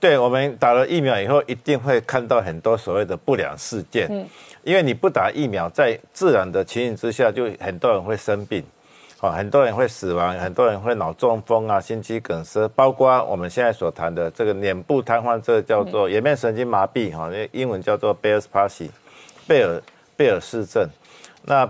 [0.00, 4.08] 对我们打了疫苗以后，一定会看到很多所谓的不良事件。
[4.10, 4.26] 嗯，
[4.62, 8.64] 因为你不打疫苗，在自然的情形之下，就很多人会生病，
[9.20, 18.90] 啊，很多人会死亡，很多人会脑中风啊、心肌梗塞，包括我们现在所谈的这个脸部瘫痪，这个叫做颜面神经麻痹，哈，那英文叫做贝尔斯帕西，
[19.46, 19.82] 贝尔
[20.16, 20.88] 贝尔氏症。
[21.44, 21.68] 那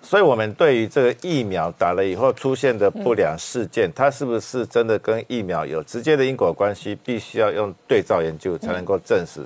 [0.00, 6.94] 所以，我们对于这个疫苗打了以后出现的不良事件，它是不是真的跟疫苗有直接的因果关系？
[7.04, 9.40] 必须要用对照研究才能够证实。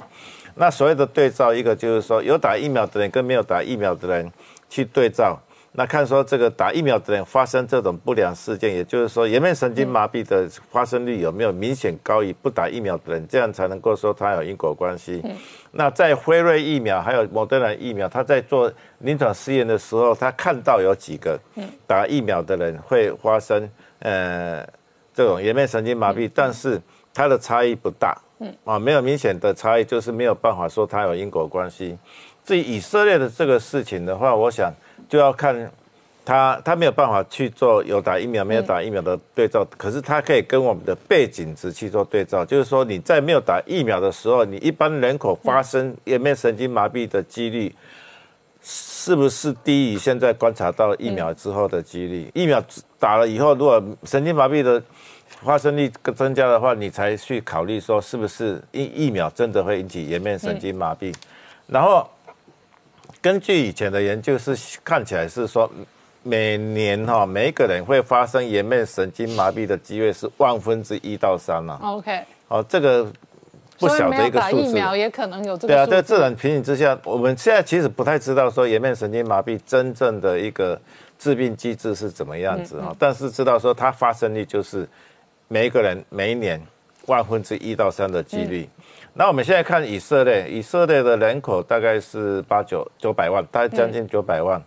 [0.55, 4.31] 那所谓的对照，一个就是说，有打疫苗的人跟没有打疫苗的人
[4.69, 5.39] 去对照。
[5.75, 13.27] 那看说这个打疫苗的人发生这种不良事件，也就是说颜面神经麻痹的发生率有没有明显高于不打疫苗的人？
[13.27, 15.25] 这样才能够说它有因果关系。
[15.71, 21.41] 那在辉瑞疫苗还有莫德纳疫苗，他在做临床试验的时候，他看到有几个
[21.87, 23.67] 打疫苗的人会发生
[24.01, 24.63] 呃
[25.15, 26.79] 这种颜面神经麻痹，但是
[27.15, 28.15] 它的差异不大，
[28.65, 31.99] 啊，没有明显的差异，就是没有办法说它有因果关系。
[32.45, 34.73] 至于以色列的这个事情的话，我想。
[35.09, 35.71] 就要看
[36.25, 42.43] 他，他没有办法去做有打疫苗没有打疫苗的对照，可是他可以跟我们的背景值去做对照。
[42.43, 47.75] 就是说你在没有打疫苗的时候，你一般人口发生颜面神经麻痹的几率
[48.63, 52.31] 是不是低于现在观察到疫苗之后的几率？
[52.33, 52.63] 疫苗
[52.99, 54.83] 打了以后，如果神经麻痹的
[55.45, 61.15] 发生率增加的话，你才去考虑说是不是疫疫苗真的会引起颜面神经麻痹，
[61.67, 62.09] 然后。
[63.21, 65.71] 根据以前的研究是看起来是说，
[66.25, 71.79] 每年哈每一个人会发生颜面神经麻痹的机会是万分之一到三了。
[71.85, 73.07] OK，哦，这个
[73.79, 74.71] 不小的一个数字。
[74.71, 75.75] 疫苗也可能有这个。
[75.75, 80.81] 对啊，在自然情形之下，我们现在其实不太知道说颜面神经麻痹真正的一个
[81.17, 84.89] 致病机制是怎么样子啊，但是知道说它发生率就是
[85.49, 86.61] 每一个人每一年
[87.07, 88.69] 万分之一到三的几率。
[89.15, 94.63] 那我们现在看以色列，以色列的人口大概是八九九百万，大概将近九百万，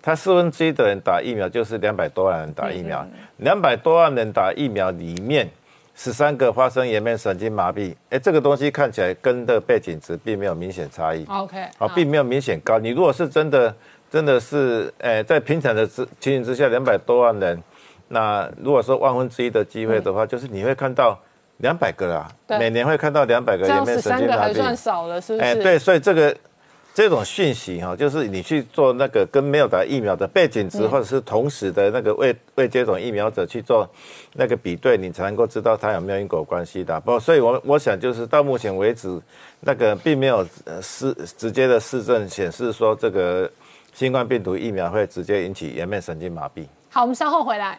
[0.00, 5.46] 他四分之一的人打疫苗，就是两百多万人打疫苗，两百多万人打疫苗里面，
[5.94, 12.78] 十三个发生颜面神经麻痹，哎，这个东西看起来跟的背景值并没有明显差异，OK，啊，并没有明显高。
[12.78, 13.74] 你如果是真的，
[14.10, 17.62] 真的是，哎，在平常的之情形之下，两百多万人，
[18.10, 21.18] 那如果说万分之一的机会的话，就是你会看到。
[21.62, 22.26] 两百个啦，
[22.58, 25.44] 每年会看到两百个颜面神经麻痹，还算少了，是不是？
[25.44, 26.34] 哎，对，所以这个
[26.94, 33.86] 这种讯息哈，就是你去做那个跟没有打疫苗的背景值，或者是同时的那个未未接种疫苗者去做
[34.36, 36.98] 那个比对，你才能够知道它有没有因果关系的。
[37.02, 39.20] 不，所以我我想就是到目前为止，
[39.60, 40.42] 那个并没有
[40.80, 43.50] 是直接的市政显示说这个
[43.92, 46.64] 新冠病毒疫苗会直接引起颜面神经麻痹。
[46.88, 47.78] 好，我们稍后回来。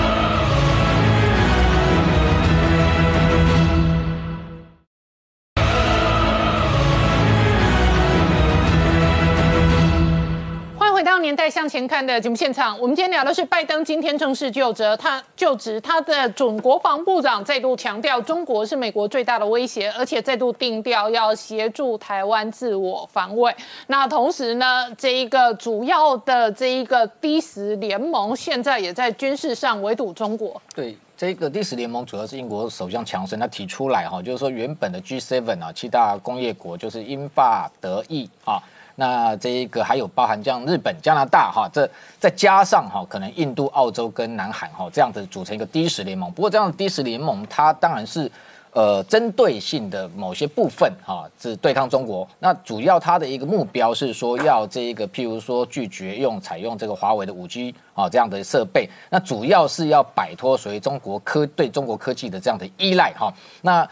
[11.41, 23.51] 年代向前看的节目现场，我们今天聊的是拜登今天正式就职，他就职，他的准国防部长再度强调，中国是美国最大的威胁，而且再度定调要协助台湾自我防卫。
[23.87, 30.61] 那同时呢，这一个主要的这一个第十联盟，现在也在军事上围堵中国。
[30.75, 30.95] 对。
[31.17, 38.57] 这个第十联盟主要是英国首相强生他提出来哈，就是说原本的 G7 啊七大工业国就是英法德意啊，
[39.01, 46.31] 那这一个还有包含像日本、加拿大哈，这再加上哈可能印度、澳洲跟南韩哈这样子组成一个第十联盟。
[46.31, 48.31] 不过这样的第十联盟它当然是。
[48.73, 52.25] 呃，针对性的某些部分哈，是对抗中国。
[52.39, 58.89] 那主要它的一个目标是说，要这一个，譬如说拒绝用采用这个华为的五 G 啊这样的设备。
[59.09, 63.29] 那主要是要摆脱所谓中国科对中国科技的这样的依赖哈。
[63.61, 63.85] 那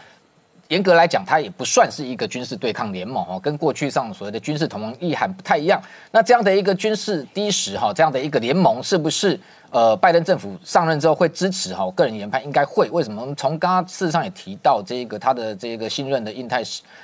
[0.70, 5.82] 严格来讲，它也不算是一个军事对抗联盟哦，跟过去上所谓的军事同盟意涵不太一样。
[6.12, 9.38] 那这样的一个军事低时哈，这样的一个联盟是不是？
[9.70, 12.88] 呃，拜登政府上任之后会支持哈，个人研判应该会。
[12.90, 13.34] 为什么？
[13.34, 16.62] 从刚刚事实上也提到这个他的这个新任的印太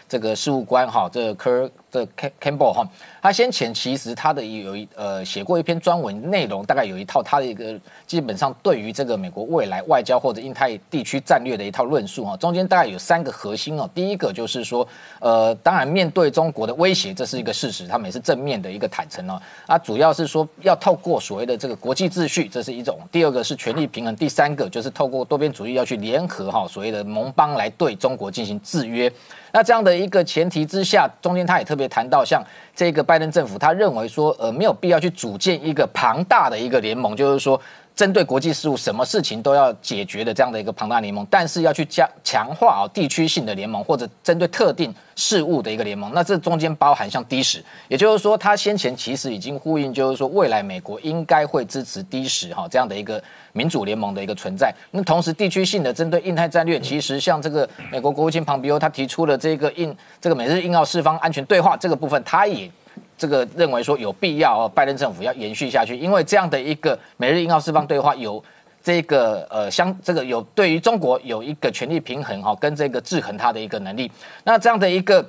[0.08, 1.70] 这个事务官哈，这个科。
[1.96, 2.06] 的
[2.40, 2.86] Campbell 哈，
[3.22, 13.88] 他先前其实他的有一呃写过一篇专文，内容大概有一套他的一个基本上对于这个美国未来外交或者印太地区战略的一套论述哈，中间大概有三个核心哦。
[13.94, 14.86] 第一个就是说，
[15.20, 19.40] 呃，当然面对中国的威胁，这是一个事实，他们也是正面的一个坦诚哦。
[19.66, 29.12] 啊，主要是说要透过所谓的这个国际秩序，这是一种；第二个是权力平衡；第三个就是透过多边主义要去联合哈所谓的盟邦来对中国进行制约。
[29.52, 32.42] 那这样的一个前提之下，中间他也特别谈到，像
[32.74, 37.60] 这个拜登政府，他认为说，呃，没有必要去组建一个庞大的一个联盟，就是说。
[37.96, 53.22] 针对国际事务，什么事情都要解决的这样的一个庞大联盟，但是要去加强化啊地区性的联盟，或者针对特定事务的一个联盟，那这中间包含像低时，也就是说，他先前其实已经呼应，就是说未来美国应该会支持低时哈这样的一个
[53.54, 54.70] 民主联盟的一个存在。
[54.90, 62.70] 那同时地区性的针对印太战略，其实像这个美国国务卿庞皮欧他提出的这个印这个美日印澳四方安全对话这个部分，他也。
[63.18, 68.42] 这个认为说有必要哦，拜登政府要延续下去，因为这样的一个美日印澳四方对话有
[68.82, 74.10] 这个呃相这个有对于中国有一个权力平衡哈，跟这个制衡它的一个能力，
[74.44, 75.24] 那这样的一个。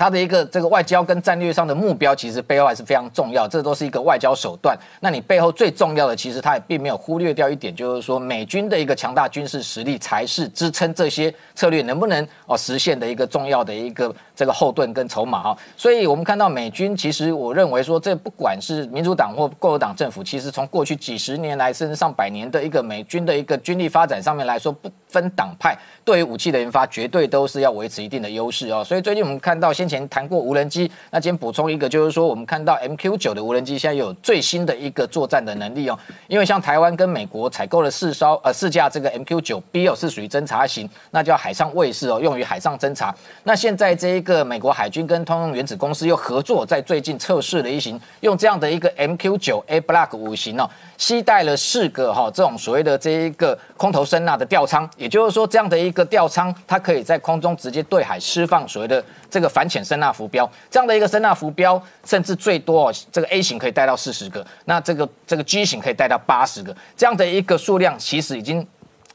[0.00, 4.74] 它的一个这个外交跟战略上的目标，其实背后还是非常重要，这都是一个外交手段。
[4.98, 15.58] 那你背后最重要的，其实它也并没有忽略掉一点，就是说美军的一个强大军事实力，才是支撑这些策略能不能哦实现的一个重要的一个这个后盾跟筹码哈。
[15.76, 28.82] 所以我们看到美军，其实我认为说，这不管是民主党或共和党政府，其实从过去几十年来，甚至上百年的一个美军的一个军力发展上面来说，不分党派，对于武器的研发，绝对都是要维持一定的优势哦。
[28.82, 29.89] 所以最近我们看到先。
[29.90, 35.98] 前谈过无人机，那今天补充一个，就是说我们看到 MQ 九的无人机现在有最新的一个作战的能力哦。
[36.28, 43.14] 因为像台湾跟美国采购了四艘呃四架这个 MQ 九 B 哦，是属于侦察型，那叫海上卫士哦，用于海上侦察。
[43.42, 59.80] 那现在这一个美国海军跟通用原子公司又合作，在最近测试了一型用这样的一个 MQ 九 A Block 五型哦，携带了四个哈这种所谓的这一个空投声呐的吊舱，也就是说这样的一个吊舱，它可以在空中直接对海释放所谓的这个反潜。
[59.90, 68.64] 声呐浮标这样的一个声呐浮标，甚至最多哦，这个 A 型可以带到四十个，那这个这个 G 型可以带到八十个，这样的一个数量，其实已经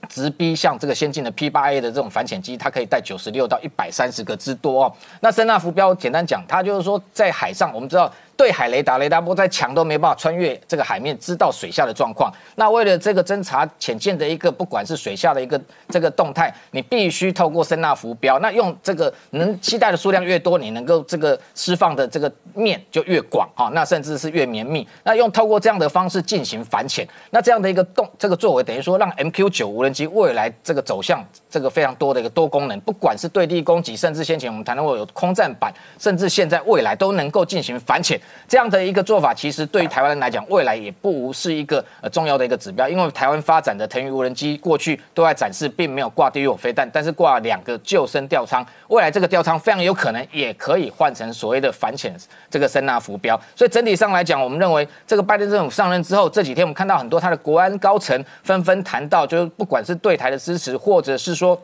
[0.10, 4.94] 直逼像这个先进的 P 八 A 的这种反潜机，它可以带九十六到一百三十个之多哦。
[5.22, 8.11] 那声呐浮标简单讲，它就是说在海上，我们知道。
[8.37, 12.31] 对海雷达，雷达波再强都没办法穿越这个海面，知道水下的状况。
[12.55, 15.59] 那为了这个侦查潜舰的一个，不管是水下的一个
[15.89, 18.37] 这个动态，你必须透过声纳浮标。
[18.39, 23.69] 那用这个能期待的数量越多，你能够这个释放的这个面就越广哈。
[23.73, 24.85] 那甚至是越绵密。
[25.03, 38.19] 那用透过这样的方式进行反潜，那这样的一个动这个作为，等于说让 MQ 九无人机未来这个走向这个非常多的一个多功能，不管是对地攻击，甚至先前我们谈到过有空战版，甚至现在未来都能够进行反潜。
[38.47, 42.88] 这样的一个做法，其实对于台湾人来讲，未来也不无是一个呃重要的一个指标。
[42.88, 48.65] 因为台湾发展的腾云无人机，过去都在展示，并没有挂地狱飞弹，但是挂两个救生吊舱。
[48.88, 52.15] 未来这个吊舱非常有可能也可以换成所谓的反潜
[52.49, 53.39] 这个声纳浮标。
[53.56, 61.60] 所以整体上来讲，我们认为这个拜登政府上任之后，这几天我们看到很多他的国安高层纷纷谈到，就是不管是对台的支持，或者是说。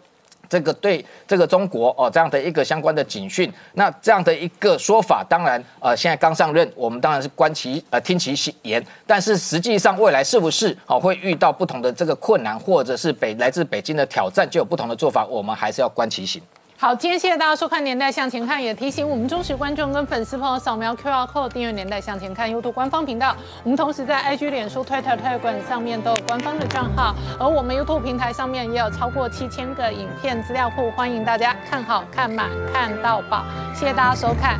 [0.51, 16.41] 这个对这个中国哦这样的一个相关的警讯，那这样的一个说法，当然呃现在刚上任，我们当然是观其呃听其言，但是实际上未来是不是哦会遇到不同的这个困难，或者是北来自北京的挑战，就有不同的做法，我们还是要观其行。
[16.81, 23.35] 好，今天谢谢大家收看《年代向前看》，也提醒我们忠实观众跟粉丝朋友扫描 QR code 订阅《年代向前看》YouTube 官方频道。
[23.63, 33.45] 我们同时在 IG、脸书、Twitter、推管上面都有官方的账号，而我们 YouTube 平台上面也有超过七千个影片资料库，欢迎大家看好看满看到饱。
[33.75, 34.59] 谢谢大家收看。